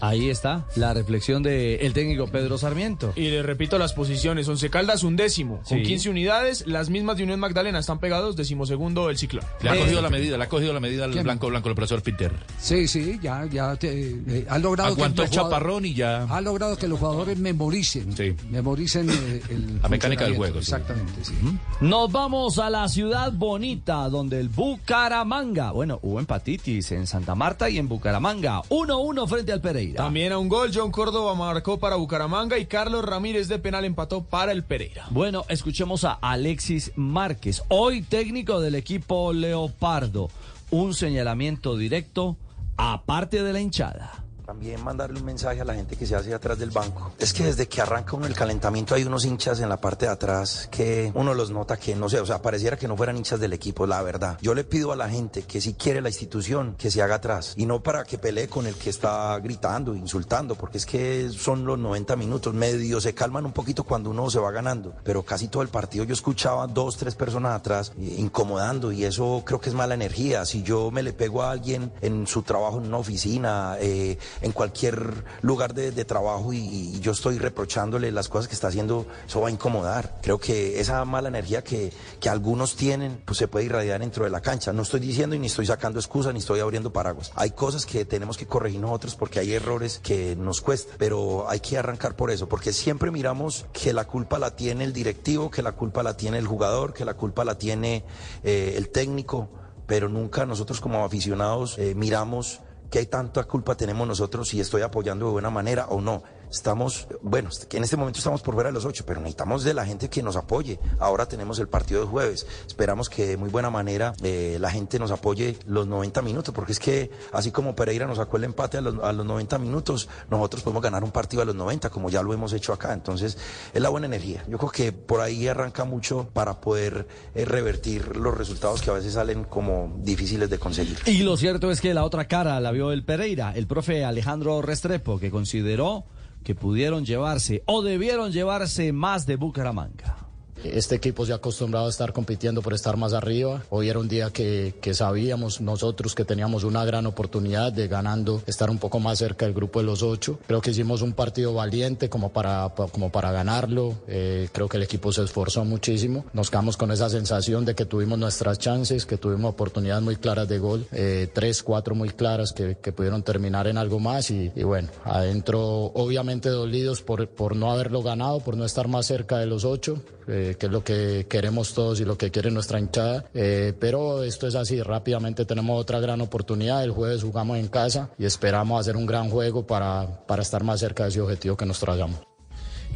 [0.00, 3.12] Ahí está la reflexión del técnico Pedro Sarmiento.
[3.16, 5.82] Y le repito las posiciones, Once Caldas un décimo, con Sí.
[5.82, 9.44] 15 unidades, las mismas de Unión Magdalena están pegados, decimosegundo el ciclón.
[9.62, 11.24] Le ha cogido la medida, le ha cogido la medida al ¿Quién?
[11.24, 12.32] blanco blanco el profesor Peter.
[12.58, 13.90] Sí, sí, ya, ya te-
[14.26, 16.24] eh, ha logrado Aguantó que chaparrón y ya.
[16.24, 18.14] ha logrado que los jugadores memoricen,
[18.50, 20.72] memoricen eh, el La mecánica del juego, sí.
[20.72, 21.34] Exactamente, sí.
[21.80, 27.70] Nos vamos a la ciudad bonita, donde el Bucaramanga, bueno, hubo empatitis en Santa Marta
[27.70, 29.89] y en Bucaramanga, 1-1 frente al Pereira.
[29.96, 34.22] También a un gol, John Córdoba marcó para Bucaramanga y Carlos Ramírez de penal empató
[34.22, 35.06] para el Pereira.
[35.10, 40.28] Bueno, escuchemos a Alexis Márquez, hoy técnico del equipo Leopardo.
[40.70, 42.36] Un señalamiento directo
[42.76, 44.24] aparte de la hinchada.
[44.50, 47.12] También mandarle un mensaje a la gente que se hace atrás del banco.
[47.20, 50.10] Es que desde que arranca con el calentamiento hay unos hinchas en la parte de
[50.10, 53.38] atrás que uno los nota que no sé, o sea, pareciera que no fueran hinchas
[53.38, 54.38] del equipo, la verdad.
[54.42, 57.54] Yo le pido a la gente que si quiere la institución, que se haga atrás.
[57.56, 61.64] Y no para que pelee con el que está gritando, insultando, porque es que son
[61.64, 64.94] los 90 minutos, medio se calman un poquito cuando uno se va ganando.
[65.04, 69.44] Pero casi todo el partido yo escuchaba dos, tres personas atrás eh, incomodando y eso
[69.46, 70.44] creo que es mala energía.
[70.44, 74.52] Si yo me le pego a alguien en su trabajo en una oficina, eh, en
[74.52, 79.40] cualquier lugar de, trabajo y, y yo estoy reprochándole las cosas que está haciendo, eso
[79.40, 80.18] va a incomodar.
[80.22, 84.30] Creo que esa mala energía que, que algunos tienen, pues se puede irradiar dentro de
[84.30, 84.72] la cancha.
[84.72, 87.32] No estoy diciendo y ni estoy sacando excusas ni estoy abriendo paraguas.
[87.34, 91.60] Hay cosas que tenemos que corregir nosotros porque hay errores que nos cuesta, pero hay
[91.60, 95.62] que arrancar por eso, porque siempre miramos que la culpa la tiene el directivo, que
[95.62, 98.04] la culpa la tiene el jugador, que la culpa la tiene
[98.42, 99.48] eh, el técnico,
[99.86, 102.60] pero nunca nosotros como aficionados eh, miramos
[102.90, 106.22] qué tanta culpa tenemos nosotros si estoy apoyando de buena manera o no.
[106.50, 109.86] Estamos, bueno, en este momento estamos por ver a los ocho, pero necesitamos de la
[109.86, 110.78] gente que nos apoye.
[110.98, 112.46] Ahora tenemos el partido de jueves.
[112.66, 116.72] Esperamos que de muy buena manera eh, la gente nos apoye los 90 minutos, porque
[116.72, 120.08] es que así como Pereira nos sacó el empate a los, a los 90 minutos,
[120.30, 122.92] nosotros podemos ganar un partido a los 90, como ya lo hemos hecho acá.
[122.92, 123.38] Entonces,
[123.72, 124.44] es la buena energía.
[124.48, 128.94] Yo creo que por ahí arranca mucho para poder eh, revertir los resultados que a
[128.94, 130.98] veces salen como difíciles de conseguir.
[131.06, 134.62] Y lo cierto es que la otra cara la vio el Pereira, el profe Alejandro
[134.62, 136.04] Restrepo, que consideró
[136.42, 140.29] que pudieron llevarse o debieron llevarse más de Bucaramanga.
[140.64, 143.62] Este equipo se ha acostumbrado a estar compitiendo por estar más arriba.
[143.70, 148.42] Hoy era un día que, que, sabíamos nosotros que teníamos una gran oportunidad de ganando,
[148.46, 150.38] estar un poco más cerca del grupo de los ocho.
[150.46, 153.94] Creo que hicimos un partido valiente como para, como para ganarlo.
[154.06, 156.24] Eh, creo que el equipo se esforzó muchísimo.
[156.32, 160.48] Nos quedamos con esa sensación de que tuvimos nuestras chances, que tuvimos oportunidades muy claras
[160.48, 164.30] de gol, eh, tres, cuatro muy claras que, que, pudieron terminar en algo más.
[164.30, 165.60] Y, bueno, adentro
[165.94, 170.02] obviamente dolidos por, por no haberlo ganado, por no estar más cerca de los ocho.
[170.32, 173.24] Eh, que es lo que queremos todos y lo que quiere nuestra hinchada.
[173.34, 176.82] Eh, pero esto es así, rápidamente tenemos otra gran oportunidad.
[176.84, 180.80] El jueves jugamos en casa y esperamos hacer un gran juego para, para estar más
[180.80, 182.20] cerca de ese objetivo que nos tragamos.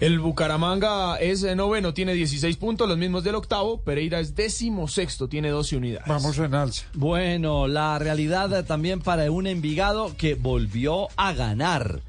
[0.00, 3.80] El Bucaramanga es noveno, tiene 16 puntos, los mismos del octavo.
[3.80, 6.08] Pereira es décimo sexto, tiene 12 unidades.
[6.08, 6.84] Vamos en alza.
[6.94, 12.00] Bueno, la realidad también para un Envigado que volvió a ganar.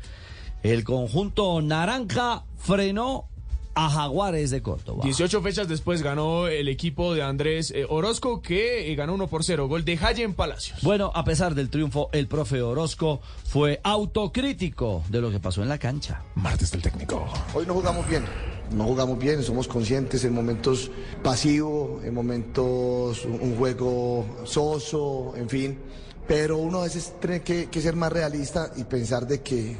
[0.63, 3.29] El conjunto naranja frenó
[3.75, 5.03] a Jaguares de Córdoba.
[5.03, 9.43] 18 fechas después ganó el equipo de Andrés eh, Orozco que eh, ganó 1 por
[9.43, 10.81] 0, gol de Jayen Palacios.
[10.81, 15.69] Bueno, a pesar del triunfo, el profe Orozco fue autocrítico de lo que pasó en
[15.69, 16.23] la cancha.
[16.35, 17.27] Martes del técnico.
[17.53, 18.23] Hoy no jugamos bien.
[18.71, 20.89] No jugamos bien, somos conscientes en momentos
[21.21, 25.77] pasivos, en momentos un juego soso, en fin.
[26.27, 29.77] Pero uno a veces tiene que, que ser más realista y pensar de que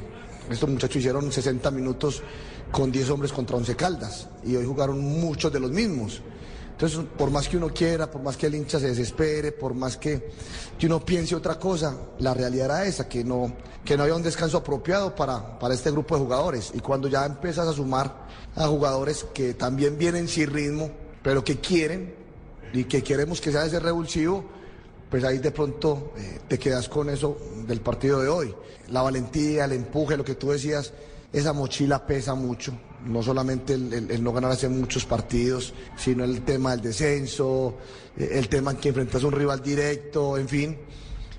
[0.50, 2.22] estos muchachos hicieron 60 minutos
[2.70, 6.22] con 10 hombres contra 11 caldas y hoy jugaron muchos de los mismos.
[6.76, 9.96] Entonces, por más que uno quiera, por más que el hincha se desespere, por más
[9.96, 10.30] que,
[10.82, 13.50] uno piense otra cosa, la realidad era esa, que no,
[13.82, 16.72] que no había un descanso apropiado para, para este grupo de jugadores.
[16.74, 20.90] Y cuando ya empiezas a sumar a jugadores que también vienen sin ritmo,
[21.22, 22.14] pero que quieren
[22.74, 24.44] y que queremos que sea ese revulsivo,
[25.10, 28.54] pues ahí de pronto eh, te quedas con eso del partido de hoy.
[28.90, 30.92] La valentía, el empuje, lo que tú decías,
[31.32, 32.72] esa mochila pesa mucho.
[33.04, 37.76] No solamente el, el, el, no ganar hace muchos partidos, sino el tema del descenso,
[38.16, 40.76] el tema en que enfrentas a un rival directo, en fin.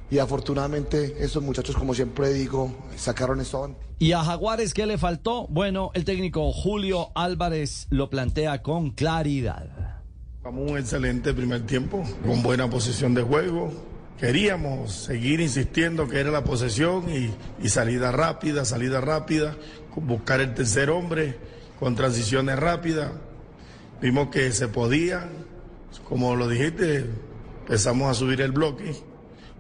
[0.10, 5.48] Y afortunadamente esos muchachos, como siempre digo, sacaron esto ¿Y a Jaguares qué le faltó?
[5.48, 9.98] Bueno, el técnico Julio Álvarez lo plantea con claridad.
[10.46, 13.70] Un excelente primer tiempo, con buena posición de juego,
[14.19, 17.31] Queríamos seguir insistiendo que era la posesión y,
[17.64, 19.56] y, salida rápida, salida rápida,
[19.95, 21.38] buscar el tercer hombre
[21.80, 23.11] con transiciones rápidas.
[24.02, 25.30] Vimos que se podía,
[26.07, 27.06] como lo dijiste,
[27.61, 28.95] empezamos a subir el bloque,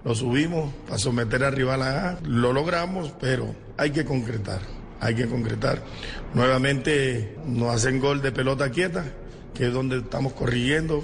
[0.03, 4.61] lo subimos para someter al rival a lo logramos, pero hay que concretar,
[4.99, 5.83] hay que concretar.
[6.33, 9.05] Nuevamente nos hacen gol de pelota quieta,
[9.53, 11.03] que es donde estamos corrigiendo,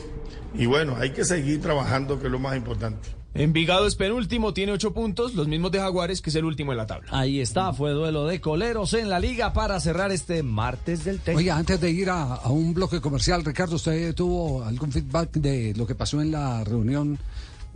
[0.56, 3.23] y bueno, hay que seguir trabajando, que es lo más importante.
[3.36, 6.78] Envigado es penúltimo, tiene ocho puntos, los mismos de Jaguares, que es el último en
[6.78, 7.10] la tabla.
[7.12, 11.40] Ahí está, fue duelo de coleros en la liga para cerrar este martes del técnico.
[11.40, 15.74] Oye, antes de ir a, a, un bloque comercial, Ricardo, ¿usted tuvo algún feedback de
[15.76, 17.18] lo que pasó en la reunión?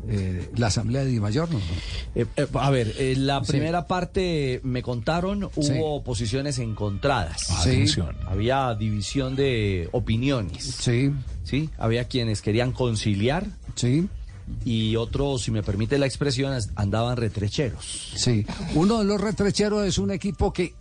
[0.08, 1.58] Eh, la asamblea de Di Mayor, ¿no?
[2.14, 3.52] Eh, eh, a ver, la sí.
[3.52, 6.06] primera parte me contaron, hubo sí.
[6.06, 7.48] posiciones encontradas.
[7.50, 7.86] Ah, sí.
[8.28, 10.64] Había división de opiniones.
[10.64, 11.12] Sí.
[11.44, 13.48] Sí, había quienes querían conciliar.
[13.74, 14.08] Sí
[14.66, 18.14] y otros, si me permite la expresión, andaban retrecheros.
[18.16, 18.46] Sí,
[18.76, 20.74] uno de los retrecheros es un equipo que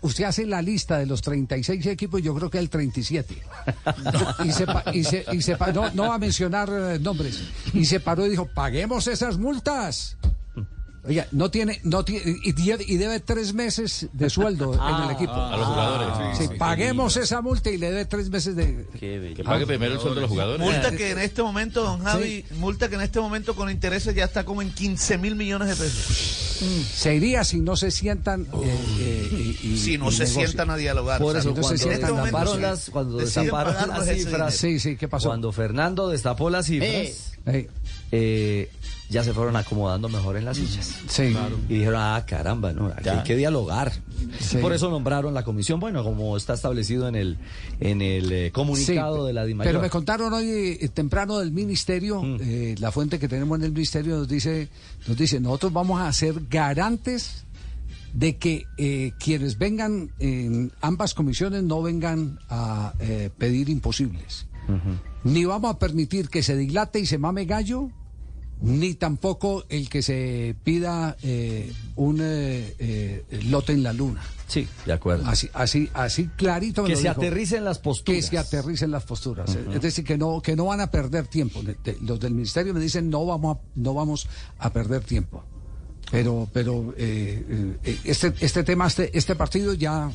[0.00, 3.36] usted hace la lista de los 36 equipos, yo creo que el 37.
[4.44, 6.68] y se, y se, y se no, no va a mencionar
[7.00, 7.42] nombres.
[7.72, 10.16] Y se paró y dijo, paguemos esas multas.
[11.04, 15.16] Oiga, no tiene, no tiene, y, y debe tres meses de sueldo ah, en el
[15.16, 15.32] equipo.
[15.32, 16.08] A los jugadores.
[16.12, 18.86] Ah, sí, sí, paguemos esa multa y le debe tres meses de.
[18.98, 20.64] Que pague primero el sueldo de los jugadores.
[20.64, 22.54] Multa que en este momento, don Javi, sí.
[22.54, 25.74] multa que en este momento con intereses ya está como en 15 mil millones de
[25.74, 26.60] pesos.
[26.60, 26.82] Mm.
[26.94, 28.42] Se iría si no se sientan.
[28.42, 31.20] Eh, eh, y, y, si no se sientan a dialogar.
[31.20, 34.54] Por eso, o sea, cuando en este destaparon las, cuando destaparon las cifras.
[34.54, 35.30] Sí, sí, ¿qué pasó?
[35.30, 37.32] Cuando Fernando destapó las cifras.
[37.44, 37.68] Hey.
[38.14, 38.70] Eh,
[39.08, 40.94] ya se fueron acomodando mejor en las sillas.
[41.08, 41.30] Sí.
[41.32, 41.58] Claro.
[41.68, 43.92] Y dijeron, ah, caramba, no, aquí hay que dialogar.
[44.38, 44.58] Sí.
[44.58, 47.38] Por eso nombraron la comisión, bueno, como está establecido en el,
[47.80, 49.70] en el eh, comunicado Sí, de la DIMAYOR.
[49.72, 52.36] Pero me contaron hoy eh, temprano del ministerio, Mm.
[52.40, 54.68] eh, la fuente que tenemos en el ministerio nos dice,
[55.08, 57.44] nos dice, nosotros vamos a ser garantes
[58.14, 58.66] de que
[59.18, 64.46] quienes vengan en ambas comisiones no vengan a eh, pedir imposibles.
[65.24, 67.90] Ni vamos a permitir que se dilate y se mame gallo,
[68.62, 74.22] ni tampoco el que se pida eh, un eh, eh, lote en la luna.
[74.46, 75.26] Sí, de acuerdo.
[75.26, 76.82] Así, así, así clarito.
[76.82, 77.20] me Que lo se dijo.
[77.20, 78.16] aterricen las posturas.
[78.16, 79.56] Que se aterricen las posturas.
[79.74, 81.62] Es decir, que no, que no van a perder tiempo.
[81.62, 84.28] De- de- los del ministerio me dicen no vamos a, no vamos
[84.58, 85.42] a perder tiempo.
[86.10, 90.10] Pero, pero eh, eh, este, este tema, este, este partido ya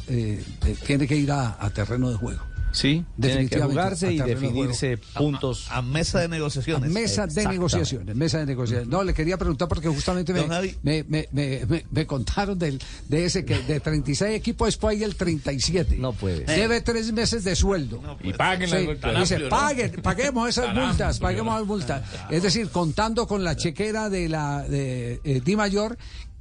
[0.86, 2.42] tiene que ir a, a terreno de juego.
[2.78, 5.66] Sí, tiene que jugarse a y definirse puntos.
[5.72, 6.92] A mesa de negociaciones.
[6.92, 8.88] Mesa de negociaciones, mesa de negociaciones.
[8.88, 10.46] No, le quería preguntar porque justamente me,
[10.84, 12.80] me, me, me- me- me contaron del,
[13.10, 15.96] de ese que de 36 equipos después hay el 37.
[15.98, 16.46] No puede.
[16.46, 18.02] Debe tres meses de sueldo.
[18.24, 19.20] Y paguen las Sí, multas.
[19.20, 19.56] dice, Amplio, ¿no?
[19.58, 21.60] paguen, paguemos esas Tan multas, amplio, paguemos ¿no?
[21.60, 22.04] las multas.
[22.30, 25.98] Es decir, contando con la chequera de la de, eh, Di Mayor,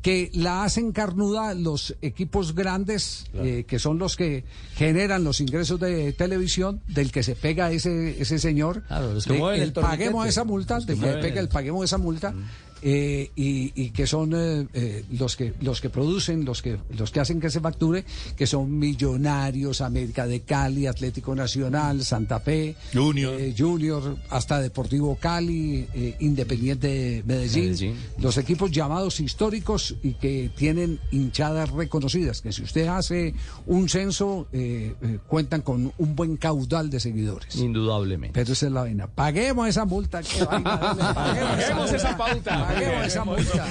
[0.07, 4.45] que la hacen carnuda los equipos grandes, eh, que son los que
[4.77, 8.85] generan los ingresos de televisión, del que se pega ese, ese señor.
[8.87, 11.41] Claro, los que de mueven el el paguemos esa multa, que de que mueven pega
[11.41, 12.33] el- el paguemos esa multa.
[12.83, 17.11] Eh, y, y que son eh, eh, los que los que producen, los que los
[17.11, 18.05] que hacen que se facture,
[18.37, 23.41] que son Millonarios, América de Cali, Atlético Nacional, Santa Fe, Junior.
[23.41, 27.97] eh, Junior, hasta Deportivo Cali, eh, Independiente Medellín, Medellín.
[28.19, 33.35] los equipos llamados históricos y que tienen hinchadas reconocidas, que si usted hace
[33.67, 37.55] un censo eh, eh, cuentan con un buen caudal de seguidores.
[37.57, 38.33] Indudablemente.
[38.39, 39.07] Pero esa es la vaina.
[39.07, 40.23] Paguemos esa multa.
[40.23, 41.15] qué vaina, paguemos
[41.57, 42.66] Paguemos esa pauta.
[42.67, 43.67] Paguemos esa multa.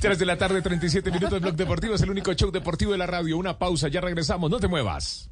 [0.00, 1.40] 3 de la tarde, 37 minutos.
[1.40, 3.36] Blog Deportivo es el único show deportivo de la radio.
[3.36, 4.50] Una pausa, ya regresamos.
[4.50, 5.28] No te muevas.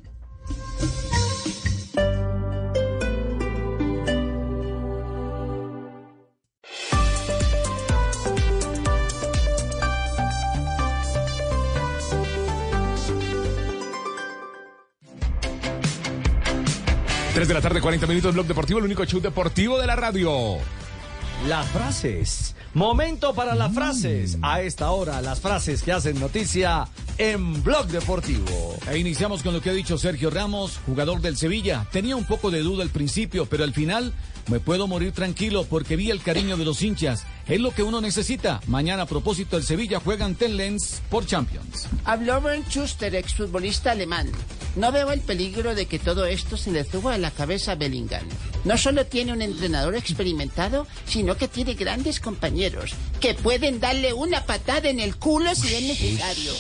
[17.34, 18.34] Tres de la tarde, 40 minutos.
[18.34, 20.58] Blog Deportivo, el único show deportivo de la radio.
[21.48, 22.54] Las frases.
[22.74, 24.36] Momento para las frases.
[24.42, 26.86] A esta hora, las frases que hacen noticia
[27.16, 28.76] en Blog Deportivo.
[28.90, 31.86] E iniciamos con lo que ha dicho Sergio Ramos, jugador del Sevilla.
[31.90, 34.12] Tenía un poco de duda al principio, pero al final
[34.50, 37.24] me puedo morir tranquilo porque vi el cariño de los hinchas.
[37.46, 38.60] Es lo que uno necesita.
[38.66, 41.86] Mañana, a propósito, el Sevilla juega ante el Lens por Champions.
[42.04, 44.30] Habló Bernd Schuster, exfutbolista alemán.
[44.76, 47.74] No veo el peligro de que todo esto se le suba a la cabeza a
[47.76, 48.24] Bellingham.
[48.64, 54.44] No solo tiene un entrenador experimentado, sino que tiene grandes compañeros que pueden darle una
[54.44, 56.52] patada en el culo si es necesario.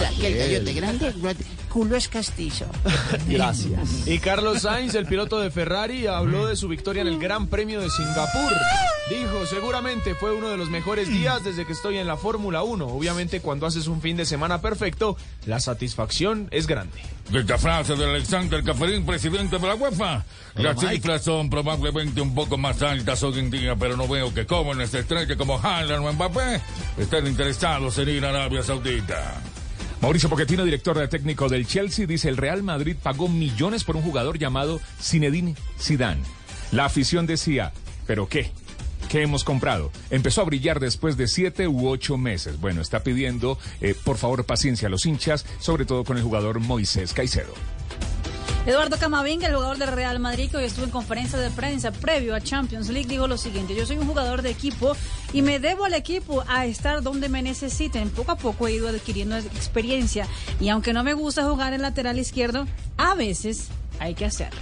[0.00, 1.14] Raquel Gallote Grande,
[1.70, 2.66] culo es castizo.
[3.28, 4.06] Gracias.
[4.06, 7.80] Y Carlos Sainz, el piloto de Ferrari, habló de su victoria en el Gran Premio
[7.80, 8.52] de Singapur.
[9.08, 12.86] Dijo, seguramente fue uno de los mejores días desde que estoy en la Fórmula 1.
[12.86, 15.16] Obviamente cuando haces un fin de semana perfecto,
[15.46, 17.00] la satisfacción es grande.
[17.32, 20.24] Esta frase de Alexander Caferín, presidente de la UEFA.
[20.56, 20.96] Las Mike.
[20.96, 24.92] cifras son probablemente un poco más altas hoy en día, pero no veo que jóvenes
[24.92, 26.60] estrellas como Haaland o Mbappé
[26.98, 29.40] estén interesados en ir a Arabia Saudita.
[30.00, 34.02] Mauricio Pochettino, director de técnico del Chelsea, dice el Real Madrid pagó millones por un
[34.02, 36.22] jugador llamado Zinedine Zidane.
[36.72, 37.72] La afición decía,
[38.06, 38.50] ¿pero qué?
[39.10, 39.92] ¿Qué hemos comprado?
[40.08, 42.58] Empezó a brillar después de siete u ocho meses.
[42.60, 46.60] Bueno, está pidiendo, eh, por favor, paciencia a los hinchas, sobre todo con el jugador
[46.60, 47.52] Moisés Caicedo.
[48.66, 52.34] Eduardo Camavinga, el jugador del Real Madrid, que hoy estuvo en conferencia de prensa previo
[52.34, 54.94] a Champions League, dijo lo siguiente, yo soy un jugador de equipo
[55.32, 58.10] y me debo al equipo a estar donde me necesiten.
[58.10, 60.26] Poco a poco he ido adquiriendo experiencia
[60.60, 62.66] y aunque no me gusta jugar en lateral izquierdo,
[62.98, 63.68] a veces
[63.98, 64.60] hay que hacerlo.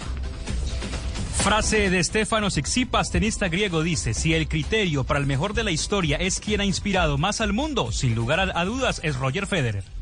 [1.38, 5.72] Frase de Stefanos Tsitsipas, tenista griego, dice, si el criterio para el mejor de la
[5.72, 9.97] historia es quien ha inspirado más al mundo, sin lugar a dudas es Roger Federer.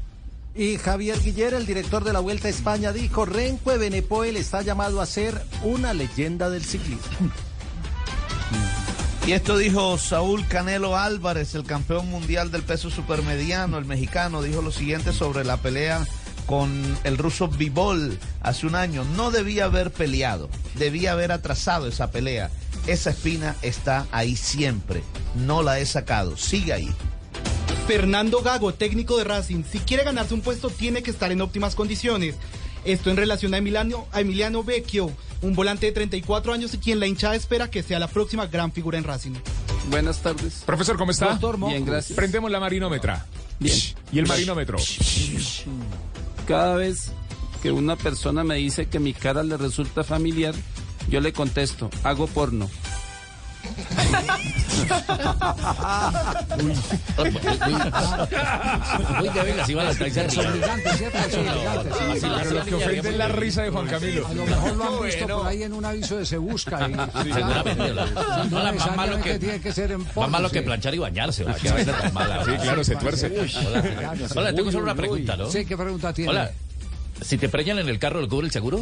[0.57, 5.03] Y Javier Guiller, el director de la Vuelta a España, dijo, Renko Ebenepoel está llamado
[5.03, 7.31] a ser una leyenda del ciclismo.
[9.27, 14.63] Y esto dijo Saúl Canelo Álvarez, el campeón mundial del peso supermediano, el mexicano, dijo
[14.63, 16.07] lo siguiente sobre la pelea
[16.47, 16.71] con
[17.05, 19.05] el ruso Bivol hace un año.
[19.05, 22.51] No debía haber peleado, debía haber atrasado esa pelea.
[22.87, 25.03] Esa espina está ahí siempre.
[25.35, 26.37] No la he sacado.
[26.37, 26.95] Sigue ahí.
[27.87, 31.77] Fernando Gago, técnico de Racing, si quiere ganarse un puesto tiene que estar en óptimas
[31.77, 32.35] condiciones.
[32.85, 36.99] Esto en relación a Emiliano, a Emiliano Vecchio, un volante de 34 años y quien
[36.99, 39.35] la hinchada espera que sea la próxima gran figura en Racing.
[39.89, 40.65] Buenas tardes.
[40.67, 41.39] Profesor, ¿cómo está?
[41.69, 42.17] Bien, gracias.
[42.17, 43.25] Prendemos la marinómetra.
[43.61, 43.79] Bien.
[44.11, 44.79] ¿Y el marinómetro?
[46.49, 47.13] Cada vez
[47.63, 50.57] que una persona me dice que mi cara le resulta familiar,
[51.09, 52.69] yo le contesto, hago porno.
[59.19, 60.23] Muy débil, así va la distancia.
[60.25, 61.19] Desobligante, ¿cierto?
[61.19, 61.91] Desobligante,
[62.21, 62.27] sí.
[62.39, 64.27] Pero lo que ofende es la risa de Juan Camilo.
[64.27, 66.79] A lo mejor lo han visto por ahí en un aviso de Se Busca.
[66.79, 67.95] seguramente.
[68.51, 71.45] No la más malo que, tiene que ser en más malo que planchar y bañarse.
[72.47, 73.27] Sí, claro, se tuerce.
[73.67, 75.51] Hola, Hola, tengo solo una pregunta, ¿no?
[75.51, 76.31] Sí, ¿qué pregunta tiene?
[76.31, 76.51] Hola,
[77.23, 78.81] si te preñan en el carro, ¿lo cubre el seguro?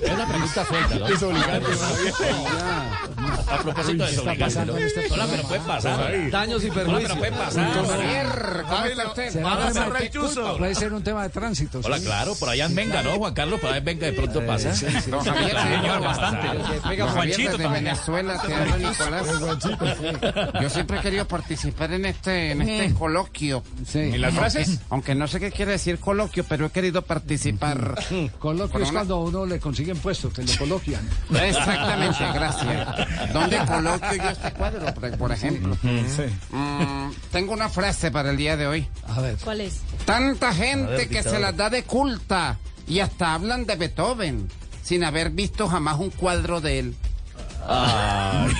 [0.00, 1.06] Es una pregunta suelta, ¿no?
[1.06, 1.66] Es obligante,
[3.48, 4.78] A propósito de ¿Qué está desobligante, pasando ¿no?
[4.78, 6.30] este Hola, pero puede pasar.
[6.30, 7.18] Daños y Hola, pero perjuicios.
[7.18, 7.72] puede pasar.
[8.62, 9.30] ¿Cómo está usted?
[9.30, 11.80] ¿Será un tema de- Puede ser un tema de tránsito.
[11.84, 13.60] Hola, claro, por allá en Venga, ¿no, Juan Carlos?
[13.60, 14.74] Por allá en Venga de pronto pasa.
[14.74, 15.10] sí, sí.
[15.10, 16.48] No, Javier, claro, señor, bastante.
[17.12, 17.84] Juanchito de también.
[17.84, 19.26] Venezuela, te habla Nicolás.
[20.62, 23.62] Yo siempre he querido participar en este, en este coloquio.
[23.86, 23.98] Sí.
[24.00, 24.80] ¿En las frases?
[24.90, 27.94] Aunque no sé qué quiere decir coloquio, pero he querido participar.
[28.38, 31.06] Coloquio es una- cuando uno le consiguen puestos, te lo coloquian.
[31.34, 33.32] Exactamente, gracias.
[33.32, 35.76] ¿Dónde coloquio yo este cuadro, por, por ejemplo?
[36.50, 38.86] Mm, tengo una frase para el día de hoy.
[39.06, 39.36] A ver.
[39.44, 39.80] ¿Cuál es?
[40.04, 44.48] Tanta gente ver, que se las da de culta y hasta hablan de Beethoven
[44.82, 46.96] sin haber visto jamás un cuadro de él.
[47.66, 48.52] Ay.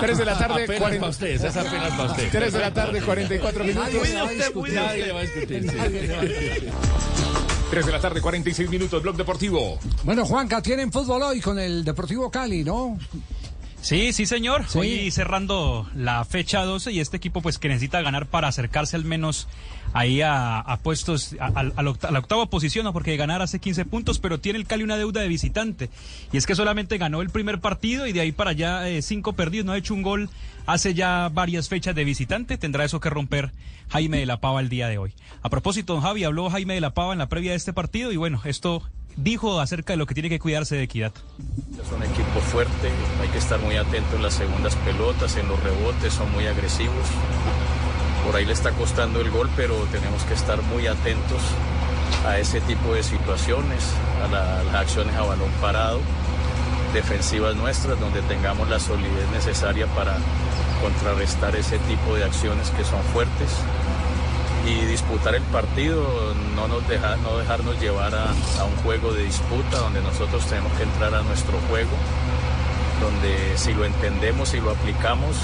[0.00, 2.28] 3 de la tarde, Apenas 40 para usted, esa es apenas para usted.
[2.30, 3.88] 3 de la tarde, 44 minutos.
[3.92, 4.74] Nadie le va a discutir.
[4.74, 5.70] Nadie le va a discutir.
[5.70, 5.76] sí.
[5.76, 6.72] Nadie le va a discutir.
[7.70, 9.78] 3 de la tarde, 46 minutos, Blog Deportivo.
[10.04, 12.98] Bueno, Juanca, tienen fútbol hoy con el Deportivo Cali, ¿no?
[13.80, 14.64] Sí, sí, señor.
[14.68, 14.78] Sí.
[14.78, 19.04] Hoy cerrando la fecha 12 y este equipo pues que necesita ganar para acercarse al
[19.04, 19.46] menos
[19.94, 22.92] ahí a, a puestos, a, a- a la octava posición, ¿no?
[22.92, 25.90] porque ganar hace 15 puntos, pero tiene el Cali una deuda de visitante.
[26.32, 29.32] Y es que solamente ganó el primer partido y de ahí para allá eh, cinco
[29.34, 30.28] perdidos, no ha hecho un gol
[30.66, 32.58] hace ya varias fechas de visitante.
[32.58, 33.52] Tendrá eso que romper
[33.90, 35.14] Jaime de la Pava el día de hoy.
[35.42, 38.10] A propósito, don Javi, habló Jaime de la Pava en la previa de este partido
[38.12, 38.82] y bueno, esto
[39.18, 41.12] dijo acerca de lo que tiene que cuidarse de equidad.
[41.72, 42.90] Es un equipo fuerte,
[43.20, 47.06] hay que estar muy atento en las segundas pelotas, en los rebotes, son muy agresivos.
[48.24, 51.40] Por ahí le está costando el gol, pero tenemos que estar muy atentos
[52.26, 53.92] a ese tipo de situaciones,
[54.22, 56.00] a, a las acciones a balón parado,
[56.94, 60.16] defensivas nuestras, donde tengamos la solidez necesaria para
[60.80, 63.50] contrarrestar ese tipo de acciones que son fuertes
[64.66, 68.30] y disputar el partido, no, nos deja, no dejarnos llevar a,
[68.60, 71.90] a un juego de disputa donde nosotros tenemos que entrar a nuestro juego,
[73.00, 75.36] donde si lo entendemos y lo aplicamos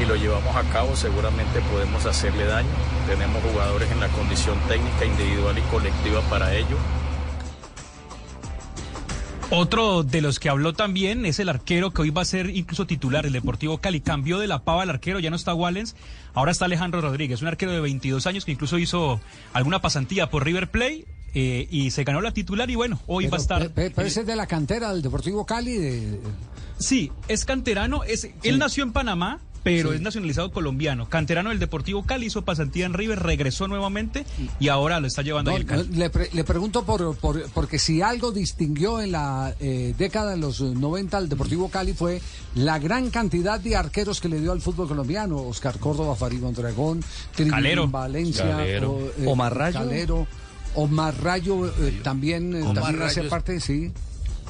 [0.00, 2.68] y lo llevamos a cabo seguramente podemos hacerle daño.
[3.06, 6.76] Tenemos jugadores en la condición técnica individual y colectiva para ello.
[9.54, 12.86] Otro de los que habló también es el arquero que hoy va a ser incluso
[12.86, 14.00] titular, el Deportivo Cali.
[14.00, 15.94] Cambió de la pava el arquero, ya no está Wallens,
[16.32, 19.20] ahora está Alejandro Rodríguez, un arquero de 22 años que incluso hizo
[19.52, 21.04] alguna pasantía por River Play
[21.34, 23.70] eh, y se ganó la titular y bueno, hoy va a estar...
[23.72, 25.76] Pero, pero ese es de la cantera del Deportivo Cali.
[25.76, 26.20] De...
[26.78, 29.96] Sí, es canterano, es, él nació en Panamá, pero Sí.
[29.96, 31.08] es nacionalizado colombiano.
[31.08, 34.24] Canterano del Deportivo Cali, hizo pasantía en River, regresó nuevamente
[34.58, 35.88] y ahora lo está llevando No, ahí el Cali.
[35.90, 40.32] no, le, pre- le pregunto por, por- porque si algo distinguió en la eh, década
[40.32, 42.20] de los 90 al Deportivo Cali fue
[42.54, 45.36] la gran cantidad de arqueros que le dio al fútbol colombiano.
[45.42, 47.02] Oscar Córdoba, Farid Mondragón,
[47.50, 47.88] Calero.
[47.88, 48.92] Valencia, Calero.
[48.92, 49.78] o, eh, Omar Rayo.
[49.78, 50.26] Calero,
[50.74, 53.92] Omar Rayo eh, también, eh, Omar también hace Rayo es- parte, sí.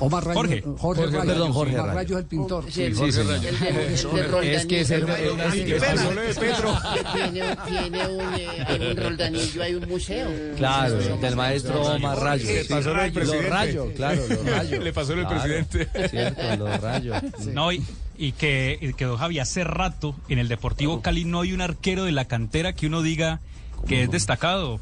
[0.00, 0.62] Omar Rayo, Jorge.
[0.62, 1.98] Jorge, Jorge, Rayo, perdón, Jorge Omar Rayo.
[1.98, 2.64] Rayo es el pintor.
[2.70, 3.34] Sí, el, sí, el, señor.
[3.34, 6.78] el, el, el de Es que es el- el- Tiene- Petro.
[7.14, 10.28] Tiene, tiene un, eh, hay un Roldanillo, hay un museo.
[10.56, 12.46] Claro, del maestro Omar Rayo.
[12.52, 13.48] Le pasó lo del Los presidente.
[13.50, 14.80] Rayo, claro, los Rayo.
[14.82, 16.08] Le pasó lo del presidente.
[16.08, 17.14] Cierto, los Rayo.
[17.52, 17.84] No, y,
[18.18, 21.60] y que, y que don Javi, hace rato en el Deportivo Cali no hay un
[21.60, 23.40] arquero de la cantera que uno diga
[23.86, 24.80] que es destacado.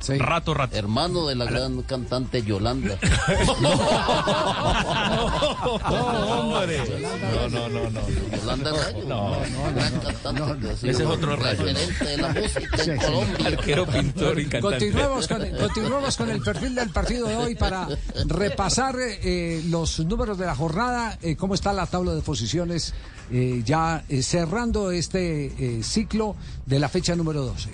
[0.00, 0.18] Sí.
[0.18, 0.76] Rato, rato.
[0.76, 2.98] Hermano de la gran cantante Yolanda.
[5.90, 6.82] hombre.
[7.00, 8.00] No, no, no, no.
[8.36, 9.04] Yolanda Rayo.
[9.06, 9.36] No,
[9.74, 10.70] gran cantante.
[10.72, 11.64] Ese es otro Rayo.
[11.64, 13.06] referente de la música en sí.
[13.06, 13.46] Colombia.
[13.46, 14.60] Arquero, pintor y cantante.
[14.60, 17.88] Continuemos con, continuemos con el perfil del partido de hoy para
[18.26, 22.94] repasar eh, los números de la jornada, eh, cómo está la tabla de posiciones,
[23.30, 26.36] eh, ya eh, cerrando este eh, ciclo
[26.66, 27.70] de la fecha número 12.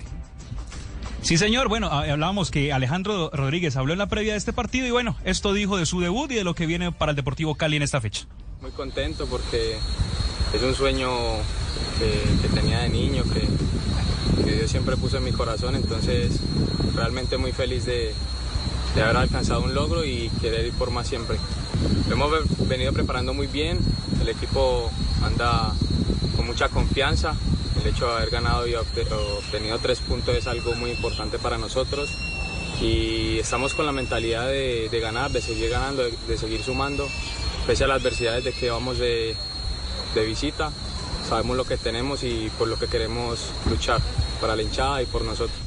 [1.24, 1.68] Sí, señor.
[1.68, 5.54] Bueno, hablábamos que Alejandro Rodríguez habló en la previa de este partido y bueno, esto
[5.54, 8.00] dijo de su debut y de lo que viene para el Deportivo Cali en esta
[8.00, 8.26] fecha.
[8.60, 9.76] Muy contento porque
[10.52, 11.08] es un sueño
[11.98, 16.40] que, tenía de niño, que, Dios siempre puso en mi corazón, entonces
[16.94, 18.12] realmente muy feliz de,
[18.94, 21.38] de haber alcanzado un logro y querer ir por más siempre.
[22.10, 23.78] Hemos ve- venido preparando muy bien,
[24.20, 24.90] el equipo
[25.24, 25.72] anda
[26.36, 27.34] con mucha confianza,
[27.84, 31.58] el hecho de haber ganado y obte- obtenido tres puntos es algo muy importante para
[31.58, 32.10] nosotros
[32.80, 37.06] y estamos con la mentalidad de, de ganar, de seguir ganando, de, de seguir sumando
[37.66, 39.34] pese a las adversidades de que vamos de,
[40.14, 40.70] de visita,
[41.28, 44.00] sabemos lo que tenemos y por lo que queremos luchar,
[44.40, 45.63] para la hinchada y por nosotros.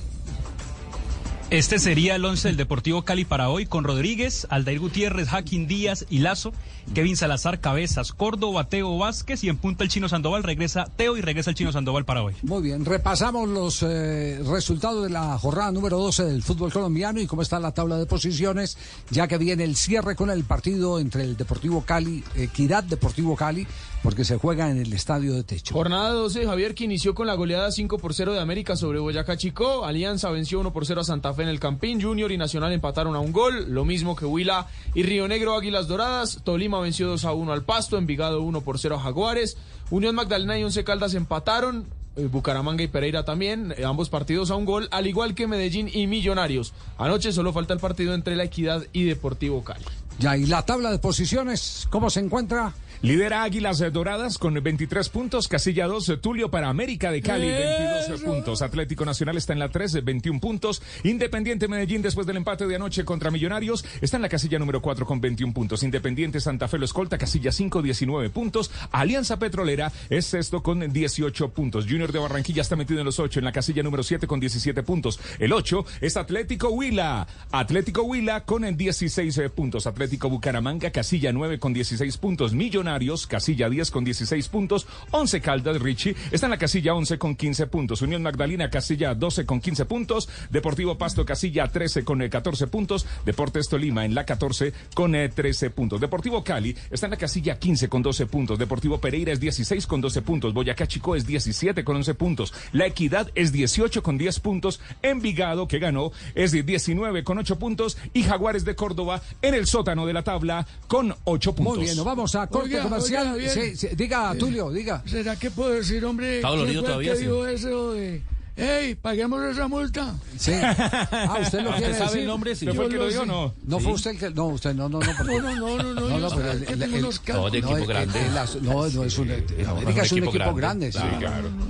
[1.50, 6.06] Este sería el 11 del Deportivo Cali para hoy con Rodríguez, Aldair Gutiérrez, Jaquín Díaz
[6.10, 6.52] y Lazo,
[6.94, 11.22] Kevin Salazar, Cabezas, Córdoba, Teo Vázquez y en punta el Chino Sandoval regresa Teo y
[11.22, 12.34] regresa el Chino Sandoval para hoy.
[12.42, 17.28] Muy bien, repasamos los eh, resultados de la jornada número 12 del fútbol colombiano y
[17.28, 18.78] cómo está la tabla de posiciones,
[19.10, 23.66] ya que viene el cierre con el partido entre el Deportivo Cali, Equidad Deportivo Cali,
[24.04, 25.74] porque se juega en el estadio de techo.
[25.74, 29.38] Jornada 12, Javier, que inició con la goleada 5 por 0 de América sobre Boyacá
[29.38, 29.86] Chico.
[29.86, 32.02] Alianza venció 1 por 0 a Santa Fe en el Campín.
[32.02, 33.66] Junior y Nacional empataron a un gol.
[33.70, 36.42] Lo mismo que Huila y Río Negro Águilas Doradas.
[36.44, 37.98] Tolima venció 2 a 1 al Pasto.
[37.98, 39.58] Envigado 1 por 0 a Jaguares.
[39.90, 41.88] Unión Magdalena y Once Caldas empataron.
[42.18, 45.88] Eh, Bucaramanga y Pereira también, eh, ambos partidos a un gol, al igual que Medellín
[45.94, 46.74] y Millonarios.
[46.98, 49.86] Anoche solo falta el partido entre La Equidad y Deportivo Cali.
[50.18, 52.74] Ya, y la tabla de posiciones, ¿cómo se encuentra?
[53.04, 55.48] Lidera Águilas Doradas con 23 puntos.
[55.48, 58.62] Casilla 2, Tulio para América de Cali, 22 puntos.
[58.64, 60.82] Atlético Nacional está en la 3, 21 puntos.
[61.04, 65.06] Independiente Medellín, después del empate de anoche contra Millonarios, está en la casilla número 4
[65.06, 65.84] con 21 puntos.
[65.84, 68.72] Independiente Santa Fe lo escolta, casilla 5, 19 puntos.
[68.92, 71.86] Alianza Petrolera es sexto con 18 puntos.
[71.88, 74.82] Junior de Barranquilla está metido en los 8, en la casilla número 7 con 17
[74.82, 75.20] puntos.
[75.38, 77.28] El 8 es Atlético Huila.
[77.52, 79.86] Atlético Huila con 16 puntos.
[79.86, 82.54] Atlético Bucaramanga, casilla 9 con 16 puntos.
[82.54, 82.87] Millonarios
[83.28, 84.88] casilla 10 con 16 puntos.
[85.12, 88.02] 11 Caldas Richie está en la casilla 11 con 15 puntos.
[88.02, 90.30] Unión Magdalena, casilla 12 con 15 puntos.
[90.50, 93.06] Deportivo Pasto, casilla 13 con 14 puntos.
[93.26, 96.00] Deportes Tolima en la 14 con 13 puntos.
[96.00, 98.60] Deportivo Cali está en la casilla 15 con 12 puntos.
[98.60, 100.54] Deportivo Pereira es 16 con 12 puntos.
[100.54, 102.54] Boyacá Chico es 17 con 11 puntos.
[102.72, 104.80] La Equidad es 18 con 10 puntos.
[105.02, 107.98] Envigado, que ganó, es de 19 con 8 puntos.
[108.14, 111.76] Y Jaguares de Córdoba en el sótano de la tabla con 8 puntos.
[111.76, 113.34] Muy bien, nos vamos a corte comercial.
[113.34, 115.04] oiga, Sí, sí, diga, Tulio, diga.
[115.06, 116.38] ¿Será que puedo decir, hombre?
[116.38, 117.24] Está ¿quién dolorido fue el todavía, que sí.
[117.26, 118.22] dijo eso de,
[118.56, 120.16] hey, paguemos esa multa?
[120.38, 120.52] Sí.
[120.62, 122.28] Ah, usted lo quiere decir.
[122.74, 123.26] Yo lo sé.
[123.66, 124.30] No fue usted el que.
[124.32, 125.06] No, usted no, no, no.
[125.18, 126.90] porque- No, no, no, no, no, No, no, pero el- que el- el-
[127.20, 127.52] cálculos.
[127.52, 128.20] de equipo el- grande.
[128.20, 129.32] el- el- no, no es un.
[129.32, 130.92] América es un equipo grande.
[130.92, 131.00] sí.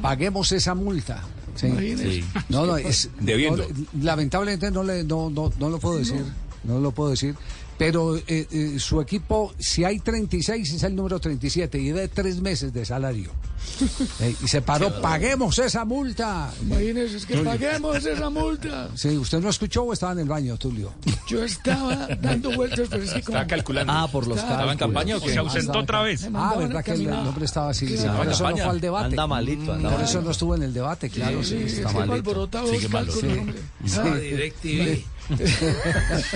[0.02, 1.24] Paguemos esa multa.
[1.56, 2.24] Sí.
[2.50, 3.10] No, no, es.
[3.20, 3.64] Debiendo.
[3.68, 6.24] no, lamentablemente no, le, no, no, no lo puedo decir.
[6.64, 7.36] No lo puedo decir.
[7.78, 12.42] Pero eh, eh, su equipo, si hay 36, es el número 37 y de tres
[12.42, 13.32] meses de salario.
[14.20, 16.52] Eh, y se paró, paguemos esa multa.
[16.62, 17.52] Imagínese, es que Tulio.
[17.52, 18.90] paguemos esa multa.
[18.96, 20.94] Sí, ¿usted no escuchó o estaba en el baño, Tulio?
[21.28, 23.38] Yo estaba dando vueltas, pero es que como...
[23.88, 25.34] Ah, por los Estaba en campaña o qué?
[25.34, 26.28] Se ausentó estaba- otra vez.
[26.34, 27.88] Ah, ¿verdad que el, hombre estaba así?
[27.88, 29.06] Sí, por Estaba eso no fue al debate.
[29.08, 32.50] Anda malito, anda Por eso no estuvo en el debate, claro, sí, Sí, está malito.
[32.72, 33.28] Sigue malo, sí.
[33.98, 35.04] Ah, DirecTV.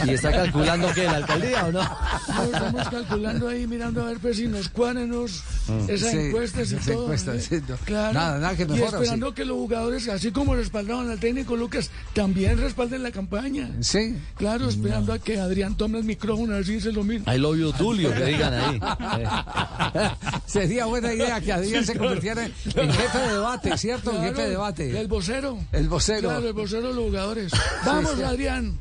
[0.05, 1.03] ¿Y está calculando qué?
[1.05, 1.79] ¿La alcaldía o no?
[1.81, 5.89] No, estamos calculando ahí, mirando a ver pues, si nos cuadran los- Mm.
[5.89, 7.05] esas Sí, encuestas y todo.
[7.39, 7.77] Sí, no.
[7.85, 8.13] Claro.
[8.13, 11.89] Nada, nada que y mejora, esperando que los jugadores, así como respaldaban al técnico Lucas,
[12.13, 13.69] también respalden la campaña.
[13.81, 14.17] Sí.
[14.35, 17.31] Claro, esperando a que Adrián tome el micrófono a decirse lo mismo.
[17.31, 18.79] I love you, Tulio, que digan ahí.
[20.45, 24.11] Sería buena idea que Adrián se convirtiera en en jefe de debate, ¿cierto?
[24.11, 24.99] En Claro, jefe de debate.
[24.99, 25.57] El vocero.
[25.71, 26.29] El vocero.
[26.29, 27.51] Claro, el vocero de los jugadores.
[27.85, 28.23] Vamos, sí.
[28.23, 28.77] Adrián.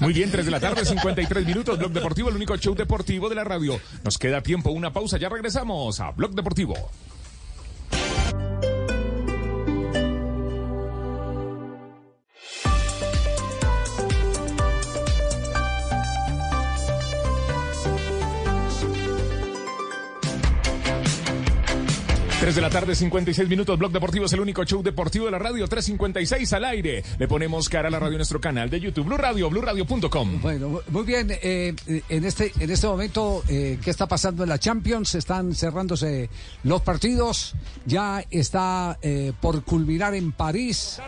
[0.00, 1.78] Muy bien, 3 de la tarde, 53 minutos.
[1.78, 3.80] Blog Deportivo, el único show deportivo de la radio.
[4.02, 6.74] Nos queda tiempo, una pausa, ya regresamos a Blog Deportivo.
[22.44, 23.78] Tres de la tarde, 56 minutos.
[23.78, 25.66] Blog Deportivo es el único show deportivo de la radio.
[25.66, 27.02] 356 al aire.
[27.18, 29.06] Le ponemos cara a la radio en nuestro canal de YouTube.
[29.06, 30.42] Blue Radio, BlueRadio.com.
[30.42, 31.28] Bueno, muy bien.
[31.30, 31.74] eh,
[32.06, 35.14] en este en este momento, eh, ¿qué está pasando en la Champions?
[35.14, 36.28] Están cerrándose
[36.64, 37.54] los partidos.
[37.86, 41.00] Ya está eh, por culminar en París.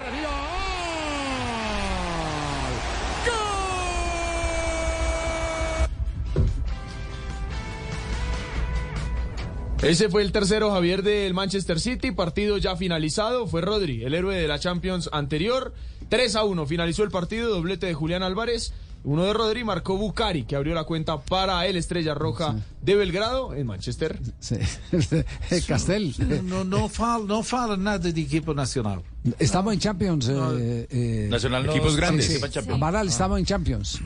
[9.88, 12.10] Ese fue el tercero, Javier, del Manchester City.
[12.12, 13.46] Partido ya finalizado.
[13.46, 15.72] Fue Rodri, el héroe de la Champions anterior.
[16.08, 16.66] 3 a 1.
[16.66, 17.50] Finalizó el partido.
[17.50, 18.72] Doblete de Julián Álvarez.
[19.04, 23.54] Uno de Rodri marcó Bucari, que abrió la cuenta para el Estrella Roja de Belgrado
[23.54, 24.18] en Manchester.
[25.68, 26.12] Castel.
[26.42, 29.04] Não, não, falo, não fala nada de equipa nacional.
[29.38, 30.28] Estamos en Champions.
[30.28, 32.26] eh, eh, Nacional no- Equipos grandes.
[32.26, 32.44] sí, sí.
[32.44, 32.74] Equipo.
[32.74, 34.00] Amaral, estamos en Champions.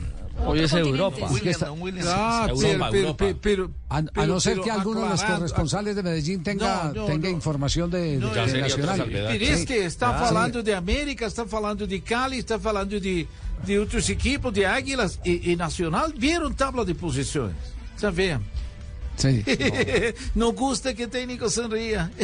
[0.45, 1.27] Hoy es Europa.
[1.33, 1.67] Es que está-.
[2.07, 3.39] Ah, Europa, pero- pero- Europa.
[3.41, 6.85] pero- A, a pero- no ser pero que alguno de los corresponsales de Medellín tenga,
[6.93, 7.35] No, no, tenga no.
[7.35, 9.05] información de, No, de Nacional.
[9.09, 13.27] Pero es que está Ah, falando de América, está falando de Cali, está falando de,
[13.65, 16.13] de otros equipos, de Águilas y, y Nacional.
[16.17, 17.55] Vieron tabla de posiciones.
[17.95, 18.39] Está bien.
[19.17, 19.43] Sí.
[20.35, 22.09] No gusta que técnico sonría.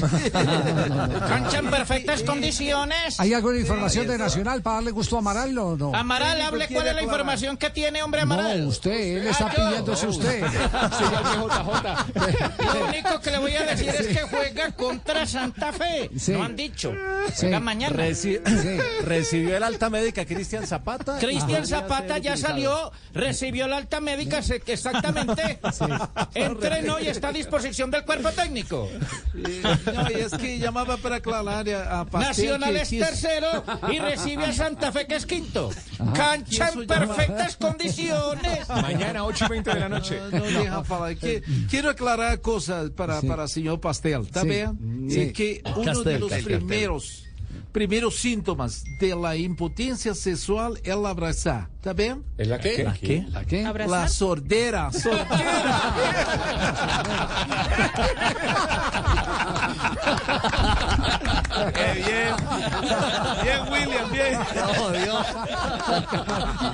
[1.27, 3.19] Cancha en perfectas condiciones.
[3.19, 5.95] ¿Hay alguna información de Nacional para darle gusto a Amaral o no?
[5.95, 8.63] Amaral, hable cuál es la información que tiene, hombre Amaral.
[8.63, 10.43] No, usted, él está Ah, pidiéndose usted.
[12.73, 16.09] Lo único que le voy a decir es que juega contra Santa Fe.
[16.17, 16.31] Sí.
[16.33, 16.93] No han dicho.
[17.33, 17.41] Sí.
[17.41, 17.95] Juega mañana.
[17.95, 18.41] Reci-
[19.03, 21.17] Recibió el alta médica Cristian Zapata.
[21.19, 25.59] Cristian Zapata ya salió, recibió la alta médica exactamente.
[26.77, 28.89] Entrenó y está a disposición del cuerpo técnico.
[29.33, 33.63] No, y es que llamaba para aclarar a, a Pastel Nacional que- es que tercero
[33.91, 35.69] y recibe a Santa Fe que es quinto.
[36.15, 38.67] Cancha en perfectas condiciones.
[38.69, 40.19] Mañana, 8 y 20 de la noche.
[40.31, 41.15] No, no deja falar.
[41.17, 43.27] Que- quiero aclarar cosas para, Sí.
[43.27, 44.47] para el señor Pastel, ¿está Sí.
[44.49, 45.07] bien?
[45.09, 45.19] Sí.
[45.21, 46.57] Eh, que uno de Castel, los Castel.
[46.57, 47.23] primeros,
[47.77, 52.23] primeros síntomas de la impotencia sexual es la abrazar, ¿está bien?
[52.35, 52.83] ¿Es la qué?
[52.83, 53.23] ¿La qué?
[53.29, 53.61] ¿La qué?
[53.87, 55.83] La sordera, sordera.
[61.73, 62.35] Qué bien.
[63.43, 64.39] Bien, William, bien.
[64.55, 65.25] No, Dios.
[66.57, 66.71] A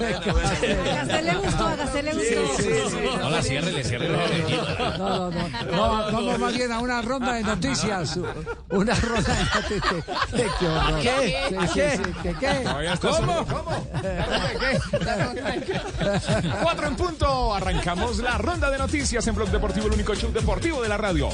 [0.96, 3.20] Gastel le gustó, a Gastel le gustó.
[3.20, 4.10] No la cierre, le cierre.
[4.10, 4.18] No,
[4.98, 5.50] no, no.
[5.72, 8.18] No, vamos más bien a una ronda de noticias.
[8.70, 10.06] Una ronda de noticias.
[10.32, 11.00] Qué, qué horror.
[11.02, 11.38] ¿Qué?
[11.50, 11.98] Sí, sí, ¿Qué?
[11.98, 12.36] sí, ¿Qué?
[12.40, 12.64] qué?
[13.02, 13.46] ¿Cómo?
[16.62, 17.54] Cuatro en punto.
[17.54, 21.30] Arrancamos la ronda de noticias en Blog Deportivo, el único show deportivo de la radio.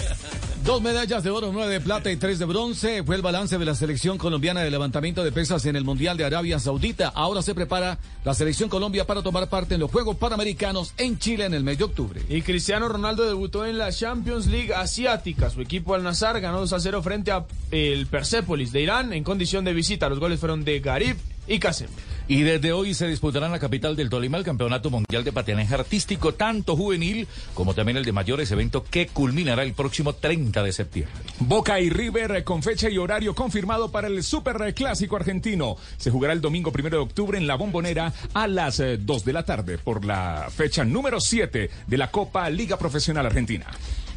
[0.70, 3.02] Dos medallas de oro, nueve de plata y tres de bronce.
[3.02, 6.26] Fue el balance de la selección colombiana de levantamiento de pesas en el Mundial de
[6.26, 7.08] Arabia Saudita.
[7.08, 11.46] Ahora se prepara la selección Colombia para tomar parte en los Juegos Panamericanos en Chile
[11.46, 12.22] en el mes de octubre.
[12.30, 15.50] Y Cristiano Ronaldo debutó en la Champions League Asiática.
[15.50, 19.24] Su equipo Al Nazar ganó 2 a 0 frente a el Persepolis de Irán en
[19.24, 20.08] condición de visita.
[20.08, 21.18] Los goles fueron de Garib
[21.48, 21.90] y Kasem.
[22.30, 25.74] Y desde hoy se disputará en la capital del Tolima el Campeonato Mundial de Patinaje
[25.74, 30.72] Artístico, tanto juvenil como también el de mayores, evento que culminará el próximo 30 de
[30.72, 31.16] septiembre.
[31.40, 35.76] Boca y River con fecha y horario confirmado para el Super Clásico Argentino.
[35.98, 39.34] Se jugará el domingo primero de octubre en la Bombonera a las eh, 2 de
[39.34, 43.66] la tarde por la fecha número 7 de la Copa Liga Profesional Argentina.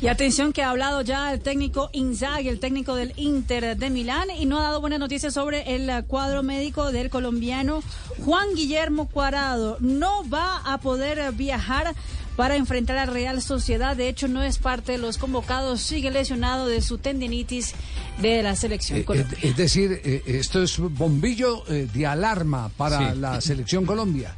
[0.03, 4.31] Y atención que ha hablado ya el técnico Inzaghi, el técnico del Inter de Milán,
[4.37, 7.85] y no ha dado buenas noticias sobre el cuadro médico del colombiano
[8.25, 9.77] Juan Guillermo Cuadrado.
[9.79, 11.95] No va a poder viajar
[12.35, 13.97] para enfrentar a Real Sociedad.
[13.97, 15.81] De hecho, no es parte de los convocados.
[15.83, 17.73] Sigue lesionado de su tendinitis
[18.21, 19.39] de la selección Eh, colombiana.
[19.41, 23.19] Es decir, eh, esto es bombillo eh, de alarma para Sí.
[23.21, 24.35] la selección Colombia.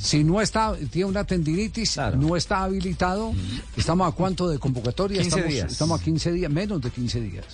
[0.00, 3.32] Si no está, tiene una tendinitis, no está habilitado,
[3.76, 5.22] estamos a cuánto de convocatoria?
[5.22, 5.72] 15 estamos, días.
[5.72, 7.44] estamos a 15 días, menos de 15 días.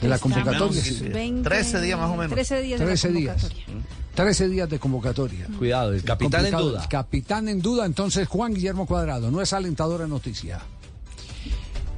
[0.00, 0.82] De la convocatoria.
[0.82, 1.08] sí.
[1.08, 2.32] 20, 13 días más o menos.
[2.32, 3.42] 13 días de la 13 días.
[3.42, 4.02] convocatoria.
[4.14, 5.46] 13 días de convocatoria.
[5.58, 6.88] Cuidado, el capitán en duda.
[6.88, 9.30] Capitán en duda, entonces Juan Guillermo Cuadrado.
[9.30, 10.60] No es alentadora noticia.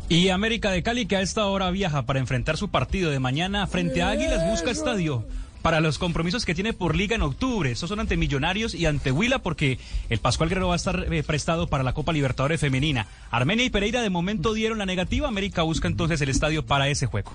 [0.09, 3.67] Y América de Cali, que a esta hora viaja para enfrentar su partido de mañana
[3.67, 5.27] frente a Águilas, busca estadio
[5.65, 7.71] para los compromisos que tiene por liga en octubre.
[7.71, 9.79] Estos son ante Millonarios y ante Huila, porque
[10.11, 13.07] el Pascual Guerrero va a estar eh, prestado para la Copa Libertadores Femenina.
[13.31, 15.27] Armenia y Pereira de momento dieron la negativa.
[15.27, 17.33] América busca entonces el estadio para ese juego.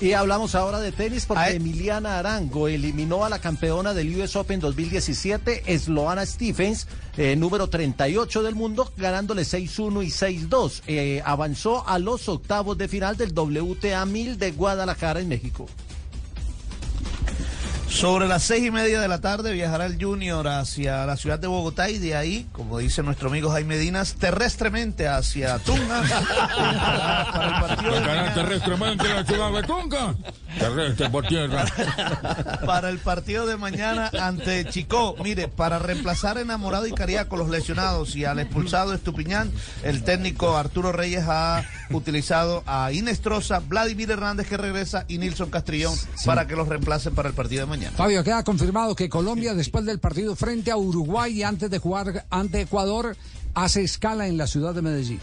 [0.00, 4.58] Y hablamos ahora de tenis porque Emiliana Arango eliminó a la campeona del US Open
[4.58, 6.88] 2017, Sloana Stephens,
[7.18, 10.82] eh, número 38 del mundo, ganándole 6-1 y 6-2.
[10.86, 15.66] Eh, avanzó a los octavos de final del WTA 1000 de Guadalajara en México.
[17.94, 21.46] Sobre las seis y media de la tarde viajará el Junior hacia la ciudad de
[21.46, 26.02] Bogotá y de ahí, como dice nuestro amigo Jaime Dinas, terrestremente hacia Tunja.
[27.32, 30.14] para el partido terrestremente la ciudad de Tunca.
[30.58, 31.64] Terrestre por tierra.
[32.66, 35.14] para el partido de mañana ante Chico.
[35.22, 39.52] Mire, para reemplazar a Enamorado y Cariaco los lesionados y al expulsado Estupiñán,
[39.84, 45.94] el técnico Arturo Reyes ha utilizado a Inestrosa, Vladimir Hernández que regresa y Nilson Castrillón
[46.24, 47.83] para que los reemplacen para el partido de mañana.
[47.92, 52.26] Fabio, queda confirmado que Colombia, después del partido frente a Uruguay y antes de jugar
[52.30, 53.16] ante Ecuador,
[53.54, 55.20] hace escala en la ciudad de Medellín.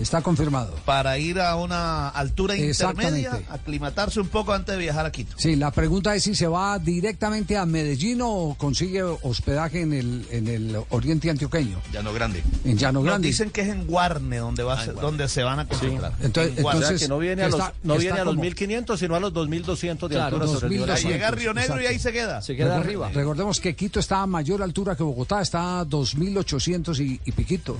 [0.00, 0.74] Está confirmado.
[0.86, 5.34] Para ir a una altura intermedia, aclimatarse un poco antes de viajar a Quito.
[5.36, 10.26] Sí, la pregunta es si se va directamente a Medellín o consigue hospedaje en el,
[10.30, 11.78] en el oriente antioqueño.
[11.92, 12.42] Llano Grande.
[12.64, 13.28] En Llano Nos Grande.
[13.28, 16.12] dicen que es en Guarne donde, va a ser- donde se van a concentrar.
[16.22, 16.78] Entonces- En Guarne.
[16.80, 18.98] entonces- O sea, que no viene a los, está- no viene a los como- 1500,
[18.98, 21.04] sino a los 2200 de Claro, altura sobre el nivel del 2200.
[21.04, 21.12] mar.
[21.12, 22.40] Llega a Río Negro y ahí se queda.
[22.40, 23.10] Se queda arriba.
[23.12, 27.76] Recordemos que Quito está a mayor altura que Bogotá, está a 2800 y, y piquito.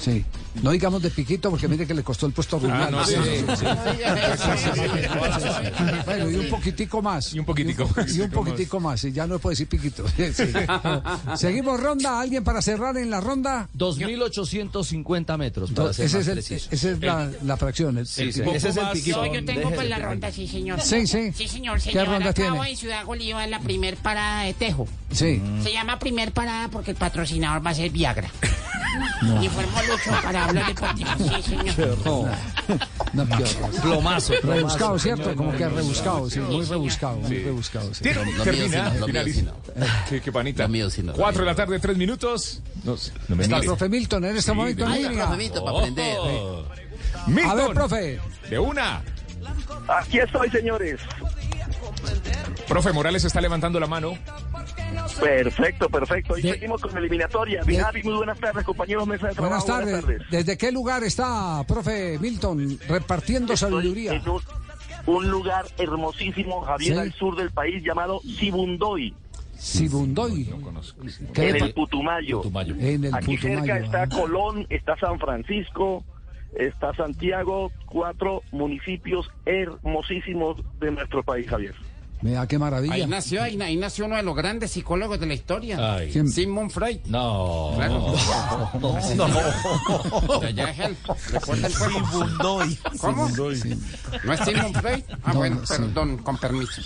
[0.00, 0.24] Sí.
[0.62, 2.86] No digamos de piquito porque mire que le costó el puesto a Rubiales.
[2.86, 3.64] Ah, no, sí, sí.
[6.04, 7.34] Bueno, y un poquitico más.
[7.34, 8.16] Y un poquitico más.
[8.16, 9.04] Y un poquitico más.
[9.04, 10.04] Y ya no puedo decir piquito.
[10.32, 10.44] Sí.
[11.36, 12.20] Seguimos ronda.
[12.20, 13.68] ¿Alguien para cerrar en la ronda?
[13.76, 16.68] 2.850 metros, para ser Ese más es el- preciso.
[16.72, 17.98] esa es la, la fracción.
[17.98, 19.24] el- Sí, sí, ese es el piquito.
[19.26, 20.80] Yo, yo tengo pues la ronda, sí, señor.
[20.80, 21.32] Sí, sí.
[21.34, 21.80] Sí, señor.
[21.80, 22.70] Se ¿Qué ronda a cabo tiene?
[22.70, 24.88] en Ciudad Bolívar la primer parada de Tejo.
[25.12, 25.42] Sí.
[25.62, 28.30] Se llama primer parada porque el patrocinador va a ser Viagra.
[29.22, 29.40] No.
[29.42, 31.10] Y formó Lucho para hablar deportivo.
[31.18, 31.98] Sí, señor.
[33.12, 33.70] No, qué horror.
[33.82, 34.98] Plomazo, Rebuscado, plomazo.
[34.98, 35.36] ¿cierto?
[35.36, 37.94] Como que rebuscado, sí, muy rebuscado, muy rebuscado.
[37.94, 38.02] sí.
[38.02, 39.40] Tiene- termina, finaliza.
[39.76, 40.64] Eh, Qué, qué panita.
[40.64, 42.62] Lo mío sí no, lo Cuatro de la tarde, tres minutos.
[42.82, 42.96] No,
[43.28, 45.26] no me Está el profe Milton en este Sí, momento en línea.
[45.26, 46.18] profe Milton, para aprender.
[47.28, 48.20] Milton, A ver, profe.
[48.48, 49.02] de una.
[50.00, 50.98] Aquí estoy, señores.
[52.66, 54.16] Profe Morales está levantando la mano.
[55.20, 56.38] Perfecto, perfecto.
[56.38, 57.62] Y seguimos con la eliminatoria.
[57.64, 60.04] Mi Javi, muy buenas tardes, compañeros mesa de Buenas tardes.
[60.30, 64.14] ¿Desde qué lugar está, profe Milton, repartiendo Estoy sabiduría?
[64.14, 64.40] en un,
[65.06, 66.98] un lugar hermosísimo, Javier, Sí.
[66.98, 69.14] al sur del país, llamado Sibundoy,
[69.56, 70.48] Sibundoy.
[71.34, 72.42] ¿Qué en el Putumayo.
[72.78, 74.08] En el Aquí Putumayo, cerca está ah.
[74.08, 76.02] Colón, está San Francisco,
[76.58, 81.74] está Santiago, cuatro municipios hermosísimos de nuestro país, Javier.
[82.22, 82.92] Mira, qué maravilla.
[82.94, 85.94] Ahí nació, ahí, ahí nació uno de los grandes psicólogos de la historia.
[85.96, 86.12] Ay.
[86.12, 86.98] Sigmund Freud.
[87.06, 87.72] No.
[87.76, 88.14] Claro.
[89.16, 90.40] No.
[90.40, 90.96] De allá es él.
[91.32, 91.98] Recuerda el pueblo.
[92.10, 92.78] Sibundoy.
[93.00, 93.28] ¿Cómo?
[93.30, 93.50] ¿No
[94.32, 95.02] es Sigmund Freud?
[95.24, 95.74] Ah, No, bueno, no, sí.
[95.78, 96.82] perdón, con permiso.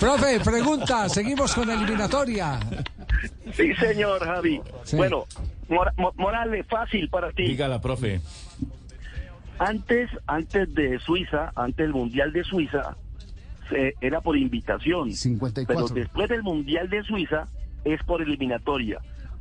[0.00, 2.58] Profe, pregunta, seguimos con la eliminatoria.
[3.54, 4.60] Sí, señor Javi.
[4.84, 4.96] Sí.
[4.96, 5.24] Bueno,
[5.68, 7.42] Mora- Mo- Morales, fácil para ti.
[7.44, 8.20] Dígala, profe.
[9.58, 12.96] Antes, antes de Suiza, antes del Mundial de Suiza,
[13.68, 15.12] se- era por invitación.
[15.12, 15.86] 54.
[15.86, 17.48] Pero después del Mundial de Suiza
[17.84, 18.98] es por eliminatoria.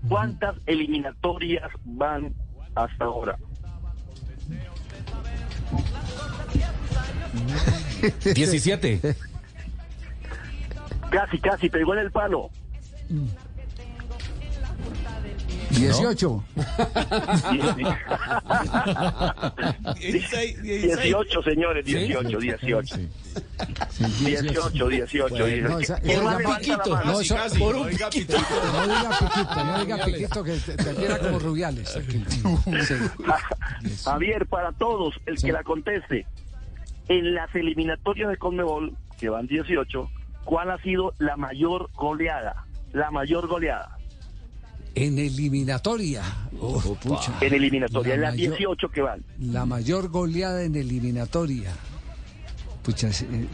[0.07, 2.33] ¿Cuántas eliminatorias van
[2.75, 3.37] hasta ahora?
[8.33, 9.15] 17.
[11.09, 12.49] Casi, casi, pegó en el palo.
[15.75, 16.43] 18.
[19.93, 22.95] 18, señores, 18, 18.
[24.19, 26.01] 18, 18, Bueno, no, esa- 18.
[26.01, 27.11] ¿Quién esa más llama- levanta la mano?
[27.11, 28.37] No, eso- Casi, por no un diga piquito.
[28.37, 31.99] No diga piquito, no diga piquito que te, te quiera como rubiales.
[34.03, 36.25] Javier, para todos, el que la conteste,
[37.07, 40.09] en las eliminatorias de Conmebol, que van 18,
[40.43, 42.65] ¿cuál ha sido la mayor goleada?
[42.93, 43.94] La mayor goleada
[44.95, 46.23] En eliminatoria.
[46.59, 47.33] Oh, pucha.
[47.41, 49.23] en eliminatoria, en La las mayor- 18 que van.
[49.39, 51.71] La mayor goleada en eliminatoria.
[52.81, 53.47] Pucha, eh,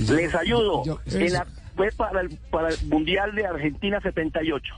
[0.00, 0.84] yo- Les ayudo.
[0.84, 1.46] yo- En la-
[1.76, 4.74] fue para el, para el Mundial de Argentina 78.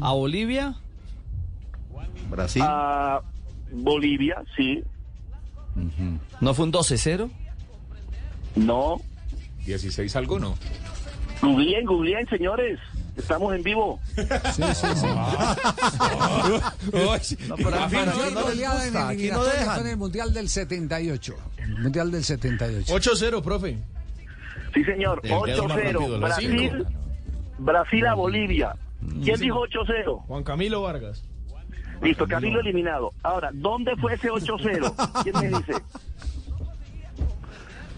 [0.00, 0.76] ¿A Bolivia?
[2.30, 2.62] Brasil.
[2.64, 3.20] A
[3.72, 4.82] Bolivia, sí.
[6.40, 7.30] ¿No fue un 12-0?
[8.56, 9.00] No.
[9.66, 10.56] 16 algo, ¿no?
[11.42, 12.78] Googleen, googleen, señores.
[13.18, 14.00] Estamos en vivo.
[14.16, 15.06] Sí, sí, sí.
[17.48, 18.00] No, pero a fin,
[18.34, 19.80] no goleada en gusta, aquí no dejan.
[19.80, 21.36] en el Mundial del 78.
[21.58, 22.94] El Mundial del 78.
[22.94, 23.78] 8-0, profe.
[24.74, 25.20] Sí, señor.
[25.22, 25.92] El dedo más 8-0.
[25.92, 26.90] rápido, la Brasil, cinco.
[27.58, 28.74] Brasil a Bolivia.
[29.22, 29.44] ¿Quién Sí.
[29.44, 30.24] dijo 8-0?
[30.26, 31.24] Juan Camilo Vargas.
[32.02, 33.12] Listo, Camilo eliminado.
[33.24, 34.94] Ahora, ¿dónde fue ese 8-0?
[35.24, 35.72] ¿Quién me dice?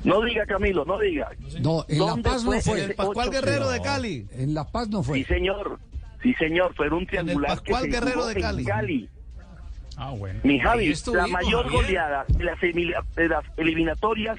[0.05, 1.29] No diga, Camilo, no diga.
[1.61, 3.33] No, en La ¿Dónde Paz no fue ese Pascual 8-0?
[3.33, 4.27] Guerrero de Cali.
[4.33, 5.19] En La Paz no fue.
[5.19, 5.79] Sí, señor.
[6.23, 6.75] Sí, señor.
[6.75, 9.09] Fue un triangular que Pascual se Guerrero de en Cali.
[9.97, 10.41] Ah, bueno.
[10.45, 11.83] Mi Javi, la mayor Javier.
[11.83, 14.39] goleada de las, emili- de las eliminatorias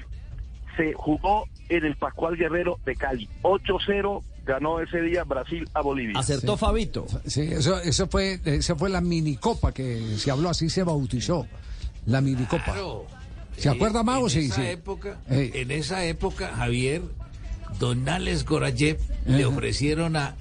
[0.76, 3.28] se jugó en el Pascual Guerrero de Cali.
[3.42, 6.18] 8-0 ganó ese día Brasil a Bolivia.
[6.18, 7.06] Acertó Fabito.
[7.26, 11.46] Sí, eso, eso fue, eso fue la minicopa que se habló así, se bautizó.
[12.06, 12.64] La minicopa.
[12.64, 13.06] Claro.
[13.56, 14.26] ¿Se Eh, acuerda, Mago?
[14.26, 14.62] En Sí, esa sí.
[14.66, 15.50] época, Eh.
[15.54, 17.02] en esa época, Javier,
[17.78, 20.34] Donales Gorayev le ofrecieron a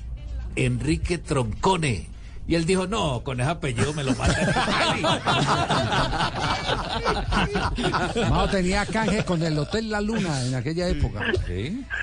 [0.55, 2.09] Enrique Troncone.
[2.47, 4.47] Y él dijo, no, con ese apellido me lo matan
[4.97, 5.03] en Cali.
[8.29, 11.21] Mao tenía canje con el Hotel La Luna en aquella época.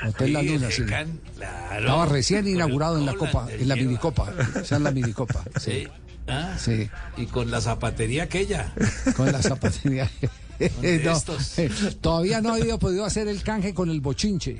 [0.06, 0.84] Hotel La Sí, Luna, sí.
[0.86, 1.80] can- claro.
[1.80, 4.32] Estaba recién inaugurado en la Copa, en la minicopa.
[4.60, 5.42] O sea, en la minicopa.
[5.60, 5.86] Sí.
[6.28, 8.72] Ah, Sí, Y con la zapatería aquella.
[9.16, 10.08] con la zapatería.
[10.20, 10.28] de
[11.04, 11.20] No,
[12.00, 14.58] todavía no había podido hacer el canje con el bochinche.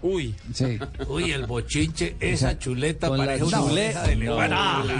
[0.00, 0.34] Uy.
[0.54, 0.78] Sí.
[1.08, 4.02] Uy, el bochinche, esa chuleta Con la parece una chuleta.
[4.04, 4.38] de No.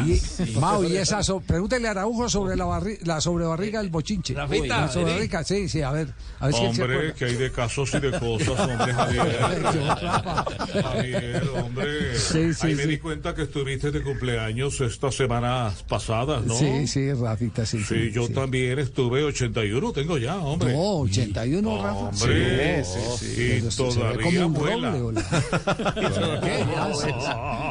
[0.07, 0.21] Y.
[0.59, 4.35] Mau, y esa so- pregúntele a Araujo sobre la, barri- la sobrebarriga del bochinche.
[4.35, 6.09] La sobrebarriga, sí, sí, a ver.
[6.41, 7.15] A ver si él se Hombre, acuerda.
[7.15, 9.63] que hay de casos y de cosas, hombre, Javier.
[10.83, 12.19] Javier, hombre.
[12.19, 16.55] Sí, sí, Ahí me di cuenta que estuviste de cumpleaños estas semanas pasadas, ¿no?
[16.55, 17.83] Sí, sí, Rafita, sí.
[17.83, 20.73] Sí, yo también estuve 81, tengo ya, hombre.
[20.73, 21.99] No, 81, Rafa.
[21.99, 23.67] Hombre, Sí, sí, sí.
[23.67, 24.88] y todavía vuela.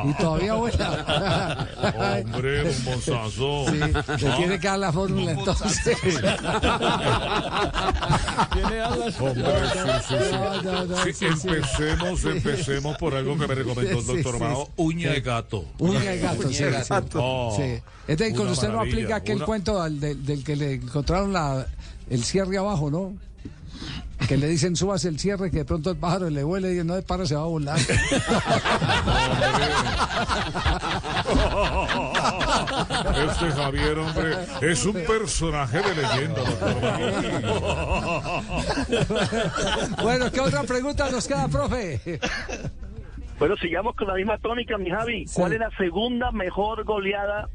[0.05, 1.67] Y todavía vuela.
[2.25, 3.65] Hombre, un bonzazo.
[3.67, 3.77] Sí,
[4.25, 5.79] le tiene que dar la fórmula entonces.
[9.19, 10.35] Hombre, sí, sí, sí.
[10.35, 11.47] No, no, no, Sí, sí, sí.
[11.49, 12.27] empecemos, Sí.
[12.29, 14.71] empecemos por algo que me recomendó el Sí, doctor sí, Mao, sí.
[14.77, 15.65] uña de gato.
[15.79, 16.63] Uña de gato, sí, sí.
[17.15, 17.81] Oh, Sí.
[18.07, 20.55] Es de que con una usted no aplica aquel una- cuento al del, del que
[20.55, 21.65] le encontraron la,
[22.09, 23.13] el cierre abajo, ¿no?
[24.27, 26.95] Que le dicen subas el cierre, que de pronto el pájaro le huele y no
[26.95, 27.77] de para se va a volar.
[33.17, 36.75] Este Javier, hombre, es un personaje de leyenda, doctor.
[40.03, 42.19] bueno, ¿qué otra pregunta nos queda, profe?
[43.39, 45.25] Bueno, sigamos con la misma tónica, mi Javi.
[45.33, 47.49] ¿Cuál es la segunda mejor goleada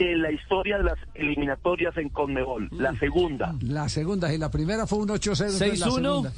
[0.00, 2.68] en la historia de las eliminatorias en Conmebol?
[2.72, 3.54] La segunda.
[3.62, 5.44] La segunda, y la primera fue un 8-0.
[5.44, 5.94] entonces la 6-1.
[5.94, 6.32] segunda.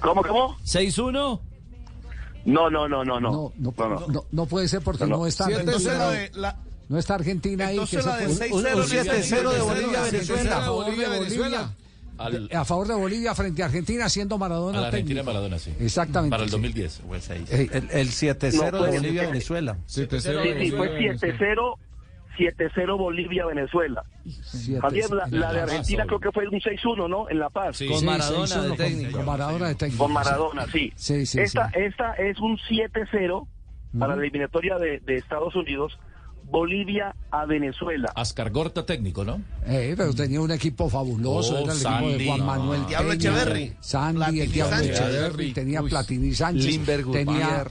[0.00, 0.56] ¿Cómo, cómo?
[0.64, 1.40] 6-1.
[2.46, 3.30] No, no, no, no, no.
[3.30, 5.16] No, no, no, no puede ser porque No, no.
[5.18, 5.92] no, está Siete Argentina.
[5.92, 6.56] cero de la-
[6.88, 7.74] No está Argentina ahí.
[7.76, 10.70] Entonces que la de fue- 6-0 Un- un 7-0 de Bolivia, Venezuela.
[10.70, 11.70] Bolivia, Venezuela.
[12.28, 15.32] De- a favor de Bolivia frente a Argentina, siendo Maradona A la Argentina técnico.
[15.32, 15.72] Maradona, sí.
[15.80, 16.30] Exactamente.
[16.32, 16.52] Para el sí.
[16.52, 17.00] 2010.
[17.50, 19.78] Eh, El, el 7-0 No, pues, de Bolivia, eh, Venezuela.
[19.86, 21.78] Sí, sí, fue 7-0,
[22.36, 24.02] 7-0 Bolivia-Venezuela.
[24.80, 27.28] Javier, la, la de Argentina creo que fue un 6-1, ¿no?
[27.28, 27.76] En La Paz.
[27.76, 30.04] Sí, sí, 6-1 con- Con Maradona de técnico.
[30.04, 30.92] Con Maradona, sí.
[30.96, 33.46] Sí, sí, esta, esta es un 7-0
[33.98, 35.98] para la eliminatoria de, de Estados Unidos,
[36.50, 38.10] Bolivia a Venezuela.
[38.14, 39.40] Ascargorta técnico, ¿no?
[39.66, 42.06] Eh, pero tenía un equipo fabuloso, Oh, era el Sandy.
[42.14, 42.44] equipo de Juan No.
[42.46, 43.72] Manuel Diablo Peña, Echeverry.
[43.80, 45.00] Sandy, Platini el Diablo Sánchez.
[45.00, 45.90] Echeverry, tenía Uy.
[45.90, 47.64] Platini Sánchez, Limber tenía,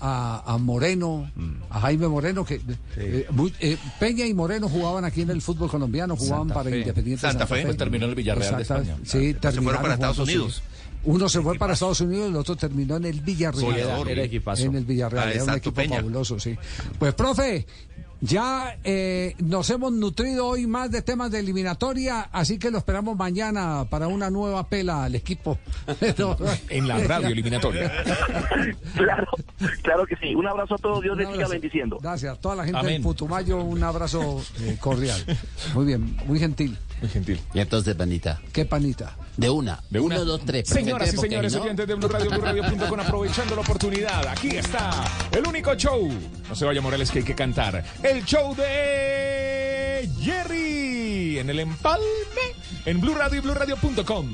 [0.00, 1.30] a, a Moreno,
[1.70, 2.60] a Jaime Moreno, que
[2.96, 6.70] eh, muy- eh, Peña y Moreno jugaban aquí en el fútbol colombiano, jugaban Santa para
[6.70, 6.78] Fe.
[6.80, 7.62] Independiente Santa Fe.
[7.62, 8.96] Pues terminó en el Villarreal de España.
[9.04, 10.62] Sí, Se fueron para Estados jugando, sí.
[11.06, 13.74] Uno se fue para Estados Unidos y el otro terminó en el Villarreal.
[13.74, 14.64] Sí, era- equipazo.
[14.64, 15.96] En el Villarreal, Ah, era un equipo Peña.
[15.96, 16.56] fabuloso, sí.
[16.98, 17.66] Pues, profe,
[18.20, 23.16] ya eh, nos hemos nutrido hoy más de temas de eliminatoria, así que lo esperamos
[23.18, 25.58] mañana para una nueva pela al equipo.
[26.70, 27.92] En la radio eliminatoria.
[28.96, 29.26] claro,
[29.82, 30.34] claro que sí.
[30.34, 31.98] Un abrazo a todos, Dios les siga bendiciendo.
[32.00, 32.94] Gracias a toda la gente Amén.
[32.94, 35.22] del Putumayo, un abrazo eh, cordial.
[35.74, 36.78] Muy bien, muy gentil.
[37.04, 37.38] Muy gentil.
[37.52, 38.40] Y entonces, panita.
[38.50, 39.14] ¿Qué panita?
[39.36, 39.78] De una.
[39.90, 40.16] De una.
[40.16, 40.66] Uno, dos, tres.
[40.66, 41.60] Señoras y señores ¿no?
[41.60, 44.26] oyentes de Blue Radio, Blue Radio.com, aprovechando la oportunidad.
[44.26, 46.08] Aquí está el único show.
[46.48, 47.84] No se vaya Morales que hay que cantar.
[48.02, 52.06] El show de Jerry en el empalme
[52.86, 54.32] en Blue Radio y Blue Radio.com.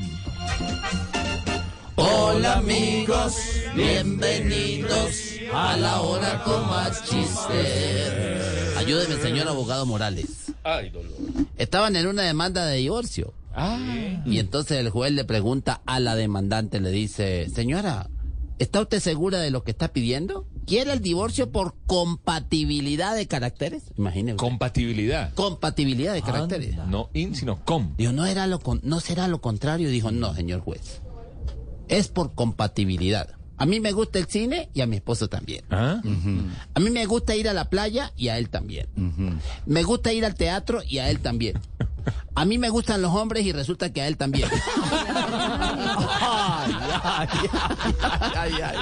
[2.03, 3.35] Hola amigos,
[3.77, 8.77] bienvenidos a la hora con más chistes.
[8.79, 10.53] Ayúdeme, señor abogado Morales.
[10.65, 11.13] Ay, dolor.
[11.59, 13.35] Estaban en una demanda de divorcio.
[14.25, 18.09] Y entonces el juez le pregunta a la demandante, le dice, señora,
[18.59, 20.47] ¿está usted segura de lo que está pidiendo?
[20.67, 23.83] ¿Quiere el divorcio por compatibilidad de caracteres?
[23.99, 24.37] Imagínese.
[24.39, 25.35] Compatibilidad.
[25.35, 26.77] Compatibilidad de caracteres.
[26.87, 27.95] No in, sino com.
[27.99, 29.91] Dijo, no, era lo con- no será lo contrario.
[29.91, 31.03] Dijo, no, señor juez.
[31.91, 33.29] Es por compatibilidad.
[33.61, 35.65] A mí me gusta el cine y a mi esposo también.
[35.71, 36.01] ¿Ah?
[36.73, 38.87] A mí me gusta ir a la playa y a él también.
[39.67, 41.61] Me gusta ir al teatro y a él también.
[42.35, 44.49] A mí me gustan los hombres y resulta que a él también.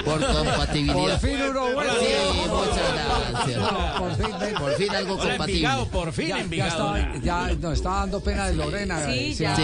[0.05, 1.19] Por compatibilidad.
[1.19, 1.93] Por fin uno bueno.
[1.99, 3.59] Sí, muchas gracias.
[3.99, 5.53] Por fin, Por fin algo Hola, compatible.
[5.59, 9.05] Envigado, por fin ya, ya, estaba, ya no, estaba dando pena de Lorena.
[9.05, 9.55] Sí, eh, ya.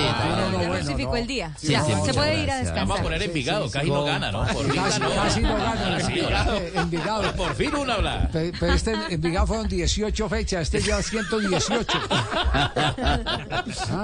[0.78, 1.16] Justificó no.
[1.18, 1.52] el día.
[1.58, 2.88] Sí, ya, sí, se puede ir a descansar.
[2.88, 4.46] Vamos a poner Envigado, casi no gana, ¿no?
[4.48, 5.16] Por fin Casi, ganó.
[5.16, 6.00] casi no gana.
[6.00, 6.30] Envigado.
[6.30, 6.82] ganó.
[6.82, 7.32] Envigado.
[7.36, 8.30] Por fin uno habla.
[8.32, 12.00] Pe- Pero este Envigado fueron 18 fechas, este lleva 118.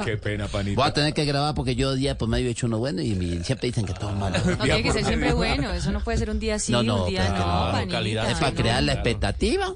[0.05, 0.81] Qué pena, panita.
[0.81, 3.41] Voy a tener que grabar porque yo día por medio he hecho uno bueno y
[3.43, 4.37] siempre dicen que todo malo.
[4.45, 7.03] No tiene que ser siempre bueno, eso no puede ser un día sí, No, no,
[7.05, 8.31] un día que no, no, panita.
[8.31, 9.73] Es para crear la expectativa.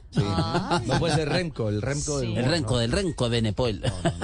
[0.86, 2.78] No puede ser Remco, el Remco del El renco ¿no?
[2.80, 3.82] del renco de Benepol.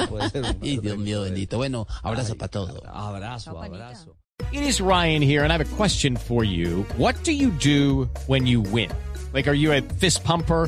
[0.09, 1.57] puede ser Y Dios mío bendito.
[1.57, 2.81] Bueno, abrazo para todos.
[2.85, 4.17] Abrazo, abrazo.
[4.51, 6.83] It is Ryan here, and I have a question for you.
[6.97, 8.89] What do you do when you win?
[9.33, 10.67] Like, are you a fist pumper?